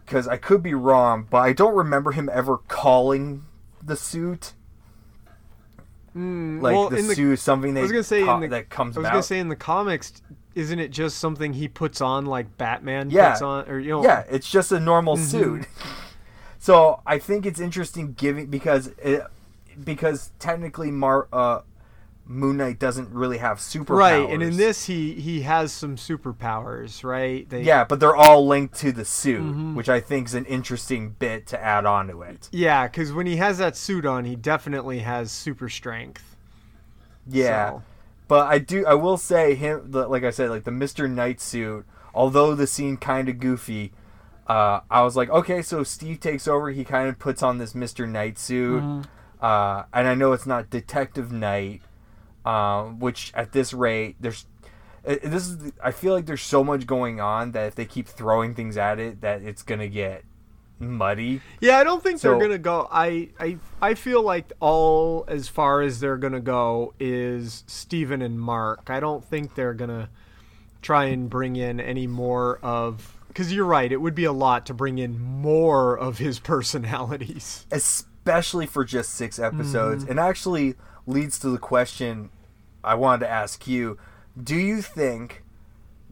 because 0.05 0.27
I 0.29 0.37
could 0.37 0.63
be 0.63 0.75
wrong, 0.75 1.27
but 1.31 1.39
I 1.39 1.53
don't 1.53 1.75
remember 1.75 2.13
him 2.13 2.29
ever 2.33 2.59
calling 2.59 3.45
the 3.83 3.97
suit 3.97 4.55
Mm, 6.17 6.61
like 6.61 6.75
well, 6.75 6.91
the, 6.91 6.99
in 6.99 7.05
suit 7.07 7.39
something 7.39 7.73
they 7.73 7.81
I 7.81 7.85
was 7.85 7.93
gonna 7.93 8.05
say 8.05 8.23
co- 8.23 8.35
in 8.35 8.41
the, 8.43 8.49
that 8.49 8.69
comes 8.69 8.97
I 8.99 9.01
was 9.01 9.07
about. 9.07 9.13
gonna 9.15 9.23
say 9.23 9.39
in 9.39 9.49
the 9.49 9.57
comics, 9.57 10.21
isn't 10.55 10.79
it 10.79 10.91
just 10.91 11.17
something 11.17 11.55
he 11.55 11.69
puts 11.69 12.03
on 12.03 12.27
like 12.27 12.59
Batman 12.59 13.11
yeah, 13.11 13.31
puts 13.31 13.41
on, 13.41 13.67
or 13.67 13.79
you 13.79 13.89
know? 13.93 14.05
yeah, 14.05 14.25
it's 14.29 14.51
just 14.51 14.73
a 14.73 14.81
normal 14.81 15.17
Mhm. 15.17 15.21
suit. 15.21 15.67
So 16.59 17.01
I 17.05 17.19
think 17.19 17.45
it's 17.45 17.59
interesting 17.59 18.13
giving 18.13 18.47
because 18.47 18.87
it, 19.03 19.25
because 19.85 20.33
technically 20.39 20.91
Mar 20.91 21.29
uh, 21.33 21.61
Moon 22.25 22.57
Knight 22.57 22.79
doesn't 22.79 23.11
really 23.11 23.39
have 23.39 23.59
superpowers. 23.59 23.97
right. 23.99 24.31
And 24.31 24.43
in 24.43 24.57
this, 24.57 24.87
he 24.87 25.15
he 25.15 25.43
has 25.43 25.73
some 25.73 25.97
superpowers, 25.97 27.03
right? 27.05 27.49
They, 27.49 27.63
yeah, 27.63 27.85
but 27.85 27.99
they're 28.01 28.15
all 28.17 28.47
linked 28.47 28.75
to 28.77 28.93
the 28.93 29.05
suit, 29.05 29.43
Mhm. 29.43 29.75
which 29.75 29.89
I 29.89 30.01
think 30.01 30.29
is 30.29 30.35
an 30.35 30.45
interesting 30.47 31.11
bit 31.19 31.47
to 31.49 31.61
add 31.63 31.85
on 31.85 32.07
to 32.09 32.23
it. 32.23 32.49
yeah, 32.53 32.87
because 32.87 33.13
when 33.13 33.27
he 33.27 33.37
has 33.37 33.59
that 33.59 33.77
suit 33.77 34.07
on, 34.07 34.25
he 34.25 34.37
definitely 34.37 35.01
has 35.01 35.33
super 35.33 35.69
strength. 35.69 36.37
Yeah, 37.27 37.71
So- 37.71 37.83
but 38.29 38.47
I 38.47 38.59
do. 38.59 38.87
I 38.87 38.95
will 38.95 39.17
say 39.17 39.55
him. 39.55 39.91
The, 39.91 40.07
like 40.09 40.25
I 40.25 40.31
said, 40.31 40.51
like 40.51 40.65
the 40.65 40.71
Mister 40.71 41.09
Knight 41.09 41.41
suit. 41.41 41.85
Although 42.15 42.55
the 42.55 42.67
scene 42.67 42.99
kind 42.99 43.29
of 43.31 43.41
goofy, 43.41 43.93
uh, 44.47 44.81
I 44.91 45.03
was 45.03 45.17
like, 45.17 45.31
okay, 45.31 45.63
so 45.63 45.83
Steve 45.83 46.21
takes 46.21 46.47
over. 46.47 46.71
He 46.71 46.85
kind 46.85 47.09
of 47.09 47.19
puts 47.19 47.43
on 47.43 47.59
this 47.59 47.75
Mister 47.75 48.07
Knight 48.07 48.39
suit, 48.39 48.83
Mhm. 48.83 49.05
Uh, 49.43 49.83
and 49.93 50.09
I 50.09 50.15
know 50.15 50.33
it's 50.33 50.47
not 50.47 50.71
Detective 50.71 51.31
Knight, 51.33 51.83
um, 52.47 52.99
which 53.01 53.33
at 53.35 53.53
this 53.53 53.73
rate, 53.75 54.17
there's. 54.21 54.47
This 55.05 55.49
is. 55.49 55.73
I 55.83 55.91
feel 55.91 56.15
like 56.15 56.27
there's 56.27 56.43
so 56.43 56.63
much 56.63 56.87
going 56.87 57.21
on 57.21 57.51
that 57.53 57.67
if 57.67 57.75
they 57.75 57.85
keep 57.85 58.07
throwing 58.07 58.55
things 58.55 58.77
at 58.77 59.01
it, 59.01 59.21
that 59.21 59.43
it's 59.43 59.63
gonna 59.65 59.89
get 59.89 60.23
muddy. 60.79 61.41
Yeah, 61.61 61.79
I 61.79 61.85
don't 61.85 62.01
think 62.03 62.21
So- 62.21 62.31
they're 62.31 62.39
gonna 62.41 62.59
go. 62.59 62.87
I, 62.91 63.31
I 63.41 63.59
I 63.81 63.95
feel 63.95 64.23
like 64.23 64.53
all 64.61 65.25
as 65.27 65.49
far 65.49 65.81
as 65.83 65.99
they're 65.99 66.17
gonna 66.17 66.41
go 66.41 66.95
is 67.01 67.65
Steven 67.67 68.23
and 68.23 68.39
Mark. 68.41 68.91
I 68.91 69.01
don't 69.01 69.25
think 69.25 69.57
they're 69.57 69.75
gonna 69.75 70.09
try 70.83 71.07
and 71.07 71.29
bring 71.29 71.57
in 71.57 71.81
any 71.81 72.07
more 72.07 72.59
of. 72.63 73.17
Because 73.27 73.53
you're 73.53 73.65
right, 73.67 73.91
it 73.91 73.97
would 74.01 74.15
be 74.15 74.25
a 74.25 74.33
lot 74.33 74.67
to 74.67 74.75
bring 74.75 74.99
in 74.99 75.19
more 75.19 75.99
of 75.99 76.19
his 76.19 76.39
personalities. 76.53 77.67
especially 77.73 78.12
for 78.67 78.85
just 78.85 79.11
six 79.15 79.39
episodes, 79.39 80.05
Mhm. 80.05 80.11
and 80.11 80.21
actually 80.21 80.75
leads 81.07 81.39
to 81.41 81.49
the 81.51 81.59
question 81.59 82.31
I 82.85 82.95
wanted 82.95 83.21
to 83.27 83.31
ask 83.31 83.67
you: 83.67 83.99
Do 84.43 84.57
you 84.57 84.81
think, 84.83 85.43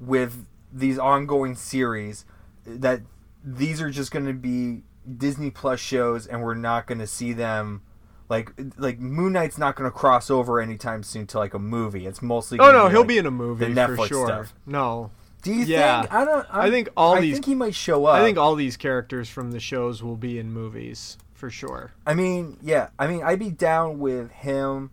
with 0.00 0.46
these 0.72 0.98
ongoing 0.98 1.54
series, 1.54 2.24
that 2.66 3.02
these 3.44 3.80
are 3.80 3.90
just 3.90 4.10
going 4.12 4.26
to 4.26 4.32
be 4.32 4.82
Disney 5.16 5.50
Plus 5.50 5.80
shows, 5.80 6.26
and 6.26 6.42
we're 6.42 6.54
not 6.54 6.86
going 6.86 6.98
to 6.98 7.06
see 7.06 7.32
them? 7.32 7.82
Like, 8.28 8.52
like 8.78 9.00
Moon 9.00 9.32
Knight's 9.32 9.58
not 9.58 9.74
going 9.74 9.90
to 9.90 9.96
cross 9.96 10.30
over 10.30 10.60
anytime 10.60 11.02
soon 11.02 11.26
to 11.28 11.38
like 11.38 11.52
a 11.54 11.58
movie. 11.58 12.06
It's 12.06 12.22
mostly. 12.22 12.60
Oh 12.60 12.70
no, 12.70 12.84
be, 12.86 12.90
he'll 12.92 13.00
like, 13.00 13.08
be 13.08 13.18
in 13.18 13.26
a 13.26 13.30
movie 13.32 13.72
the 13.72 13.88
for 13.96 14.06
sure. 14.06 14.26
stuff. 14.26 14.54
No. 14.66 15.10
Do 15.42 15.52
you 15.52 15.64
yeah. 15.64 16.02
think? 16.02 16.12
I 16.14 16.24
don't. 16.24 16.46
I 16.54 16.60
I'm- 16.62 16.70
think 16.70 16.88
all 16.96 17.14
I 17.16 17.20
these. 17.22 17.32
think 17.34 17.46
he 17.46 17.54
might 17.56 17.74
show 17.74 18.04
up. 18.04 18.14
I 18.20 18.22
think 18.22 18.38
all 18.38 18.54
these 18.54 18.76
characters 18.76 19.28
from 19.28 19.50
the 19.50 19.58
shows 19.58 20.02
will 20.02 20.16
be 20.16 20.38
in 20.38 20.52
movies 20.52 21.16
for 21.40 21.50
sure. 21.50 21.92
I 22.06 22.14
mean, 22.14 22.58
yeah. 22.62 22.88
I 22.98 23.06
mean, 23.06 23.22
I'd 23.24 23.38
be 23.38 23.50
down 23.50 23.98
with 23.98 24.30
him. 24.30 24.90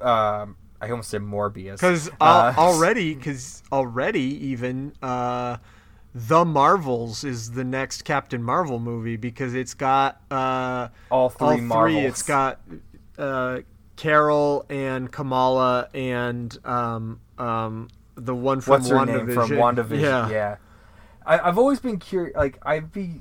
Um, 0.00 0.56
I 0.80 0.90
almost 0.90 1.08
said 1.10 1.22
Morbius. 1.22 1.72
Because 1.76 2.10
Uh, 2.20 2.52
already, 2.58 3.14
because 3.14 3.62
already, 3.72 4.46
even 4.48 4.92
uh, 5.02 5.58
the 6.14 6.44
Marvels 6.44 7.24
is 7.24 7.52
the 7.52 7.64
next 7.64 8.02
Captain 8.02 8.42
Marvel 8.42 8.78
movie 8.80 9.16
because 9.16 9.54
it's 9.54 9.74
got 9.74 10.20
uh, 10.30 10.88
All 11.10 11.30
three 11.30 11.46
all 11.46 11.52
three. 11.56 11.60
Marvels. 11.62 12.04
It's 12.04 12.22
got 12.22 12.60
uh, 13.16 13.60
Carol 13.96 14.66
and 14.68 15.10
Kamala 15.12 15.88
and 15.94 16.56
um, 16.66 17.20
um, 17.38 17.88
the 18.16 18.34
one 18.34 18.60
from 18.60 18.72
what's 18.72 18.88
her 18.88 18.96
WandaVision. 18.96 19.26
name 19.26 19.34
from 19.36 19.50
WandaVision? 19.50 20.00
Yeah. 20.00 20.28
Yeah, 20.30 20.56
I, 21.24 21.38
I've 21.38 21.58
always 21.58 21.78
been 21.80 21.98
curious. 21.98 22.36
Like 22.36 22.58
I'd 22.62 22.90
be 22.92 23.20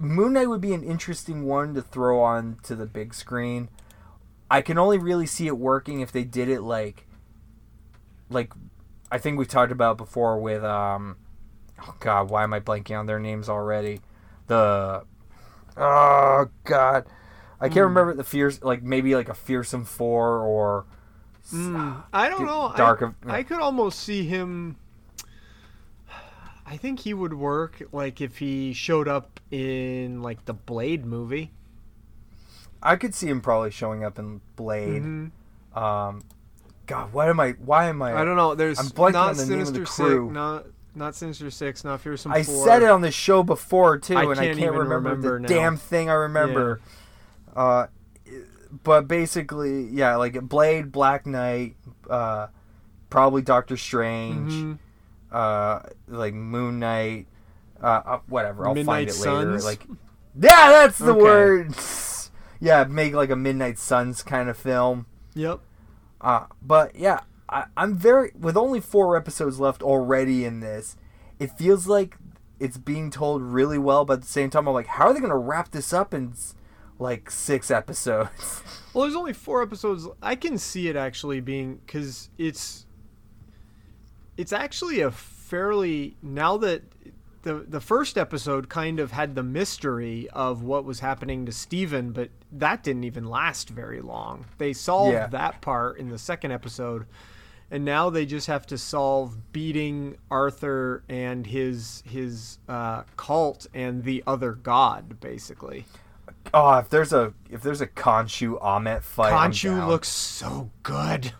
Moon 0.00 0.32
Knight 0.34 0.48
would 0.48 0.60
be 0.60 0.72
an 0.74 0.82
interesting 0.82 1.44
one 1.44 1.74
to 1.74 1.82
throw 1.82 2.20
on 2.22 2.58
to 2.64 2.74
the 2.74 2.86
big 2.86 3.14
screen. 3.14 3.68
I 4.50 4.62
can 4.62 4.78
only 4.78 4.98
really 4.98 5.26
see 5.26 5.46
it 5.46 5.58
working 5.58 6.00
if 6.00 6.10
they 6.12 6.24
did 6.24 6.48
it 6.48 6.62
like, 6.62 7.06
like, 8.30 8.52
I 9.10 9.18
think 9.18 9.38
we've 9.38 9.48
talked 9.48 9.72
about 9.72 9.96
before 9.98 10.38
with 10.38 10.64
um, 10.64 11.16
oh 11.86 11.94
god, 12.00 12.30
why 12.30 12.42
am 12.44 12.52
I 12.54 12.60
blanking 12.60 12.98
on 12.98 13.06
their 13.06 13.18
names 13.20 13.48
already? 13.48 14.00
The, 14.46 15.04
oh 15.76 16.48
god, 16.64 17.04
I 17.60 17.68
can't 17.68 17.74
Hmm. 17.78 17.96
remember 17.96 18.14
the 18.14 18.24
fierce 18.24 18.62
like 18.62 18.82
maybe 18.82 19.14
like 19.14 19.28
a 19.28 19.34
fearsome 19.34 19.84
four 19.84 20.38
or. 20.40 20.86
Mm, 21.52 22.02
I 22.12 22.28
don't 22.28 22.44
know. 22.44 22.72
Dark 22.76 23.02
I, 23.02 23.06
of- 23.06 23.14
I 23.26 23.42
could 23.42 23.60
almost 23.60 24.00
see 24.00 24.24
him. 24.24 24.76
I 26.70 26.76
think 26.76 27.00
he 27.00 27.14
would 27.14 27.32
work 27.34 27.82
like 27.92 28.20
if 28.20 28.38
he 28.38 28.72
showed 28.74 29.08
up 29.08 29.40
in 29.50 30.22
like 30.22 30.44
the 30.44 30.52
Blade 30.54 31.06
movie. 31.06 31.52
I 32.82 32.96
could 32.96 33.14
see 33.14 33.26
him 33.28 33.40
probably 33.40 33.70
showing 33.70 34.04
up 34.04 34.18
in 34.18 34.40
Blade. 34.54 35.02
Mhm. 35.02 35.30
Um, 35.74 36.22
God, 36.86 37.12
what 37.12 37.28
am 37.28 37.40
I? 37.40 37.52
Why 37.52 37.86
am 37.86 38.02
I? 38.02 38.14
I 38.14 38.24
don't 38.24 38.36
know. 38.36 38.54
There's 38.54 38.78
I'm 38.78 38.86
blanking 38.86 39.12
not 39.14 39.28
on 39.30 39.36
the 39.36 39.46
name 39.46 39.60
of 39.60 39.66
Sinister 39.68 39.80
the 39.80 39.86
Six, 40.20 40.32
not 40.34 40.66
not 40.94 41.14
Sinister 41.14 41.50
Six, 41.50 41.84
not 41.84 42.00
Fearsome 42.00 42.32
I 42.32 42.42
Four. 42.42 42.64
said 42.66 42.82
it 42.82 42.90
on 42.90 43.00
the 43.00 43.10
show 43.10 43.42
before 43.42 43.98
too, 43.98 44.16
I 44.16 44.22
and 44.24 44.32
I 44.38 44.54
can't 44.54 44.72
remember, 44.72 44.94
remember 44.96 45.32
the 45.36 45.40
now. 45.40 45.48
damn 45.48 45.76
thing. 45.76 46.10
I 46.10 46.14
remember. 46.14 46.80
Uh, 47.56 47.86
but 48.84 49.08
basically, 49.08 49.84
yeah, 49.88 50.16
like 50.16 50.40
Blade, 50.42 50.92
Black 50.92 51.26
Knight, 51.26 51.76
uh, 52.10 52.48
probably 53.10 53.42
Doctor 53.42 53.76
Strange, 53.76 54.52
Mhm. 54.52 54.78
Uh, 55.32 55.80
like 56.06 56.34
Moon 56.34 56.78
Knight, 56.78 57.26
uh, 57.82 57.86
uh, 58.04 58.18
whatever. 58.28 58.66
I'll 58.66 58.74
Midnight 58.74 59.10
find 59.12 59.26
it 59.26 59.30
later. 59.48 59.60
Like, 59.60 59.84
yeah, 60.40 60.70
that's 60.70 60.98
the 60.98 61.12
Okay. 61.12 61.22
word. 61.22 61.74
yeah, 62.60 62.84
make 62.84 63.12
like 63.14 63.30
a 63.30 63.36
Midnight 63.36 63.78
Suns 63.78 64.22
kind 64.22 64.48
of 64.48 64.56
film. 64.56 65.06
Yep. 65.34 65.60
Uh, 66.20 66.46
but 66.62 66.96
yeah, 66.96 67.20
I, 67.48 67.64
I'm 67.76 67.96
very 67.96 68.32
with 68.38 68.56
only 68.56 68.80
four 68.80 69.16
episodes 69.16 69.60
left 69.60 69.82
already 69.82 70.44
in 70.44 70.60
this. 70.60 70.96
It 71.38 71.52
feels 71.56 71.86
like 71.86 72.16
it's 72.58 72.76
being 72.78 73.10
told 73.10 73.40
really 73.42 73.78
well, 73.78 74.04
but 74.04 74.14
at 74.14 74.20
the 74.22 74.26
same 74.28 74.50
time, 74.50 74.66
I'm 74.66 74.74
like, 74.74 74.88
how 74.88 75.06
are 75.08 75.14
they 75.14 75.20
gonna 75.20 75.36
wrap 75.36 75.70
this 75.70 75.92
up 75.92 76.12
in 76.12 76.34
like 76.98 77.30
six 77.30 77.70
episodes? 77.70 78.62
Well, 78.94 79.04
there's 79.04 79.14
only 79.16 79.34
four 79.34 79.62
episodes. 79.62 80.08
I 80.20 80.34
can 80.34 80.58
see 80.58 80.88
it 80.88 80.96
actually 80.96 81.38
being 81.40 81.76
because 81.86 82.30
it's 82.36 82.86
it's 84.38 84.52
actually 84.54 85.00
a 85.02 85.10
fairly 85.10 86.16
now 86.22 86.56
that 86.56 86.82
the 87.42 87.54
the 87.68 87.80
first 87.80 88.16
episode 88.16 88.68
kind 88.68 88.98
of 89.00 89.12
had 89.12 89.34
the 89.34 89.42
mystery 89.42 90.28
of 90.32 90.62
what 90.62 90.84
was 90.84 91.00
happening 91.00 91.44
to 91.46 91.52
Steven, 91.52 92.12
but 92.12 92.30
that 92.52 92.82
didn't 92.82 93.04
even 93.04 93.24
last 93.28 93.68
very 93.68 94.00
long. 94.00 94.46
They 94.58 94.72
solved 94.72 95.12
Yeah. 95.12 95.26
that 95.28 95.60
part 95.60 95.98
in 95.98 96.08
the 96.08 96.18
second 96.18 96.52
episode. 96.52 97.06
And 97.70 97.84
now 97.84 98.08
they 98.08 98.24
just 98.24 98.46
have 98.46 98.66
to 98.68 98.78
solve 98.78 99.52
beating 99.52 100.16
Arthur 100.30 101.02
and 101.08 101.46
his 101.46 102.02
his 102.06 102.58
uh, 102.68 103.02
cult 103.18 103.66
and 103.74 104.04
the 104.04 104.24
other 104.26 104.52
god, 104.52 105.20
basically. 105.20 105.84
oh, 106.54 106.78
if 106.78 106.88
there's 106.88 107.12
a 107.12 107.34
if 107.50 107.60
there's 107.62 107.82
a 107.82 107.86
Khonshu 107.86 108.58
Ammit 108.62 109.02
fight, 109.02 109.32
Khonshu 109.34 109.86
looks 109.86 110.08
so 110.08 110.70
good. 110.82 111.32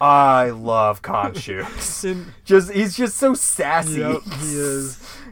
I 0.00 0.50
love. 0.50 1.00
And- 1.04 2.26
just 2.44 2.70
he's 2.72 2.96
just 2.96 3.16
so 3.16 3.34
sassy. 3.34 4.00
Yep, 4.00 4.22
he 4.40 4.54
is. 4.58 4.98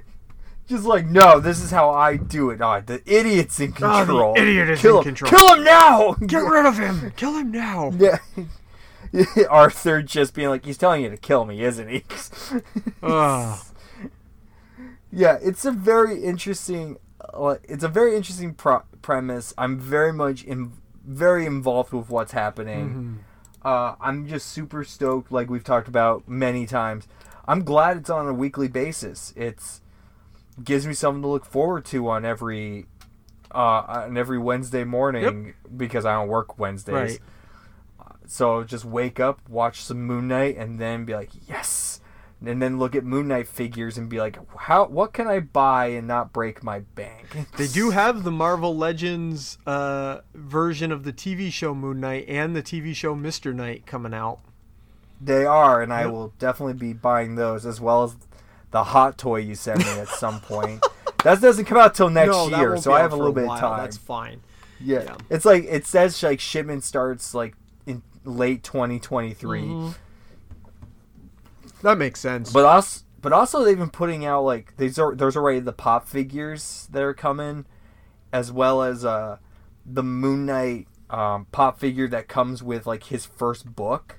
Just 0.66 0.86
like 0.86 1.04
no, 1.04 1.40
this 1.40 1.60
is 1.60 1.70
how 1.70 1.90
I 1.90 2.16
do 2.16 2.48
it. 2.48 2.62
Oh, 2.62 2.80
the 2.84 3.02
idiot's 3.04 3.60
in 3.60 3.74
Oh, 3.82 3.98
the 4.00 4.06
control. 4.06 4.34
idiot 4.34 4.70
is 4.70 4.80
Kill 4.80 5.00
in 5.02 5.08
him. 5.08 5.14
control. 5.14 5.30
Kill 5.30 5.54
him 5.56 5.64
now. 5.64 6.12
Get 6.26 6.38
rid 6.42 6.64
of 6.64 6.78
him. 6.78 7.12
Kill 7.16 7.36
him 7.36 7.50
now. 7.50 7.92
Yeah. 7.98 8.16
Arthur 9.50 10.00
just 10.00 10.32
being 10.32 10.48
like, 10.48 10.64
he's 10.64 10.78
telling 10.78 11.02
you 11.02 11.10
to 11.10 11.18
kill 11.18 11.44
me, 11.44 11.62
isn't 11.62 11.88
he? 11.88 12.04
Ugh. 12.50 12.62
Ah. 13.02 13.62
yeah, 15.12 15.36
it's 15.42 15.66
a 15.66 15.70
very 15.70 16.24
interesting. 16.24 16.96
Uh, 17.20 17.56
it's 17.64 17.84
a 17.84 17.88
very 17.88 18.16
interesting 18.16 18.54
pro- 18.54 18.84
premise. 19.02 19.52
I'm 19.58 19.78
very 19.78 20.14
much 20.14 20.44
in, 20.44 20.72
very 21.06 21.44
involved 21.44 21.92
with 21.92 22.08
what's 22.08 22.32
happening. 22.32 22.88
Mm-hmm. 22.88 23.14
Uh, 23.64 23.94
I'm 24.00 24.26
just 24.28 24.48
super 24.48 24.84
stoked, 24.84 25.32
like 25.32 25.48
we've 25.48 25.64
talked 25.64 25.88
about 25.88 26.28
many 26.28 26.66
times. 26.66 27.08
I'm 27.46 27.64
glad 27.64 27.96
it's 27.96 28.10
on 28.10 28.26
a 28.26 28.34
weekly 28.34 28.68
basis. 28.68 29.32
It's 29.36 29.80
gives 30.62 30.86
me 30.86 30.94
something 30.94 31.22
to 31.22 31.28
look 31.28 31.44
forward 31.44 31.84
to 31.86 32.08
on 32.08 32.24
every 32.24 32.86
uh, 33.54 33.84
on 33.86 34.16
every 34.16 34.38
Wednesday 34.38 34.84
morning 34.84 35.54
because 35.76 36.04
I 36.04 36.14
don't 36.14 36.28
work 36.28 36.58
Wednesdays. 36.58 36.94
Right. 36.94 37.18
So 38.26 38.64
just 38.64 38.84
wake 38.84 39.20
up, 39.20 39.48
watch 39.48 39.82
some 39.82 40.02
Moon 40.02 40.28
Knight, 40.28 40.56
and 40.56 40.78
then 40.78 41.04
be 41.04 41.14
like, 41.14 41.30
yes. 41.48 41.93
And 42.44 42.60
then 42.60 42.78
look 42.78 42.94
at 42.94 43.04
Moon 43.04 43.28
Knight 43.28 43.48
figures 43.48 43.96
and 43.96 44.08
be 44.08 44.18
like, 44.18 44.38
how? 44.58 44.84
What 44.86 45.14
can 45.14 45.26
I 45.26 45.40
buy 45.40 45.86
and 45.86 46.06
not 46.06 46.32
break 46.32 46.62
my 46.62 46.80
bank? 46.80 47.26
They 47.56 47.66
do 47.68 47.90
have 47.90 48.22
the 48.22 48.30
Marvel 48.30 48.76
Legends 48.76 49.56
uh, 49.66 50.18
version 50.34 50.92
of 50.92 51.04
the 51.04 51.12
TV 51.12 51.50
show 51.50 51.74
Moon 51.74 52.00
Knight 52.00 52.26
and 52.28 52.54
the 52.54 52.62
TV 52.62 52.94
show 52.94 53.14
Mister 53.14 53.54
Knight 53.54 53.86
coming 53.86 54.12
out. 54.12 54.40
They 55.20 55.46
are, 55.46 55.80
and 55.80 55.90
I 55.92 56.06
will 56.06 56.34
definitely 56.38 56.74
be 56.74 56.92
buying 56.92 57.36
those 57.36 57.64
as 57.64 57.80
well 57.80 58.02
as 58.04 58.16
the 58.72 58.84
hot 58.84 59.16
toy 59.16 59.36
you 59.36 59.54
sent 59.54 59.78
me 59.78 59.90
at 60.00 60.08
some 60.08 60.40
point. 60.40 60.84
That 61.22 61.40
doesn't 61.40 61.64
come 61.64 61.78
out 61.78 61.94
till 61.94 62.10
next 62.10 62.32
No, 62.32 62.48
year, 62.48 62.76
so 62.76 62.92
I 62.92 63.00
have 63.00 63.14
a 63.14 63.16
little 63.16 63.32
bit 63.32 63.48
of 63.48 63.58
time. 63.58 63.80
That's 63.80 63.96
fine. 63.96 64.42
yeah. 64.78 65.04
yeah. 65.04 65.16
it's 65.30 65.46
like 65.46 65.64
it 65.64 65.86
says 65.86 66.22
like 66.22 66.38
shipment 66.38 66.84
starts 66.84 67.32
like 67.32 67.54
in 67.86 68.02
late 68.24 68.62
2023. 68.62 69.62
Mhm. 69.62 69.94
That 71.84 71.98
makes 71.98 72.18
sense. 72.18 72.50
But 72.52 72.64
also, 72.64 73.04
but 73.20 73.32
also 73.32 73.62
they've 73.64 73.78
been 73.78 73.90
putting 73.90 74.24
out 74.24 74.42
like 74.44 74.76
these 74.78 74.98
are 74.98 75.14
there's 75.14 75.36
already 75.36 75.60
the 75.60 75.72
pop 75.72 76.08
figures 76.08 76.88
that 76.90 77.02
are 77.02 77.14
coming, 77.14 77.66
as 78.32 78.50
well 78.50 78.82
as 78.82 79.04
uh 79.04 79.36
the 79.86 80.02
Moon 80.02 80.46
Knight 80.46 80.88
um, 81.10 81.46
pop 81.52 81.78
figure 81.78 82.08
that 82.08 82.26
comes 82.26 82.62
with 82.62 82.86
like 82.86 83.04
his 83.04 83.26
first 83.26 83.76
book. 83.76 84.18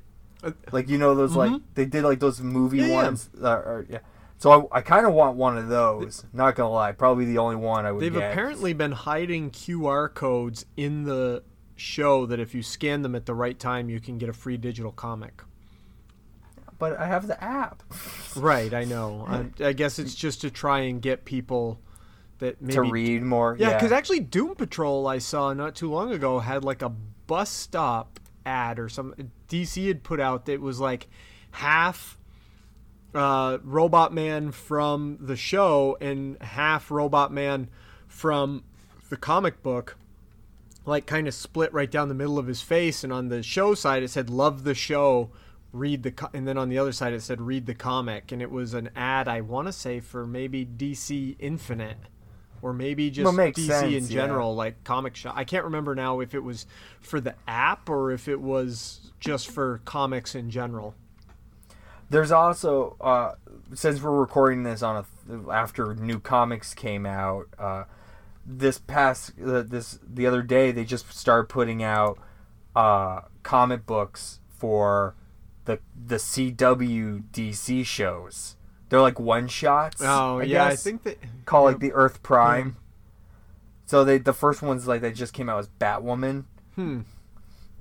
Like 0.72 0.88
you 0.90 1.00
know 1.00 1.16
those 1.16 1.36
like 1.36 1.50
Mhm. 1.52 1.62
they 1.74 1.86
did 1.86 2.04
like 2.04 2.20
those 2.20 2.40
movie 2.40 2.78
Yeah, 2.78 2.86
yeah. 2.86 2.94
ones. 3.04 3.30
That 3.34 3.58
are, 3.58 3.86
yeah. 3.90 4.00
So 4.38 4.70
I, 4.72 4.78
I 4.78 4.82
kind 4.82 5.08
of 5.08 5.14
want 5.14 5.38
one 5.38 5.58
of 5.58 5.68
those. 5.70 6.24
Not 6.34 6.54
gonna 6.56 6.70
lie, 6.70 6.92
probably 6.92 7.26
the 7.26 7.40
only 7.40 7.56
one 7.56 7.86
I 7.88 7.92
would 7.92 8.02
They've 8.04 8.14
get. 8.14 8.32
apparently 8.32 8.74
been 8.74 8.92
hiding 8.92 9.50
QR 9.50 10.14
codes 10.14 10.66
in 10.78 11.06
the 11.06 11.42
show 11.76 12.28
that 12.28 12.40
if 12.40 12.54
you 12.54 12.62
scan 12.62 13.02
them 13.02 13.16
at 13.16 13.26
the 13.26 13.34
right 13.34 13.58
time, 13.58 13.90
you 13.90 14.00
can 14.00 14.20
get 14.20 14.30
a 14.30 14.34
free 14.34 14.58
digital 14.58 14.92
comic. 14.92 15.42
But 16.78 17.00
I 17.00 17.08
have 17.08 17.28
the 17.28 17.42
app. 17.44 17.84
Right, 18.36 18.74
I 18.74 18.84
know. 18.84 19.26
I, 19.60 19.68
I 19.68 19.74
guess 19.74 20.00
it's 20.00 20.16
just 20.16 20.42
to 20.42 20.52
try 20.52 20.82
and 20.82 21.02
get 21.02 21.26
people 21.26 21.80
that 22.40 22.62
maybe 22.62 22.74
to 22.74 22.82
read 22.82 23.24
more. 23.24 23.56
Yeah, 23.58 23.70
Yeah, 23.70 23.78
because 23.78 23.92
actually, 23.92 24.20
Doom 24.20 24.56
Patrol 24.56 25.08
I 25.08 25.20
saw 25.20 25.54
not 25.54 25.76
too 25.76 25.92
long 25.92 26.12
ago 26.12 26.40
had 26.40 26.64
like 26.64 26.82
a 26.82 26.90
bus 26.90 27.50
stop 27.50 28.20
ad 28.46 28.78
or 28.78 28.90
some 28.90 29.14
DC 29.50 29.88
had 29.88 30.04
put 30.04 30.20
out 30.20 30.46
that 30.46 30.62
was 30.62 30.80
like 30.80 31.08
half 31.52 32.18
uh, 33.14 33.60
Robot 33.64 34.14
Man 34.14 34.52
from 34.52 35.18
the 35.20 35.36
show 35.36 35.98
and 36.02 36.42
half 36.42 36.92
Robot 36.92 37.32
Man 37.32 37.70
from 38.08 38.64
the 39.10 39.18
comic 39.18 39.64
book. 39.64 39.98
Like 40.86 41.08
kind 41.08 41.28
of 41.28 41.34
split 41.34 41.74
right 41.74 41.90
down 41.90 42.10
the 42.10 42.14
middle 42.14 42.38
of 42.38 42.46
his 42.46 42.62
face, 42.62 43.04
and 43.04 43.12
on 43.12 43.30
the 43.30 43.42
show 43.42 43.74
side 43.74 44.04
it 44.04 44.10
said 44.10 44.30
"Love 44.30 44.64
the 44.64 44.76
show." 44.76 45.32
Read 45.76 46.04
the 46.04 46.12
co- 46.12 46.30
and 46.34 46.48
then 46.48 46.58
on 46.58 46.70
the 46.70 46.78
other 46.78 46.92
side 46.94 47.14
it 47.14 47.22
said 47.22 47.42
read 47.42 47.66
the 47.66 47.76
comic 47.76 48.32
and 48.32 48.42
it 48.42 48.52
was 48.52 48.74
an 48.74 48.90
ad 48.96 49.28
i 49.28 49.42
want 49.42 49.68
to 49.68 49.74
say 49.74 50.00
for 50.00 50.26
maybe 50.28 50.66
dc 50.66 51.36
infinite 51.40 51.98
or 52.62 52.74
maybe 52.74 53.10
just 53.10 53.24
Well, 53.24 53.34
dc 53.56 53.58
sense, 53.58 53.94
in 53.94 54.10
yeah. 54.10 54.22
general 54.22 54.56
like 54.56 54.84
comic 54.84 55.16
shop 55.16 55.36
i 55.38 55.44
can't 55.44 55.66
remember 55.66 55.96
now 55.96 56.20
if 56.22 56.34
it 56.36 56.42
was 56.42 56.66
for 57.02 57.22
the 57.22 57.36
app 57.48 57.90
or 57.90 58.12
if 58.12 58.28
it 58.28 58.42
was 58.42 59.12
just 59.20 59.50
for 59.50 59.82
comics 59.86 60.36
in 60.36 60.50
general 60.50 60.96
There's 62.10 62.32
also 62.32 62.96
uh, 63.02 63.34
since 63.74 64.02
we're 64.02 64.12
recording 64.20 64.64
this 64.64 64.84
on 64.84 65.06
a 65.30 65.52
after 65.52 65.96
new 65.96 66.20
comics 66.20 66.74
came 66.74 67.06
out, 67.06 67.48
uh, 67.58 67.86
this 68.46 68.78
past 68.80 69.34
uh, 69.44 69.64
this 69.64 70.00
the 70.08 70.28
other 70.28 70.44
day 70.44 70.72
they 70.72 70.86
just 70.86 71.12
started 71.14 71.50
putting 71.50 71.84
out 71.84 72.20
uh, 72.76 73.22
comic 73.44 73.86
books 73.86 74.40
for 74.50 75.16
the 75.66 75.80
the 76.06 76.16
CW 76.16 77.24
DC 77.32 77.86
shows. 77.86 78.56
They're 78.90 79.02
like 79.02 79.20
one 79.20 79.48
shots. 79.48 80.02
Oh 80.02 80.40
I 80.40 80.44
yeah, 80.44 80.66
I 80.66 80.76
think 80.76 81.04
that 81.04 81.18
called 81.46 81.66
like 81.66 81.80
the 81.80 81.94
Earth 81.94 82.24
Prime. 82.24 82.78
So 83.86 84.04
they 84.04 84.18
the 84.18 84.34
first 84.34 84.62
ones 84.62 84.88
like 84.88 85.02
that 85.02 85.16
just 85.16 85.34
came 85.34 85.50
out 85.50 85.60
as 85.60 85.70
Batwoman. 85.80 86.46
Hmm. 86.76 87.02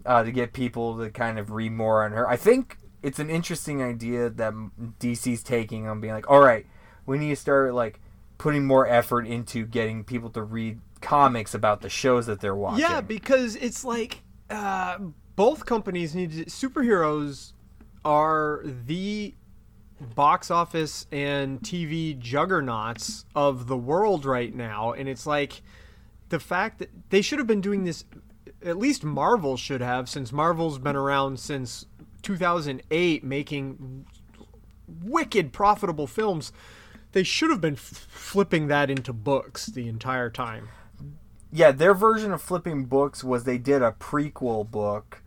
Uh, 0.06 0.22
to 0.22 0.30
get 0.30 0.52
people 0.52 0.98
to 0.98 1.08
kind 1.08 1.38
of 1.38 1.50
read 1.50 1.72
more 1.72 2.04
on 2.04 2.12
her. 2.12 2.28
I 2.28 2.36
think 2.36 2.76
it's 3.02 3.18
an 3.18 3.30
interesting 3.30 3.82
idea 3.82 4.28
that 4.28 4.52
DC's 5.00 5.42
taking 5.42 5.88
on 5.88 5.98
being 6.00 6.12
like, 6.12 6.28
all 6.28 6.40
right, 6.40 6.66
we 7.06 7.18
need 7.18 7.30
to 7.30 7.36
start 7.36 7.72
like 7.72 8.00
putting 8.36 8.66
more 8.66 8.86
effort 8.86 9.26
into 9.26 9.64
getting 9.64 10.04
people 10.04 10.28
to 10.28 10.42
read 10.42 10.78
comics 11.00 11.54
about 11.54 11.80
the 11.80 11.88
shows 11.88 12.26
that 12.26 12.40
they're 12.40 12.54
watching. 12.54 12.80
Yeah, 12.80 13.00
because 13.00 13.56
it's 13.56 13.82
like 13.82 14.20
uh, 14.50 14.98
both 15.36 15.64
companies 15.64 16.14
need 16.14 16.32
to, 16.32 16.44
superheroes 16.44 17.53
are 18.04 18.62
the 18.64 19.34
box 20.00 20.50
office 20.50 21.06
and 21.10 21.60
TV 21.60 22.18
juggernauts 22.18 23.24
of 23.34 23.66
the 23.66 23.76
world 23.76 24.24
right 24.24 24.54
now, 24.54 24.92
and 24.92 25.08
it's 25.08 25.26
like 25.26 25.62
the 26.28 26.40
fact 26.40 26.78
that 26.78 26.90
they 27.10 27.22
should 27.22 27.38
have 27.38 27.48
been 27.48 27.60
doing 27.60 27.84
this. 27.84 28.04
At 28.64 28.78
least 28.78 29.04
Marvel 29.04 29.56
should 29.56 29.80
have, 29.80 30.08
since 30.08 30.32
Marvel's 30.32 30.78
been 30.78 30.96
around 30.96 31.38
since 31.38 31.86
2008, 32.22 33.22
making 33.22 34.06
wicked 35.02 35.52
profitable 35.52 36.06
films. 36.06 36.52
They 37.12 37.22
should 37.22 37.50
have 37.50 37.60
been 37.60 37.74
f- 37.74 37.80
flipping 37.80 38.68
that 38.68 38.90
into 38.90 39.12
books 39.12 39.66
the 39.66 39.86
entire 39.86 40.30
time. 40.30 40.68
Yeah, 41.52 41.70
their 41.70 41.94
version 41.94 42.32
of 42.32 42.42
flipping 42.42 42.86
books 42.86 43.22
was 43.22 43.44
they 43.44 43.58
did 43.58 43.82
a 43.82 43.92
prequel 43.92 44.68
book. 44.68 45.22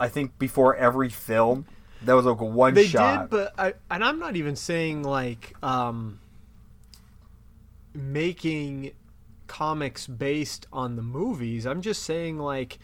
I 0.00 0.08
think 0.08 0.38
before 0.38 0.74
every 0.74 1.10
film, 1.10 1.66
that 2.04 2.14
was 2.14 2.24
like 2.24 2.40
a 2.40 2.44
one 2.44 2.74
they 2.74 2.86
shot. 2.86 3.30
They 3.30 3.36
did, 3.38 3.52
but 3.54 3.60
I, 3.60 3.74
and 3.90 4.04
I'm 4.04 4.18
not 4.18 4.36
even 4.36 4.56
saying 4.56 5.02
like 5.02 5.54
um, 5.62 6.18
making 7.94 8.92
comics 9.46 10.06
based 10.06 10.66
on 10.72 10.96
the 10.96 11.02
movies. 11.02 11.66
I'm 11.66 11.82
just 11.82 12.02
saying 12.02 12.38
like 12.38 12.78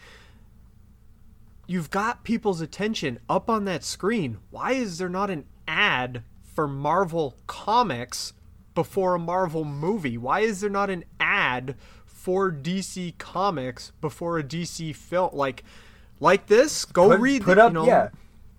you've 1.67 1.89
got 1.89 2.23
people's 2.23 2.61
attention 2.61 3.19
up 3.29 3.49
on 3.49 3.65
that 3.65 3.83
screen. 3.83 4.37
Why 4.51 4.73
is 4.73 4.97
there 4.97 5.09
not 5.09 5.29
an 5.29 5.45
ad 5.67 6.23
for 6.43 6.67
Marvel 6.67 7.35
comics 7.47 8.33
before 8.75 9.15
a 9.15 9.19
Marvel 9.19 9.65
movie? 9.65 10.17
Why 10.17 10.41
is 10.41 10.61
there 10.61 10.69
not 10.69 10.89
an 10.89 11.05
ad 11.19 11.75
for 12.05 12.51
DC 12.51 13.17
comics 13.17 13.91
before 14.01 14.39
a 14.39 14.43
DC 14.43 14.95
film? 14.95 15.31
Like 15.33 15.63
like 16.19 16.47
this, 16.47 16.85
go 16.85 17.09
Put- 17.09 17.19
read 17.19 17.43
put 17.43 17.55
the, 17.55 17.65
up- 17.65 17.71
you 17.71 17.73
know, 17.73 17.85
yeah. 17.85 18.09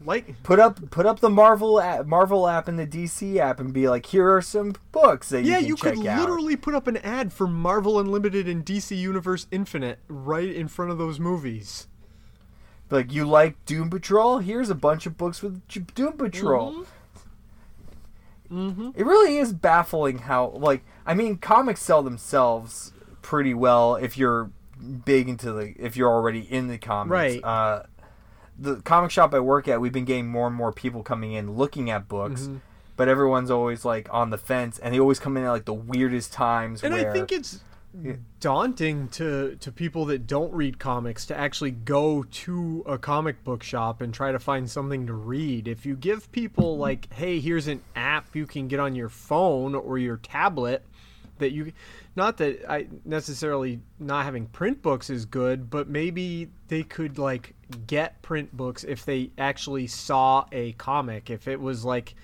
Like 0.04 0.42
put 0.42 0.58
up 0.58 0.90
put 0.90 1.06
up 1.06 1.20
the 1.20 1.30
Marvel 1.30 1.80
app, 1.80 2.06
Marvel 2.06 2.48
app 2.48 2.68
and 2.68 2.78
the 2.78 2.86
DC 2.86 3.36
app 3.36 3.60
and 3.60 3.72
be 3.72 3.88
like, 3.88 4.06
here 4.06 4.34
are 4.34 4.42
some 4.42 4.74
books 4.92 5.28
that 5.28 5.44
you 5.44 5.52
yeah, 5.52 5.58
you 5.58 5.76
check 5.76 5.94
could 5.94 6.06
out. 6.06 6.20
literally 6.20 6.56
put 6.56 6.74
up 6.74 6.86
an 6.86 6.96
ad 6.98 7.32
for 7.32 7.46
Marvel 7.46 7.98
Unlimited 7.98 8.48
and 8.48 8.64
DC 8.64 8.96
Universe 8.96 9.46
Infinite 9.50 9.98
right 10.08 10.48
in 10.48 10.68
front 10.68 10.90
of 10.90 10.98
those 10.98 11.20
movies. 11.20 11.86
Like 12.90 13.12
you 13.12 13.24
like 13.24 13.62
Doom 13.66 13.90
Patrol? 13.90 14.38
Here's 14.38 14.70
a 14.70 14.74
bunch 14.74 15.06
of 15.06 15.16
books 15.16 15.42
with 15.42 15.62
Doom 15.94 16.14
Patrol. 16.14 16.86
Mm-hmm. 18.50 18.90
It 18.96 19.06
really 19.06 19.36
is 19.36 19.52
baffling 19.52 20.18
how 20.18 20.48
like 20.48 20.82
I 21.06 21.14
mean 21.14 21.36
comics 21.36 21.82
sell 21.82 22.02
themselves 22.02 22.92
pretty 23.22 23.54
well 23.54 23.94
if 23.96 24.18
you're 24.18 24.50
big 25.04 25.28
into 25.28 25.52
the 25.52 25.74
if 25.78 25.96
you're 25.96 26.10
already 26.10 26.40
in 26.40 26.68
the 26.68 26.78
comics. 26.78 27.12
Right. 27.12 27.44
Uh, 27.44 27.84
the 28.60 28.76
comic 28.82 29.10
shop 29.10 29.32
I 29.34 29.40
work 29.40 29.66
at, 29.68 29.80
we've 29.80 29.92
been 29.92 30.04
getting 30.04 30.28
more 30.28 30.46
and 30.46 30.54
more 30.54 30.70
people 30.72 31.02
coming 31.02 31.32
in 31.32 31.54
looking 31.56 31.88
at 31.90 32.06
books, 32.08 32.42
Mhm. 32.42 32.60
but 32.96 33.08
everyone's 33.08 33.50
always 33.50 33.84
like 33.84 34.06
on 34.12 34.28
the 34.30 34.38
fence, 34.38 34.78
and 34.78 34.94
they 34.94 35.00
always 35.00 35.18
come 35.18 35.36
in 35.38 35.44
at 35.44 35.50
like 35.50 35.64
the 35.64 35.72
weirdest 35.74 36.32
times. 36.32 36.84
And 36.84 36.92
where, 36.94 37.10
I 37.10 37.12
think 37.12 37.32
it's 37.32 37.64
daunting 38.38 39.08
to 39.08 39.56
to 39.60 39.72
people 39.72 40.04
that 40.06 40.26
don't 40.26 40.52
read 40.52 40.78
comics 40.78 41.26
to 41.26 41.36
actually 41.36 41.72
go 41.72 42.22
to 42.22 42.84
a 42.86 42.98
comic 42.98 43.42
book 43.44 43.62
shop 43.62 44.00
and 44.00 44.14
try 44.14 44.30
to 44.30 44.38
find 44.38 44.70
something 44.70 45.06
to 45.06 45.12
read. 45.12 45.66
If 45.66 45.84
you 45.84 45.96
give 45.96 46.30
people 46.32 46.78
like, 46.78 47.12
"Hey, 47.12 47.40
here's 47.40 47.66
an 47.66 47.80
app 47.96 48.34
you 48.36 48.46
can 48.46 48.68
get 48.68 48.78
on 48.78 48.94
your 48.94 49.08
phone 49.08 49.74
or 49.74 49.98
your 49.98 50.18
tablet 50.18 50.84
that 51.38 51.52
you 51.52 51.72
not 52.16 52.36
that 52.38 52.68
I 52.68 52.88
necessarily 53.04 53.80
not 53.98 54.24
having 54.24 54.46
print 54.46 54.82
books 54.82 55.10
is 55.10 55.24
good, 55.24 55.70
but 55.70 55.88
maybe 55.88 56.48
they 56.68 56.82
could 56.82 57.18
like 57.18 57.54
get 57.86 58.20
print 58.22 58.56
books 58.56 58.84
if 58.84 59.04
they 59.04 59.30
actually 59.38 59.86
saw 59.86 60.44
a 60.52 60.72
comic. 60.72 61.30
If 61.30 61.46
it 61.46 61.60
was 61.60 61.84
like 61.84 62.14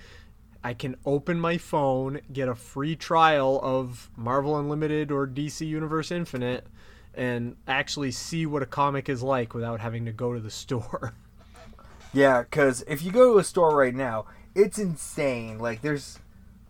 I 0.64 0.74
can 0.74 0.96
open 1.06 1.38
my 1.38 1.58
phone, 1.58 2.20
get 2.32 2.48
a 2.48 2.54
free 2.56 2.96
trial 2.96 3.60
of 3.62 4.10
Marvel 4.16 4.58
Unlimited 4.58 5.12
or 5.12 5.26
DC 5.26 5.64
Universe 5.64 6.10
Infinite, 6.10 6.66
and 7.14 7.54
actually 7.68 8.10
see 8.10 8.46
what 8.46 8.62
a 8.62 8.66
comic 8.66 9.08
is 9.08 9.22
like 9.22 9.54
without 9.54 9.80
having 9.80 10.04
to 10.06 10.12
go 10.12 10.34
to 10.34 10.40
the 10.40 10.50
store. 10.62 11.14
Yeah, 12.12 12.42
because 12.42 12.82
if 12.88 13.04
you 13.04 13.12
go 13.12 13.34
to 13.34 13.38
a 13.38 13.44
store 13.44 13.76
right 13.76 13.94
now, 13.94 14.26
it's 14.56 14.78
insane. 14.78 15.58
Like, 15.58 15.82
there's, 15.82 16.18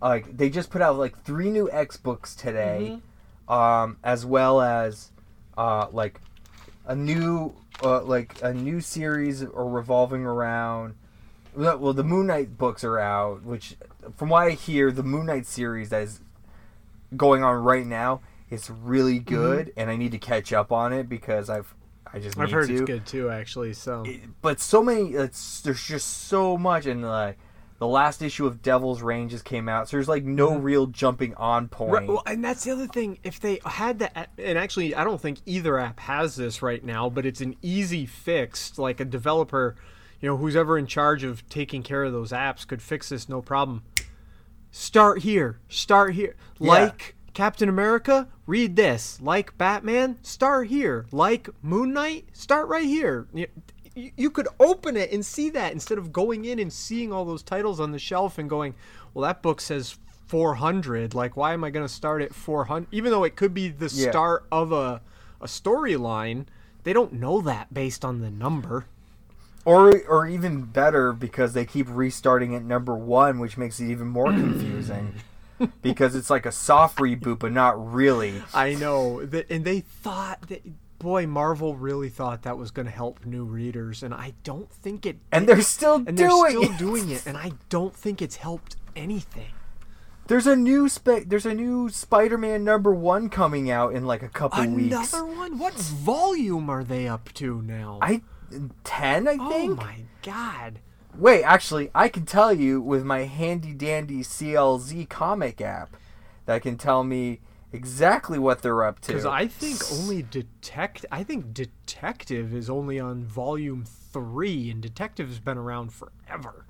like, 0.00 0.36
they 0.36 0.50
just 0.50 0.70
put 0.70 0.82
out 0.82 0.96
like 0.96 1.22
three 1.22 1.50
new 1.50 1.70
X 1.70 1.96
books 1.96 2.34
today, 2.34 3.00
um, 3.48 3.96
as 4.04 4.26
well 4.26 4.60
as, 4.60 5.10
uh, 5.56 5.88
like, 5.92 6.20
a 6.86 6.94
new, 6.94 7.54
uh, 7.82 8.02
like 8.02 8.40
a 8.42 8.52
new 8.52 8.80
series 8.80 9.42
or 9.42 9.68
revolving 9.68 10.24
around. 10.24 10.94
Well, 11.54 11.94
the 11.94 12.04
Moon 12.04 12.26
Knight 12.26 12.58
books 12.58 12.84
are 12.84 12.98
out, 12.98 13.42
which, 13.42 13.76
from 14.16 14.28
what 14.28 14.46
I 14.46 14.50
hear, 14.50 14.92
the 14.92 15.02
Moon 15.02 15.26
Knight 15.26 15.46
series 15.46 15.88
that 15.88 16.02
is 16.02 16.20
going 17.16 17.42
on 17.42 17.62
right 17.64 17.86
now 17.86 18.20
is 18.50 18.70
really 18.70 19.18
good, 19.18 19.72
and 19.76 19.90
I 19.90 19.96
need 19.96 20.12
to 20.12 20.18
catch 20.18 20.52
up 20.52 20.70
on 20.70 20.92
it 20.92 21.08
because 21.08 21.48
I've, 21.48 21.74
I 22.12 22.18
just 22.18 22.36
need 22.36 22.44
I've 22.44 22.50
heard 22.50 22.68
to 22.68 22.74
it's 22.74 22.82
good 22.82 23.06
too, 23.06 23.30
actually. 23.30 23.72
So 23.72 24.04
but 24.42 24.60
so 24.60 24.82
many 24.82 25.14
it's 25.14 25.60
there's 25.62 25.82
just 25.82 26.28
so 26.28 26.56
much 26.56 26.86
and 26.86 27.02
like 27.02 27.38
the 27.78 27.86
last 27.86 28.22
issue 28.22 28.46
of 28.46 28.62
Devil's 28.62 29.02
Reign 29.02 29.28
just 29.28 29.44
came 29.44 29.68
out 29.68 29.88
so 29.88 29.96
there's 29.96 30.08
like 30.08 30.24
no 30.24 30.56
real 30.56 30.86
jumping 30.86 31.34
on 31.34 31.68
point 31.68 31.92
Right, 31.92 32.08
well, 32.08 32.22
and 32.26 32.44
that's 32.44 32.64
the 32.64 32.72
other 32.72 32.86
thing. 32.86 33.18
If 33.22 33.40
they 33.40 33.60
had 33.64 33.98
that, 34.00 34.30
and 34.38 34.58
actually, 34.58 34.94
I 34.94 35.04
don't 35.04 35.20
think 35.20 35.38
either 35.46 35.78
app 35.78 36.00
has 36.00 36.36
this 36.36 36.62
right 36.62 36.84
now, 36.84 37.08
but 37.08 37.24
it's 37.24 37.40
an 37.40 37.56
easy 37.62 38.06
fix. 38.06 38.78
Like 38.78 39.00
a 39.00 39.04
developer, 39.04 39.76
you 40.20 40.28
know, 40.28 40.36
who's 40.36 40.56
ever 40.56 40.78
in 40.78 40.86
charge 40.86 41.24
of 41.24 41.48
taking 41.48 41.82
care 41.82 42.04
of 42.04 42.12
those 42.12 42.32
apps 42.32 42.66
could 42.66 42.82
fix 42.82 43.08
this 43.08 43.28
no 43.28 43.40
problem. 43.40 43.82
Start 44.70 45.20
here. 45.22 45.58
Start 45.68 46.14
here. 46.14 46.36
Yeah. 46.58 46.70
Like 46.70 47.14
Captain 47.34 47.68
America, 47.68 48.28
read 48.46 48.76
this. 48.76 49.20
Like 49.20 49.56
Batman, 49.56 50.18
start 50.22 50.68
here. 50.68 51.06
Like 51.12 51.48
Moon 51.62 51.92
Knight, 51.92 52.26
start 52.32 52.68
right 52.68 52.86
here. 52.86 53.26
You, 53.96 54.30
could 54.30 54.48
open 54.60 54.94
it 54.96 55.10
and 55.10 55.24
see 55.24 55.48
that 55.50 55.72
instead 55.72 55.96
of 55.96 56.12
going 56.12 56.44
in 56.44 56.58
and 56.58 56.70
seeing 56.70 57.12
all 57.12 57.24
those 57.24 57.42
titles 57.42 57.80
on 57.80 57.92
the 57.92 57.98
shelf 57.98 58.36
and 58.36 58.48
going, 58.48 58.74
well, 59.14 59.22
that 59.26 59.40
book 59.40 59.58
says 59.60 59.96
400. 60.26 61.14
Like, 61.14 61.34
why 61.36 61.54
am 61.54 61.64
I 61.64 61.70
going 61.70 61.86
to 61.86 61.92
start 61.92 62.20
at 62.20 62.34
400? 62.34 62.88
Even 62.92 63.10
though 63.10 63.24
it 63.24 63.36
could 63.36 63.54
be 63.54 63.68
the 63.68 63.86
Yeah. 63.94 64.10
start 64.10 64.44
of 64.52 64.70
a, 64.70 65.00
a 65.40 65.46
storyline, 65.46 66.44
they 66.84 66.92
don't 66.92 67.14
know 67.14 67.40
that 67.40 67.72
based 67.72 68.04
on 68.04 68.20
the 68.20 68.30
number. 68.30 68.84
or 69.64 69.98
or 70.06 70.26
even 70.28 70.62
better 70.62 71.12
because 71.12 71.54
they 71.54 71.64
keep 71.64 71.86
restarting 71.90 72.54
at 72.54 72.62
number 72.62 72.94
one 72.94 73.40
which 73.40 73.56
makes 73.56 73.80
it 73.80 73.90
even 73.90 74.06
more 74.06 74.30
confusing 74.30 75.12
because 75.82 76.14
it's 76.14 76.30
like 76.30 76.46
a 76.46 76.52
soft 76.52 76.98
reboot 76.98 77.40
but 77.40 77.50
not 77.50 77.92
really 77.92 78.40
I 78.54 78.74
know 78.74 79.24
that, 79.26 79.50
and 79.50 79.64
they 79.64 79.80
thought 79.80 80.42
that. 80.48 80.62
Boy, 80.98 81.26
Marvel 81.26 81.76
really 81.76 82.08
thought 82.08 82.42
that 82.42 82.56
was 82.56 82.70
going 82.70 82.86
to 82.86 82.92
help 82.92 83.24
new 83.26 83.44
readers, 83.44 84.02
and 84.02 84.14
I 84.14 84.32
don't 84.44 84.70
think 84.70 85.04
it. 85.06 85.18
and 85.30 85.46
they're 85.48 85.60
still 85.60 85.96
and 85.96 86.16
doing 86.16 86.16
they're 86.16 86.50
still 86.50 86.62
it. 86.62 86.78
doing 86.78 87.10
it, 87.10 87.26
and 87.26 87.36
I 87.36 87.52
don't 87.68 87.94
think 87.94 88.22
it's 88.22 88.36
helped 88.36 88.76
anything. 88.96 89.52
there's 90.28 90.46
a 90.46 90.56
new 90.56 90.88
spe- 90.88 91.26
there's 91.26 91.46
a 91.46 91.54
new 91.54 91.88
spider-man 91.90 92.64
number 92.64 92.94
one 92.94 93.28
coming 93.28 93.70
out 93.70 93.94
in 93.94 94.06
like 94.06 94.22
a 94.22 94.28
couple 94.28 94.66
weeks 94.68 95.12
Another 95.12 95.26
one? 95.26 95.58
What 95.58 95.74
volume 95.74 96.68
are 96.70 96.82
they 96.82 97.06
up 97.06 97.32
to 97.34 97.60
now? 97.62 97.98
i 98.02 98.22
10 98.84 99.28
i 99.28 99.36
oh 99.38 99.50
think 99.50 99.72
Oh 99.72 99.74
my 99.84 99.96
god! 100.22 100.80
Wait, 101.16 101.42
actually, 101.44 101.90
I 101.94 102.08
can 102.08 102.24
tell 102.26 102.52
you 102.52 102.80
with 102.80 103.04
my 103.04 103.20
handy 103.24 103.72
dandy 103.72 104.20
CLZ 104.22 105.08
comic 105.08 105.60
app 105.60 105.96
that 106.46 106.62
can 106.62 106.76
tell 106.76 107.04
me 107.04 107.40
exactly 107.72 108.38
what 108.38 108.62
they're 108.62 108.84
up 108.84 109.00
to. 109.00 109.08
Because 109.08 109.26
I 109.26 109.46
think 109.46 109.80
only 109.92 110.22
detect. 110.22 111.04
I 111.10 111.22
think 111.22 111.52
Detective 111.52 112.54
is 112.54 112.70
only 112.70 112.98
on 112.98 113.24
volume 113.24 113.84
three, 113.84 114.70
and 114.70 114.80
Detective's 114.80 115.40
been 115.40 115.58
around 115.58 115.92
forever. 115.92 116.66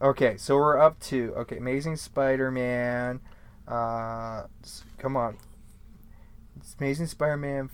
Okay, 0.00 0.36
so 0.36 0.56
we're 0.56 0.78
up 0.78 1.00
to 1.00 1.34
okay, 1.38 1.56
Amazing 1.56 1.96
Spider-Man. 1.96 3.20
Uh, 3.66 4.44
come 4.98 5.16
on, 5.16 5.36
it's 6.56 6.76
Amazing 6.78 7.06
Spider-Man. 7.06 7.70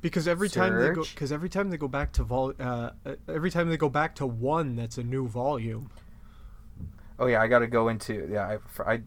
Because 0.00 0.28
every 0.28 0.48
time 0.48 0.80
they 0.80 0.90
go, 0.90 1.02
because 1.02 1.32
every 1.32 1.48
time 1.48 1.70
they 1.70 1.76
go 1.76 1.88
back 1.88 2.12
to 2.12 2.22
vol, 2.22 2.52
uh, 2.60 2.90
uh, 3.04 3.14
every 3.26 3.50
time 3.50 3.68
they 3.68 3.76
go 3.76 3.88
back 3.88 4.14
to 4.16 4.26
one, 4.26 4.76
that's 4.76 4.96
a 4.96 5.02
new 5.02 5.26
volume. 5.26 5.90
Oh 7.18 7.26
yeah, 7.26 7.42
I 7.42 7.48
got 7.48 7.60
to 7.60 7.66
go 7.66 7.88
into 7.88 8.28
yeah. 8.30 8.58
I, 8.78 8.92
I 8.92 9.02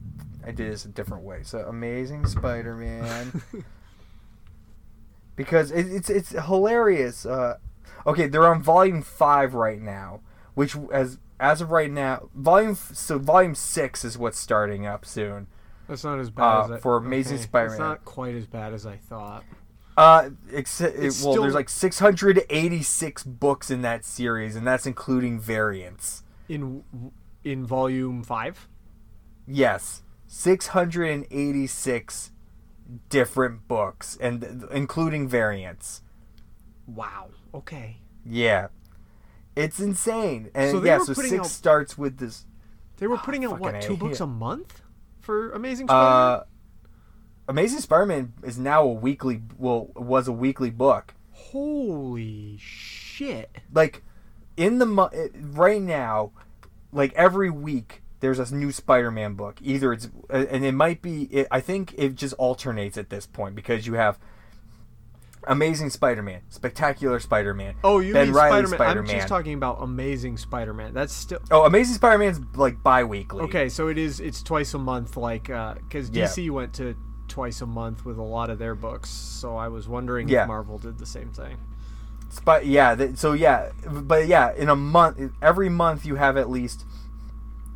I 0.45 0.51
did 0.51 0.72
this 0.72 0.86
a 0.86 0.89
different 0.89 1.24
way. 1.24 1.43
So 1.43 1.59
Amazing 1.59 2.26
Spider-Man. 2.28 3.41
because 5.36 5.72
it, 5.72 5.88
it's 5.91 6.09
it's 6.09 6.30
hilarious. 6.32 7.26
Uh, 7.26 7.57
okay, 8.05 8.28
they're 8.28 8.47
on 8.47 8.62
volume 8.62 9.01
five 9.01 9.53
right 9.53 9.82
now, 9.82 10.22
which 10.55 10.76
as 10.91 11.20
as 11.39 11.62
of 11.62 11.72
right 11.72 11.89
now, 11.91 12.30
volume 12.36 12.76
so 12.76 13.18
volume 13.18 13.55
six 13.55 14.03
is 14.03 14.18
what's 14.18 14.39
starting 14.39 14.86
up 14.86 15.05
soon. 15.05 15.47
That's 15.88 16.03
not 16.03 16.20
as 16.20 16.30
bad 16.30 16.43
Uh, 16.43 16.64
as 16.66 16.72
I, 16.72 16.78
for 16.78 16.97
Amazing 16.97 17.38
okay, 17.38 17.43
Spider-Man. 17.43 17.74
It's 17.74 17.80
not 17.80 18.05
quite 18.05 18.36
as 18.36 18.45
bad 18.45 18.74
as 18.74 18.86
I 18.86 18.95
thought. 18.97 19.43
Uh, 19.97 20.30
except, 20.51 20.97
well, 20.97 21.12
still- 21.12 21.41
there's 21.41 21.53
like 21.53 21.68
686 21.68 23.24
books 23.26 23.70
in 23.70 23.82
that 23.82 24.05
series, 24.05 24.55
and 24.55 24.66
that's 24.66 24.86
including 24.86 25.38
variants. 25.39 26.24
In 26.47 26.84
in 27.44 27.66
volume 27.66 28.24
five. 28.24 28.68
Yes, 29.48 30.04
686 30.28 32.32
different 33.10 33.68
books, 33.68 34.18
and 34.22 34.66
including 34.72 35.28
variants. 35.28 36.02
Wow. 36.88 37.30
Okay. 37.54 37.98
Yeah, 38.26 38.68
it's 39.56 39.80
insane. 39.80 40.50
And 40.54 40.72
So 40.72 40.84
yeah, 40.84 41.00
so 41.00 41.14
six 41.14 41.34
out- 41.34 41.46
starts 41.48 41.98
with 41.98 42.18
this. 42.18 42.46
They 42.98 43.08
were 43.08 43.18
putting 43.18 43.46
out 43.46 43.60
what 43.60 43.82
two 43.82 43.98
books 43.98 44.20
a 44.20 44.28
month 44.28 44.82
for 45.20 45.52
Amazing 45.52 45.88
Spider-Man. 45.88 46.39
Uh, 46.39 46.44
Amazing 47.48 47.80
Spider-Man 47.80 48.34
is 48.44 48.60
now 48.60 48.84
a 48.84 48.94
weekly. 48.94 49.42
Well, 49.58 49.89
was 49.96 50.28
a 50.28 50.32
weekly 50.32 50.70
book. 50.70 51.14
Holy 51.32 52.58
shit! 52.60 53.50
like 53.74 54.04
in 54.56 54.78
the 54.80 54.86
mo- 54.86 55.10
right 55.34 55.82
now 55.82 56.32
like 56.92 57.14
every 57.14 57.50
week 57.50 58.02
there's 58.20 58.38
a 58.39 58.56
new 58.56 58.72
spider-man 58.72 59.34
book 59.34 59.58
either 59.62 59.94
it's 59.94 60.10
uh, 60.30 60.46
and 60.50 60.64
it 60.66 60.74
might 60.74 61.02
be 61.02 61.24
it, 61.32 61.48
i 61.52 61.60
think 61.60 61.94
it 61.98 62.16
just 62.16 62.34
alternates 62.36 62.98
at 62.98 63.10
this 63.10 63.26
point 63.26 63.56
because 63.56 63.88
you 63.88 63.94
have 63.96 64.20
amazing 65.48 65.89
spider-man 65.89 66.42
spectacular 66.50 67.20
spider-man 67.20 67.74
Oh, 67.84 68.00
you 68.00 68.14
ben 68.14 68.28
mean 68.28 68.36
riley 68.36 68.50
Spider-Man? 68.68 68.78
spider-man, 68.78 69.10
I'm 69.16 69.20
just 69.22 69.28
talking 69.28 69.54
about 69.56 69.82
Amazing 69.82 70.38
Spider-Man. 70.38 70.94
That's 70.94 71.14
still 71.14 71.39
oh 71.50 71.66
amazing 71.66 71.96
spider-man's 71.96 72.39
like 72.56 72.84
bi-weekly 72.84 73.42
okay. 73.46 73.68
So 73.70 73.88
it 73.88 73.98
is. 73.98 74.20
It's 74.20 74.44
twice 74.44 74.74
a 74.76 74.78
month, 74.78 75.18
like 75.18 75.46
because 75.46 76.10
Yeah. 76.12 76.26
DC 76.26 76.52
went 76.52 76.74
to 76.76 76.96
twice 77.28 77.62
a 77.62 77.66
month 77.66 78.06
with 78.06 78.18
a 78.20 78.22
lot 78.24 78.52
of 78.52 78.60
their 78.60 78.76
books. 78.76 79.10
So 79.10 79.56
I 79.58 79.68
was 79.68 79.88
wondering 79.88 80.28
Yeah. 80.28 80.44
if 80.44 80.48
Marvel 80.48 80.78
did 80.78 81.00
the 81.00 81.06
same 81.08 81.32
thing. 81.32 81.58
Spi- 82.32 82.62
yeah 82.64 82.96
th- 82.96 83.18
so 83.18 83.34
yeah 83.34 83.72
but 83.86 84.26
yeah 84.28 84.54
in 84.56 84.70
a 84.70 84.76
month 84.76 85.20
every 85.42 85.70
month 85.70 86.06
you 86.06 86.16
have 86.16 86.38
at 86.38 86.50
least 86.50 86.86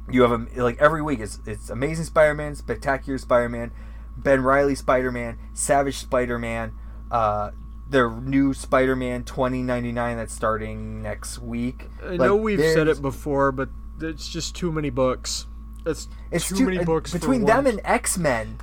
you 0.10 0.22
have 0.22 0.32
a, 0.32 0.62
like 0.64 0.78
every 0.80 1.02
week 1.02 1.20
it's 1.20 1.40
it's 1.46 1.70
amazing 1.70 2.06
spider-man 2.06 2.56
spectacular 2.56 3.18
spider-man 3.18 3.72
ben 4.18 4.42
riley 4.42 4.76
spider-man 4.76 5.38
savage 5.54 5.98
spider-man 5.98 6.72
uh 7.12 7.52
their 7.90 8.10
new 8.10 8.54
spider-man 8.54 9.24
2099 9.24 10.18
that's 10.18 10.34
starting 10.34 11.02
next 11.02 11.40
week 11.40 11.88
I 12.02 12.12
Like, 12.12 12.20
know 12.22 12.36
we've 12.36 12.60
said 12.60 12.88
it 12.88 13.02
before, 13.02 13.52
but 13.52 13.70
it's 14.02 14.28
just 14.28 14.56
too 14.56 14.72
many 14.72 14.90
books. 14.90 15.46
It's, 15.86 16.08
it's 16.32 16.50
too, 16.50 16.56
too- 16.56 16.66
many 16.66 16.80
uh, 16.80 16.84
books 16.84 17.14
between 17.14 17.46
them 17.46 17.68
and 17.68 17.80
x-men 17.84 18.58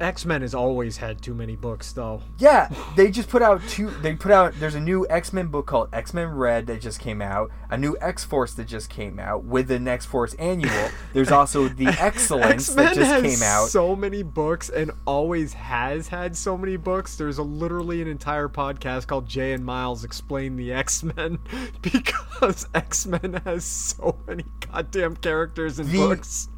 X 0.00 0.24
Men 0.24 0.42
has 0.42 0.54
always 0.54 0.98
had 0.98 1.22
too 1.22 1.34
many 1.34 1.56
books, 1.56 1.92
though. 1.92 2.20
Yeah, 2.38 2.68
they 2.96 3.10
just 3.10 3.28
put 3.28 3.42
out 3.42 3.62
two. 3.68 3.90
They 4.02 4.14
put 4.14 4.30
out. 4.32 4.54
There's 4.58 4.74
a 4.74 4.80
new 4.80 5.06
X 5.08 5.32
Men 5.32 5.48
book 5.48 5.66
called 5.66 5.88
X 5.92 6.12
Men 6.12 6.28
Red 6.28 6.66
that 6.66 6.80
just 6.80 7.00
came 7.00 7.22
out. 7.22 7.50
A 7.70 7.76
new 7.76 7.96
X 8.00 8.24
Force 8.24 8.54
that 8.54 8.66
just 8.66 8.90
came 8.90 9.18
out 9.18 9.44
with 9.44 9.68
the 9.68 9.76
X 9.90 10.04
Force 10.06 10.34
annual. 10.34 10.88
There's 11.12 11.32
also 11.32 11.68
the 11.68 11.86
Excellence 11.88 12.68
X-Men 12.68 12.84
that 12.86 12.94
just 12.94 13.22
came 13.24 13.42
out. 13.42 13.68
so 13.68 13.96
many 13.96 14.22
books 14.22 14.68
and 14.68 14.90
always 15.06 15.52
has 15.54 16.08
had 16.08 16.36
so 16.36 16.56
many 16.56 16.76
books. 16.76 17.16
There's 17.16 17.38
a 17.38 17.42
literally 17.42 18.02
an 18.02 18.08
entire 18.08 18.48
podcast 18.48 19.06
called 19.06 19.26
Jay 19.26 19.52
and 19.52 19.64
Miles 19.64 20.04
Explain 20.04 20.56
the 20.56 20.72
X-Men 20.72 21.38
because 21.82 22.66
X-Men 22.74 23.40
has 23.44 23.64
so 23.64 24.16
many 24.26 24.44
goddamn 24.72 25.16
characters 25.16 25.78
and 25.78 25.88
The- 25.88 25.98
books. 25.98 26.48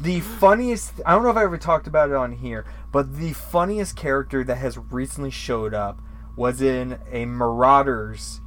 The 0.00 0.20
funniest. 0.20 0.94
I 1.04 1.12
don't 1.12 1.22
know 1.22 1.30
if 1.30 1.36
I 1.36 1.44
ever 1.44 1.58
talked 1.58 1.86
about 1.86 2.08
it 2.08 2.16
on 2.16 2.32
here, 2.32 2.64
but 2.90 3.16
the 3.16 3.34
funniest 3.34 3.96
character 3.96 4.42
that 4.44 4.56
has 4.56 4.78
recently 4.78 5.30
showed 5.30 5.74
up 5.74 6.00
was 6.36 6.62
in 6.62 6.98
a 7.12 7.26
Marauders 7.26 8.40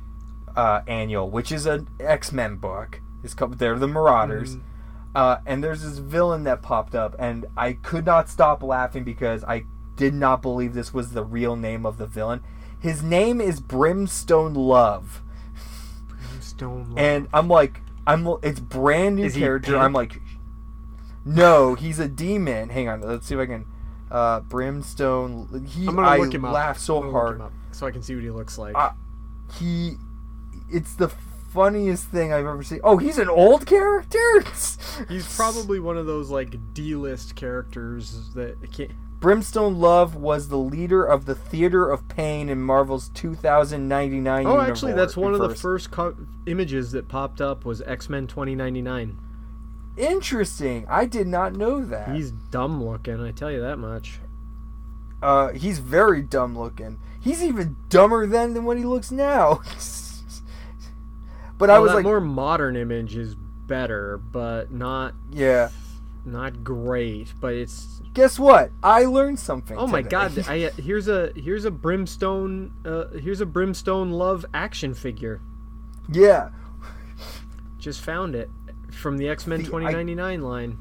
uh, 0.56 0.82
annual, 0.88 1.30
which 1.30 1.52
is 1.52 1.68
an 1.68 1.90
X 2.00 2.32
Men 2.32 2.56
book. 2.56 3.02
It's 3.24 3.36
called. 3.36 3.60
They're 3.60 3.78
the 3.78 3.88
Marauders. 3.88 4.58
Uh, 5.16 5.38
and 5.46 5.64
there's 5.64 5.84
this 5.84 6.00
villain 6.00 6.44
that 6.46 6.64
popped 6.64 6.96
up, 6.96 7.16
and 7.20 7.46
I 7.56 7.74
could 7.74 8.04
not 8.04 8.30
stop 8.30 8.64
laughing 8.64 9.04
because 9.04 9.44
I 9.44 9.66
did 9.96 10.16
not 10.16 10.42
believe 10.42 10.74
this 10.74 10.92
was 10.92 11.12
the 11.12 11.24
real 11.24 11.56
name 11.56 11.86
of 11.86 12.00
the 12.00 12.08
villain. 12.08 12.42
His 12.80 13.04
name 13.04 13.40
is 13.40 13.60
Brimstone 13.60 14.56
Love, 14.56 15.22
Stone 16.40 16.96
and 16.98 17.28
I'm 17.32 17.48
like, 17.48 17.82
I'm 18.08 18.28
it's 18.42 18.60
brand 18.60 19.18
new 19.18 19.26
Is 19.26 19.36
character. 19.36 19.78
I'm 19.78 19.94
like, 19.94 20.20
no, 21.26 21.76
he's 21.76 22.00
a 22.00 22.08
demon. 22.08 22.70
Hang 22.70 22.88
on, 22.90 23.02
let's 23.02 23.28
see 23.28 23.36
if 23.36 23.42
I 23.42 23.46
can. 23.46 23.66
Uh, 24.12 24.42
Brimstone. 24.42 25.66
He. 25.68 25.88
I'm 25.88 25.96
gonna 25.96 26.08
I 26.08 26.18
look 26.18 26.34
him 26.34 26.46
up. 26.46 26.54
laughed 26.54 26.82
so 26.82 26.98
I'm 26.98 27.02
gonna 27.04 27.14
look 27.14 27.22
hard. 27.22 27.36
him 27.38 27.42
up 27.42 27.54
so 27.72 27.88
I 27.88 27.92
can 27.92 28.04
see 28.04 28.16
what 28.16 28.24
he 28.24 28.30
looks 28.30 28.58
like. 28.58 28.76
Uh, 28.76 28.92
he. 29.60 29.96
It's 30.72 30.96
the 30.96 31.10
funniest 31.54 32.06
thing 32.06 32.34
I've 32.34 32.46
ever 32.46 32.64
seen. 32.64 32.80
Oh, 32.84 32.98
he's 32.98 33.18
an 33.20 33.30
old 33.30 33.66
character. 33.66 34.44
He's 35.10 35.36
probably 35.36 35.80
one 35.80 35.98
of 35.98 36.06
those 36.06 36.30
like 36.30 36.56
D-list 36.74 37.36
characters 37.36 38.32
that 38.34 38.72
can't. 38.72 38.92
Brimstone 39.20 39.80
Love 39.80 40.16
was 40.16 40.50
the 40.50 40.58
leader 40.58 41.04
of 41.06 41.26
the 41.26 41.34
Theater 41.36 41.90
of 41.90 42.08
Pain 42.10 42.50
in 42.50 42.62
Marvel's 42.62 43.10
2099 43.10 44.46
Oh, 44.46 44.60
actually, 44.60 44.94
that's 44.94 45.16
one 45.16 45.34
of 45.34 45.40
the 45.40 45.56
first 45.56 45.92
co- 45.92 46.16
images 46.46 46.92
that 46.92 47.08
popped 47.08 47.40
up 47.40 47.64
was 47.66 47.82
X-Men 47.82 48.28
2099. 48.28 49.18
Interesting. 49.98 50.86
I 50.90 51.06
did 51.06 51.28
not 51.28 51.54
know 51.56 51.84
that. 51.86 52.16
He's 52.16 52.32
dumb 52.32 52.84
looking, 52.84 53.22
I 53.22 53.32
tell 53.32 53.52
you 53.52 53.62
that 53.62 53.78
much. 53.78 54.20
uh, 55.22 55.50
he's 55.50 55.80
very 55.80 56.22
dumb 56.22 56.58
looking. 56.58 57.00
He's 57.22 57.44
even 57.44 57.76
dumber 57.90 58.26
then 58.28 58.54
than 58.54 58.66
what 58.66 58.78
he 58.78 58.84
looks 58.84 59.12
now. 59.12 59.62
but 61.58 61.70
I 61.70 61.80
was 61.80 61.94
like, 61.94 62.04
more 62.04 62.20
modern 62.20 62.76
image 62.76 63.16
is 63.16 63.36
better, 63.36 64.18
but 64.18 64.72
not 64.72 65.14
yeah. 65.32 65.70
not 66.26 66.64
great. 66.64 67.34
But 67.40 67.54
it's 67.54 68.02
Guess 68.14 68.38
what? 68.38 68.72
I 68.84 69.06
learned 69.06 69.40
something. 69.40 69.78
oh 69.78 69.88
my 69.88 70.02
today. 70.02 70.10
god! 70.10 70.46
I, 70.48 70.58
here's 70.82 71.08
a 71.08 71.32
here's 71.36 71.66
a 71.66 71.72
brimstone 71.72 72.74
uh, 72.86 73.08
here's 73.18 73.42
a 73.42 73.46
brimstone 73.46 74.12
love 74.12 74.46
action 74.54 74.94
figure. 74.94 75.42
yeah. 76.12 76.50
Just 77.80 78.02
found 78.02 78.34
it 78.36 78.50
from 78.94 79.18
the 79.18 79.28
X 79.30 79.46
Men 79.48 79.60
The- 79.60 79.66
I- 79.66 79.70
2099 79.70 80.42
line. 80.42 80.78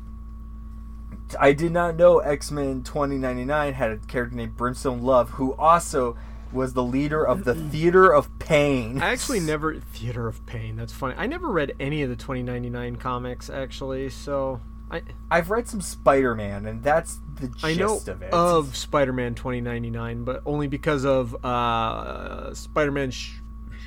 I 1.40 1.52
did 1.52 1.72
not 1.72 1.96
know 1.96 2.18
X 2.18 2.50
Men 2.50 2.82
2099 2.82 3.72
had 3.74 3.90
a 3.92 3.96
character 3.98 4.36
named 4.36 4.56
Brimstone 4.56 5.02
Love, 5.02 5.30
who 5.30 5.54
also 5.54 6.16
was 6.52 6.74
the 6.74 6.82
leader 6.82 7.26
of 7.26 7.44
the 7.44 7.54
Theater 7.54 8.10
of 8.12 8.38
Pain. 8.38 9.00
I 9.00 9.10
actually 9.12 9.40
never 9.40 9.76
Theater 9.76 10.28
of 10.28 10.44
Pain. 10.44 10.76
That's 10.76 10.92
funny. 10.92 11.14
I 11.16 11.26
never 11.26 11.48
read 11.50 11.72
any 11.80 12.02
of 12.02 12.10
the 12.10 12.16
2099 12.16 12.96
comics 12.96 13.48
actually, 13.48 14.10
so 14.10 14.60
I 14.90 15.00
I've 15.30 15.48
read 15.48 15.66
some 15.68 15.80
Spider 15.80 16.34
Man, 16.34 16.66
and 16.66 16.82
that's 16.82 17.18
the 17.40 17.48
gist 17.48 17.64
I 17.64 17.72
know 17.74 17.96
of 17.96 18.22
it. 18.22 18.30
of 18.34 18.76
Spider-Man 18.76 19.34
2099, 19.34 20.24
but 20.24 20.42
only 20.44 20.66
because 20.68 21.06
of 21.06 21.34
uh, 21.42 22.52
Spider-Man 22.52 23.10
Sh- 23.10 23.36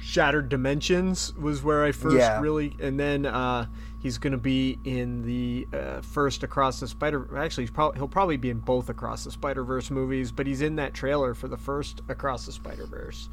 Shattered 0.02 0.50
Dimensions 0.50 1.32
was 1.36 1.62
where 1.62 1.84
I 1.84 1.92
first 1.92 2.16
Yeah. 2.18 2.42
really, 2.42 2.76
and 2.82 3.00
then 3.00 3.28
uh, 3.28 3.68
he's 4.06 4.20
gonna 4.20 4.38
be 4.38 4.78
in 4.84 5.24
the 5.24 5.68
uh, 5.76 6.00
first 6.00 6.44
Across 6.44 6.80
the 6.80 6.88
Spider. 6.88 7.36
Actually, 7.36 7.64
he's 7.64 7.72
probably 7.72 7.98
he'll 7.98 8.08
probably 8.08 8.38
be 8.38 8.52
in 8.52 8.60
both 8.60 8.88
Across 8.88 9.24
the 9.24 9.32
Spider 9.32 9.64
Verse 9.64 9.90
movies, 9.90 10.32
but 10.32 10.46
he's 10.46 10.62
in 10.62 10.76
that 10.76 10.94
trailer 10.94 11.34
for 11.34 11.48
the 11.48 11.58
first 11.58 12.02
Across 12.08 12.46
the 12.46 12.52
Spider 12.52 12.86
Verse. 12.86 13.30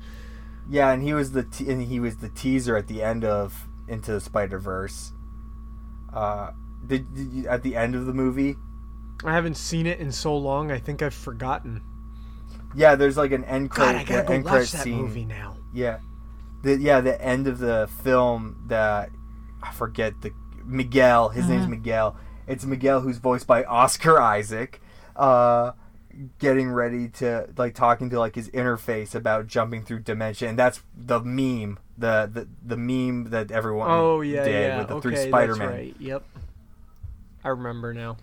yeah, 0.71 0.91
and 0.91 1.03
he 1.03 1.13
was 1.13 1.33
the 1.33 1.43
te- 1.43 1.71
and 1.71 1.83
he 1.83 2.01
was 2.01 2.17
the 2.17 2.31
teaser 2.31 2.75
at 2.75 2.87
the 2.89 3.03
end 3.03 3.23
of 3.23 3.69
Into 3.87 4.13
the 4.13 4.21
Spider 4.21 4.59
Verse. 4.59 5.13
Uh, 6.11 6.53
did, 6.87 7.15
did 7.15 7.33
you, 7.35 7.49
at 7.49 7.63
the 7.63 7.77
end 7.77 7.95
of 7.95 8.07
the 8.07 8.15
movie? 8.15 8.57
I 9.27 9.35
haven't 9.35 9.59
seen 9.59 9.87
it 9.87 10.01
in 10.01 10.11
so 10.11 10.35
long. 10.35 10.73
I 10.73 10.79
think 10.79 11.03
I've 11.03 11.13
forgotten. 11.13 11.83
Yeah, 12.75 12.95
there's 12.95 13.19
like 13.19 13.33
an 13.33 13.45
end 13.45 13.69
God, 13.69 13.77
credit, 13.77 13.99
I 14.01 14.05
gotta 14.05 14.43
go 14.43 14.51
watch 14.51 14.73
that 14.73 14.85
scene. 14.85 15.03
movie 15.03 15.27
now. 15.27 15.59
Yeah, 15.75 15.99
the 16.63 16.79
yeah 16.79 17.03
the 17.03 17.23
end 17.23 17.47
of 17.47 17.59
the 17.59 17.91
film 18.03 18.65
that 18.69 19.11
I 19.63 19.71
forget 19.73 20.23
the 20.23 20.33
Miguel. 20.65 21.31
His 21.31 21.49
name's 21.49 21.63
Mm-hmm. 21.63 21.71
Miguel. 21.73 22.17
It's 22.47 22.65
Miguel 22.65 23.01
who's 23.01 23.19
voiced 23.19 23.47
by 23.47 23.65
Oscar 23.65 24.21
Isaac. 24.21 24.81
Uh, 25.17 25.73
getting 26.39 26.71
ready 26.71 27.09
to 27.09 27.49
like 27.57 27.75
talking 27.75 28.11
to 28.11 28.19
like 28.19 28.35
his 28.35 28.49
interface 28.51 29.15
about 29.15 29.47
jumping 29.47 29.83
through 29.83 29.99
dimension 29.99 30.47
and 30.47 30.59
that's 30.59 30.83
the 30.95 31.21
meme 31.21 31.79
the 31.97 32.29
the, 32.31 32.47
the 32.63 32.77
meme 32.77 33.31
that 33.31 33.51
everyone 33.51 33.89
Oh 33.91 34.21
yeah, 34.21 34.45
did 34.45 34.53
yeah. 34.53 34.79
with 34.79 34.89
the 34.89 34.95
okay, 34.97 35.03
three 35.03 35.17
spider-man 35.29 35.69
right. 35.69 35.97
Yep. 35.99 36.23
I 37.45 37.49
remember 37.49 37.95
now. 37.95 38.19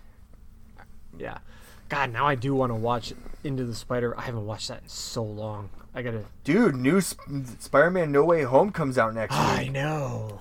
Yeah. 1.18 1.40
God, 1.90 2.12
now 2.14 2.28
I 2.28 2.36
do 2.36 2.54
want 2.54 2.70
to 2.70 2.76
watch 2.76 3.12
Into 3.44 3.66
the 3.66 3.74
Spider. 3.74 4.16
I 4.18 4.22
haven't 4.22 4.46
watched 4.46 4.68
that 4.68 4.84
in 4.84 4.88
so 4.90 5.24
long. 5.24 5.70
I 5.96 6.04
gotta. 6.04 6.26
dude 6.44 6.76
new 6.76 7.02
Sp- 7.02 7.26
spider-man 7.58 8.12
no 8.12 8.24
way 8.24 8.44
home 8.44 8.72
comes 8.72 9.00
out 9.00 9.16
next 9.16 9.34
I 9.36 9.64
week 9.64 9.72
know. 9.72 10.40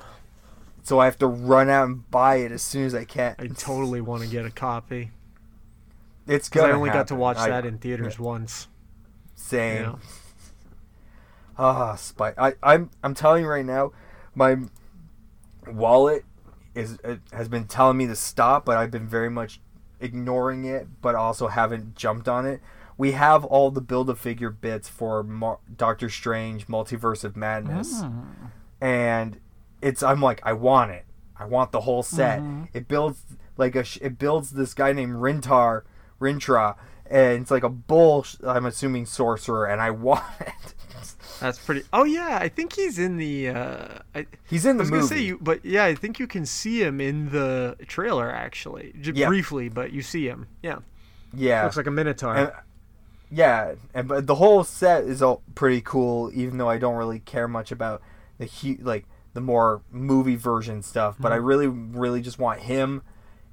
So 0.88 0.98
i 0.98 1.04
have 1.04 1.18
to 1.18 1.26
run 1.26 1.68
out 1.68 1.86
and 1.86 2.10
buy 2.10 2.36
it 2.36 2.50
as 2.52 2.62
soon 2.62 2.84
as 2.86 2.94
i 2.94 3.04
can 3.04 3.34
I 3.38 3.46
totally 3.48 4.00
want 4.00 4.22
to 4.22 4.28
get 4.28 4.44
a 4.46 4.50
copy. 4.50 5.10
it's 6.26 6.48
Because 6.48 6.62
gonna 6.62 6.72
I 6.72 6.76
only 6.76 6.90
got 6.90 7.08
to 7.08 7.14
watch 7.14 7.36
I- 7.38 7.48
that 7.50 7.66
in 7.66 7.78
theaters 7.78 8.18
once. 8.18 8.68
same 9.34 9.82
Yeah. 9.82 9.94
Ah, 11.60 11.96
spy. 11.96 12.32
I, 12.38 12.54
I'm 12.62 12.88
I'm 13.02 13.14
telling 13.14 13.42
you 13.42 13.48
right 13.48 13.64
now, 13.64 13.90
my 14.34 14.58
wallet 15.66 16.24
is 16.74 16.98
it 17.02 17.18
has 17.32 17.48
been 17.48 17.64
telling 17.66 17.96
me 17.96 18.06
to 18.06 18.14
stop, 18.14 18.64
but 18.64 18.76
I've 18.76 18.92
been 18.92 19.08
very 19.08 19.28
much 19.28 19.60
ignoring 19.98 20.64
it, 20.64 20.86
but 21.02 21.16
also 21.16 21.48
haven't 21.48 21.96
jumped 21.96 22.28
on 22.28 22.46
it. 22.46 22.60
We 22.96 23.10
have 23.12 23.44
all 23.44 23.72
the 23.72 23.80
build 23.80 24.08
a 24.08 24.14
figure 24.14 24.50
bits 24.50 24.88
for 24.88 25.24
Mar- 25.24 25.58
Doctor 25.76 26.08
Strange 26.08 26.68
Multiverse 26.68 27.24
of 27.24 27.36
Madness, 27.36 28.02
and 28.80 29.40
it's 29.82 30.02
I'm 30.02 30.20
like 30.20 30.40
I 30.44 30.52
want 30.52 30.90
it. 30.92 31.04
I 31.38 31.44
want 31.44 31.72
the 31.72 31.80
whole 31.82 32.02
set. 32.02 32.42
It 32.72 32.88
builds 32.88 33.22
like 33.56 33.76
a 33.76 33.84
it 34.00 34.18
builds 34.18 34.50
this 34.50 34.74
guy 34.74 34.92
named 34.92 35.14
Rintar 35.14 35.82
Rintrah, 36.20 36.76
and 37.08 37.42
it's 37.42 37.50
like 37.50 37.62
a 37.62 37.68
bull. 37.68 38.26
I'm 38.46 38.66
assuming 38.66 39.06
sorcerer, 39.06 39.66
and 39.66 39.80
I 39.80 39.90
want 40.08 40.24
it. 40.40 40.74
That's 41.40 41.58
pretty. 41.60 41.82
Oh 41.92 42.02
yeah, 42.02 42.38
I 42.40 42.48
think 42.48 42.72
he's 42.72 42.98
in 42.98 43.16
the. 43.16 43.50
Uh, 43.50 43.98
I, 44.14 44.26
He's 44.48 44.66
in 44.66 44.72
I 44.76 44.78
the 44.78 44.78
was 44.82 44.90
movie. 44.90 45.00
gonna 45.00 45.08
say 45.08 45.20
you, 45.22 45.38
but 45.40 45.64
yeah, 45.64 45.84
I 45.84 45.94
think 45.94 46.18
you 46.18 46.26
can 46.26 46.44
see 46.44 46.82
him 46.82 47.00
in 47.00 47.30
the 47.30 47.76
trailer 47.86 48.28
actually, 48.28 48.92
J- 49.00 49.12
Yeah. 49.14 49.28
briefly, 49.28 49.68
but 49.68 49.92
you 49.92 50.02
see 50.02 50.26
him. 50.26 50.48
Yeah, 50.64 50.78
yeah, 51.32 51.62
looks 51.62 51.76
like 51.76 51.86
a 51.86 51.92
minotaur. 51.92 52.34
And, 52.34 52.52
yeah, 53.30 53.74
and 53.94 54.08
but 54.08 54.26
the 54.26 54.34
whole 54.36 54.64
set 54.64 55.04
is 55.04 55.22
all 55.22 55.42
pretty 55.54 55.80
cool, 55.82 56.32
even 56.34 56.58
though 56.58 56.68
I 56.68 56.78
don't 56.78 56.96
really 56.96 57.20
care 57.20 57.46
much 57.46 57.70
about 57.70 58.02
the 58.38 58.46
hu- 58.46 58.78
like 58.82 59.06
the 59.38 59.44
more 59.44 59.82
movie 59.92 60.34
version 60.36 60.82
stuff. 60.82 61.14
But 61.20 61.30
I 61.30 61.36
Mm-hmm. 61.36 61.46
really, 61.46 61.66
really 61.68 62.20
just 62.20 62.38
want 62.40 62.58
him 62.60 63.02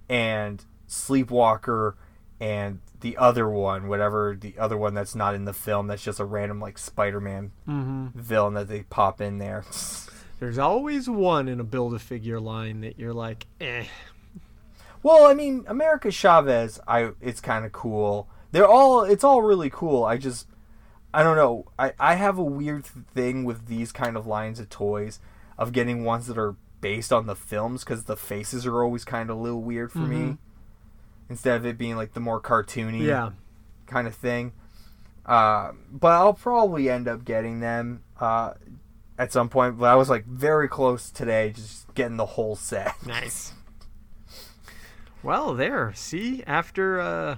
and 0.09 0.65
Sleepwalker 0.87 1.95
and 2.39 2.79
the 3.01 3.15
other 3.17 3.47
one, 3.47 3.87
whatever 3.87 4.35
the 4.39 4.55
other 4.57 4.75
one 4.77 4.95
that's 4.95 5.13
not 5.13 5.35
in 5.35 5.45
the 5.45 5.53
film. 5.53 5.85
That's 5.87 6.03
just 6.03 6.19
a 6.19 6.25
random 6.25 6.59
like 6.59 6.77
Spider-Man 6.79 7.51
Mm-hmm. 7.67 8.07
villain 8.19 8.53
that 8.55 8.67
they 8.67 8.81
pop 8.83 9.21
in 9.21 9.37
there. 9.37 9.63
There's 10.39 10.57
always 10.57 11.07
one 11.09 11.47
in 11.47 11.59
a 11.59 11.63
build-a-figure 11.63 12.39
line 12.39 12.81
that 12.81 12.99
you're 12.99 13.13
like, 13.13 13.45
eh. 13.61 13.85
Well, 15.03 15.25
I 15.27 15.33
mean, 15.33 15.63
America 15.67 16.09
Chavez, 16.11 16.79
I 16.87 17.11
it's 17.21 17.39
kind 17.39 17.63
of 17.63 17.71
cool. 17.71 18.27
They're 18.51 18.67
all 18.67 19.03
it's 19.03 19.23
all 19.23 19.41
really 19.43 19.69
cool. 19.69 20.03
I 20.03 20.17
just 20.17 20.47
I 21.13 21.21
don't 21.23 21.37
know. 21.37 21.65
I 21.77 21.93
I 21.99 22.15
have 22.15 22.37
a 22.39 22.43
weird 22.43 22.85
thing 22.85 23.43
with 23.45 23.67
these 23.67 23.91
kind 23.91 24.17
of 24.17 24.25
lines 24.27 24.59
of 24.59 24.69
toys 24.69 25.19
of 25.57 25.71
getting 25.71 26.03
ones 26.03 26.27
that 26.27 26.37
are 26.37 26.55
based 26.81 27.11
on 27.11 27.25
the 27.25 27.35
films 27.35 27.83
cuz 27.83 28.03
the 28.03 28.15
faces 28.17 28.65
are 28.65 28.83
always 28.83 29.03
kind 29.05 29.29
of 29.29 29.37
a 29.37 29.39
little 29.39 29.61
weird 29.61 29.91
for 29.91 29.99
me. 29.99 30.37
Instead 31.29 31.57
of 31.57 31.65
it 31.65 31.77
being 31.77 31.95
like 31.95 32.13
the 32.13 32.19
more 32.19 32.39
cartoony 32.39 33.01
Yeah, 33.01 33.31
kind 33.87 34.07
of 34.07 34.13
thing. 34.15 34.51
Uh, 35.25 35.71
but 35.91 36.11
I'll 36.11 36.33
probably 36.35 36.87
end 36.89 37.07
up 37.07 37.25
getting 37.25 37.59
them 37.59 38.03
uh, 38.19 38.53
at 39.17 39.31
some 39.31 39.49
point. 39.49 39.79
But 39.79 39.85
I 39.87 39.95
was 39.95 40.07
like 40.09 40.25
very 40.25 40.67
close 40.67 41.09
today, 41.09 41.51
just 41.55 41.91
getting 41.95 42.17
the 42.17 42.25
whole 42.27 42.55
set. 42.55 42.93
nice. 43.07 43.53
Well, 45.23 45.55
there. 45.55 45.91
See, 45.95 46.43
after 46.45 46.99
uh, 46.99 47.37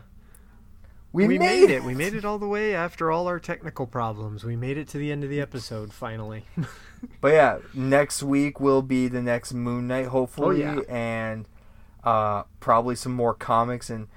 We, 1.13 1.25
we 1.27 1.39
made 1.39 1.69
it. 1.69 1.83
We 1.83 1.93
made 1.95 2.13
it 2.13 2.25
all 2.25 2.37
the 2.37 2.47
way 2.47 2.75
after 2.75 3.09
all 3.09 3.27
our 3.27 3.39
technical 3.39 3.87
problems. 3.87 4.43
We 4.43 4.57
made 4.57 4.77
it 4.77 4.89
to 4.89 4.97
the 4.97 5.09
end 5.11 5.23
of 5.23 5.29
the 5.29 5.39
episode 5.39 5.93
finally. 5.93 6.43
But 7.21 7.33
yeah, 7.33 7.57
next 7.73 8.23
week 8.23 8.59
will 8.59 8.81
be 8.81 9.07
the 9.07 9.21
next 9.21 9.53
Moon 9.53 9.87
Knight, 9.87 10.07
hopefully, 10.07 10.63
Oh, 10.65 10.83
yeah. 10.87 10.93
and 10.93 11.45
uh, 12.03 12.43
probably 12.59 12.95
some 12.95 13.11
more 13.13 13.33
comics. 13.33 13.89
And 13.89 14.07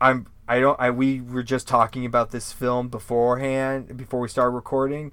I'm 0.00 0.26
I 0.48 0.60
don't 0.60 0.78
I 0.80 0.90
we 0.90 1.20
were 1.20 1.42
just 1.42 1.66
talking 1.68 2.04
about 2.04 2.30
this 2.30 2.52
film 2.52 2.88
beforehand 2.88 3.96
before 3.96 4.20
we 4.20 4.28
started 4.28 4.50
recording, 4.50 5.12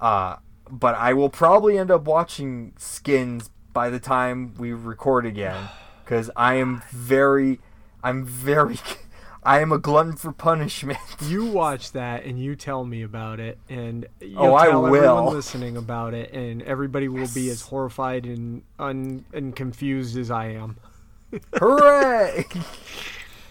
uh, 0.00 0.36
but 0.70 0.94
I 0.94 1.12
will 1.14 1.30
probably 1.30 1.78
end 1.78 1.90
up 1.90 2.04
watching 2.04 2.72
Skins 2.78 3.50
by 3.72 3.90
the 3.90 4.00
time 4.00 4.54
we 4.58 4.72
record 4.72 5.24
again 5.26 5.68
because 6.04 6.30
I 6.36 6.54
am 6.54 6.82
very 6.90 7.60
I'm 8.02 8.24
very 8.24 8.78
I 9.42 9.60
am 9.60 9.72
a 9.72 9.78
glutton 9.78 10.14
for 10.16 10.32
punishment. 10.32 10.98
you 11.22 11.46
watch 11.46 11.92
that 11.92 12.24
and 12.24 12.38
you 12.38 12.56
tell 12.56 12.84
me 12.84 13.02
about 13.02 13.40
it, 13.40 13.58
and 13.68 14.06
you'll 14.20 14.42
Oh, 14.46 14.54
I 14.54 14.66
tell 14.68 14.86
everyone 14.86 15.24
will. 15.26 15.32
listening 15.32 15.76
about 15.76 16.14
it, 16.14 16.32
and 16.32 16.62
everybody 16.62 17.08
will 17.08 17.28
be 17.34 17.48
as 17.50 17.62
horrified 17.62 18.26
and 18.26 18.62
un- 18.78 19.24
and 19.32 19.54
confused 19.54 20.16
as 20.18 20.30
I 20.30 20.48
am. 20.48 20.76
Hooray! 21.54 22.46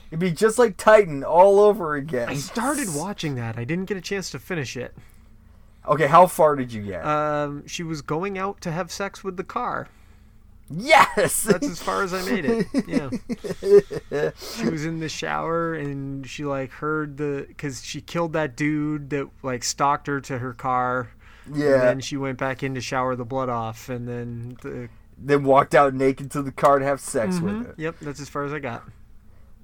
It'd 0.10 0.20
be 0.20 0.32
just 0.32 0.58
like 0.58 0.78
Titane 0.78 1.24
all 1.24 1.60
over 1.60 1.96
again. 1.96 2.30
I 2.30 2.36
started 2.36 2.88
watching 2.94 3.36
that. 3.36 3.58
I 3.58 3.64
didn't 3.64 3.86
get 3.86 3.98
a 3.98 4.02
chance 4.02 4.30
to 4.32 4.40
finish 4.40 4.78
it. 4.78 4.96
Okay, 5.88 6.08
how 6.08 6.28
far 6.28 6.56
did 6.56 6.72
you 6.74 6.82
get? 6.84 7.06
Um, 7.06 7.66
she 7.68 7.84
was 7.84 8.02
going 8.02 8.38
out 8.38 8.60
to 8.62 8.72
have 8.72 8.92
sex 8.92 9.24
with 9.24 9.38
the 9.38 9.44
car. 9.44 9.88
Yes. 10.70 11.44
That's 11.44 11.68
as 11.68 11.82
far 11.82 12.04
as 12.04 12.14
I 12.14 12.24
made 12.30 12.46
it. 12.46 12.68
Yeah. 12.88 13.10
she 14.56 14.70
was 14.70 14.86
in 14.86 15.00
the 15.00 15.10
shower 15.10 15.74
and 15.76 16.28
she 16.28 16.46
like 16.46 16.72
heard 16.72 17.18
the 17.18 17.46
because 17.48 17.84
she 17.84 18.02
killed 18.02 18.34
that 18.34 18.56
dude 18.56 19.10
that 19.12 19.30
like 19.44 19.64
stalked 19.64 20.08
her 20.08 20.22
to 20.22 20.38
her 20.40 20.54
car. 20.54 21.10
Yeah, 21.54 21.74
and 21.74 21.82
then 21.82 22.00
she 22.02 22.18
went 22.18 22.38
back 22.38 22.64
in 22.64 22.76
to 22.76 22.82
shower 22.82 23.16
the 23.16 23.26
blood 23.26 23.50
off, 23.50 23.90
and 23.90 24.08
then 24.08 24.58
the 24.62 24.90
Then 25.18 25.44
walked 25.44 25.74
out 25.74 25.94
naked 25.94 26.32
to 26.32 26.42
the 26.42 26.52
car 26.52 26.80
to 26.80 26.86
have 26.86 27.00
sex 27.00 27.40
with 27.40 27.54
mm-hmm. 27.54 27.70
it. 27.72 27.80
yep, 27.80 27.96
that's 28.02 28.20
as 28.20 28.30
far 28.30 28.44
as 28.44 28.54
I 28.54 28.60
got. 28.60 28.84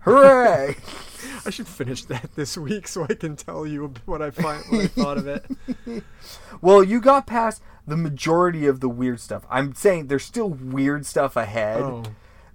Hooray! 0.04 0.76
I 1.46 1.50
should 1.50 1.68
finish 1.68 2.06
that 2.06 2.30
this 2.36 2.58
week 2.58 2.88
so 2.88 3.04
I 3.10 3.14
can 3.16 3.36
tell 3.36 3.66
you 3.66 3.94
what 4.06 4.22
I 4.22 4.32
find 4.32 4.64
what 4.70 4.82
I 4.82 4.88
thought 4.88 5.18
of 5.18 5.28
it. 5.28 5.46
well, 6.62 6.84
you 6.84 7.02
got 7.02 7.28
past 7.28 7.62
the 7.86 7.98
majority 7.98 8.66
of 8.66 8.80
the 8.80 8.88
weird 8.90 9.20
stuff. 9.20 9.46
I'm 9.50 9.74
saying 9.74 10.08
there's 10.08 10.24
still 10.24 10.50
weird 10.50 11.06
stuff 11.06 11.36
ahead, 11.36 11.82
Oh, 11.82 12.04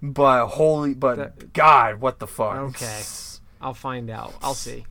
but 0.01 0.47
holy, 0.47 0.93
but 0.95 1.17
That- 1.17 1.53
God, 1.53 2.01
what 2.01 2.19
the 2.19 2.27
fuck? 2.27 2.55
Okay. 2.57 3.01
I'll 3.61 3.73
find 3.73 4.09
out. 4.09 4.33
I'll 4.41 4.53
see. 4.53 4.85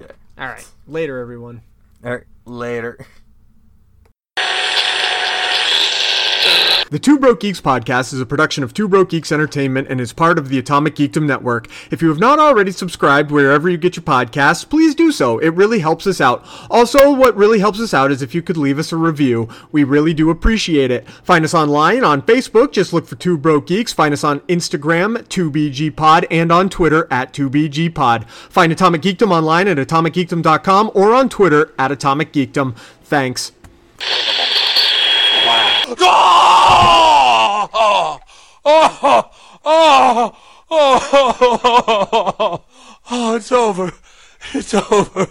All 0.00 0.08
right. 0.48 0.66
Later, 0.88 1.20
everyone. 1.20 1.62
All 2.04 2.10
right, 2.10 2.24
later. 2.44 3.06
The 6.94 7.00
Two 7.00 7.18
Broke 7.18 7.40
Geeks 7.40 7.60
podcast 7.60 8.12
is 8.12 8.20
a 8.20 8.24
production 8.24 8.62
of 8.62 8.72
Two 8.72 8.86
Broke 8.86 9.10
Geeks 9.10 9.32
Entertainment 9.32 9.88
and 9.90 10.00
is 10.00 10.12
part 10.12 10.38
of 10.38 10.48
the 10.48 10.60
Atomic 10.60 10.94
Geekdom 10.94 11.26
Network. 11.26 11.66
If 11.90 12.00
you 12.00 12.08
have 12.08 12.20
not 12.20 12.38
already 12.38 12.70
subscribed 12.70 13.32
wherever 13.32 13.68
you 13.68 13.76
get 13.76 13.96
your 13.96 14.04
podcasts, 14.04 14.70
please 14.70 14.94
do 14.94 15.10
so. 15.10 15.40
It 15.40 15.48
really 15.54 15.80
helps 15.80 16.06
us 16.06 16.20
out. 16.20 16.46
Also, 16.70 17.12
what 17.12 17.36
really 17.36 17.58
helps 17.58 17.80
us 17.80 17.94
out 17.94 18.12
is 18.12 18.22
if 18.22 18.32
you 18.32 18.42
could 18.42 18.56
leave 18.56 18.78
us 18.78 18.92
a 18.92 18.96
review. 18.96 19.48
We 19.72 19.82
really 19.82 20.14
do 20.14 20.30
appreciate 20.30 20.92
it. 20.92 21.08
Find 21.24 21.44
us 21.44 21.52
online 21.52 22.04
on 22.04 22.22
Facebook, 22.22 22.70
just 22.70 22.92
look 22.92 23.08
for 23.08 23.16
Two 23.16 23.36
Broke 23.36 23.66
Geeks. 23.66 23.92
Find 23.92 24.14
us 24.14 24.22
on 24.22 24.38
Instagram, 24.42 25.16
2BGPod, 25.24 26.28
and 26.30 26.52
on 26.52 26.68
Twitter 26.68 27.08
at 27.10 27.32
2BGPod. 27.32 28.28
Find 28.28 28.70
Atomic 28.70 29.02
Geekdom 29.02 29.32
online 29.32 29.66
at 29.66 29.78
atomicgeekdom.com 29.78 30.92
or 30.94 31.12
on 31.12 31.28
Twitter 31.28 31.74
at 31.76 31.90
Atomic 31.90 32.32
Geekdom. 32.32 32.76
Thanks. 33.02 33.50
Oh! 37.72 38.18
Oh! 38.64 38.98
Oh! 39.02 39.30
Oh! 39.64 40.36
Oh! 40.70 41.60
Oh! 41.62 42.64
Oh! 43.10 43.36
It's 43.36 43.52
over. 43.52 43.92
It's 44.52 44.74
over. 44.74 45.28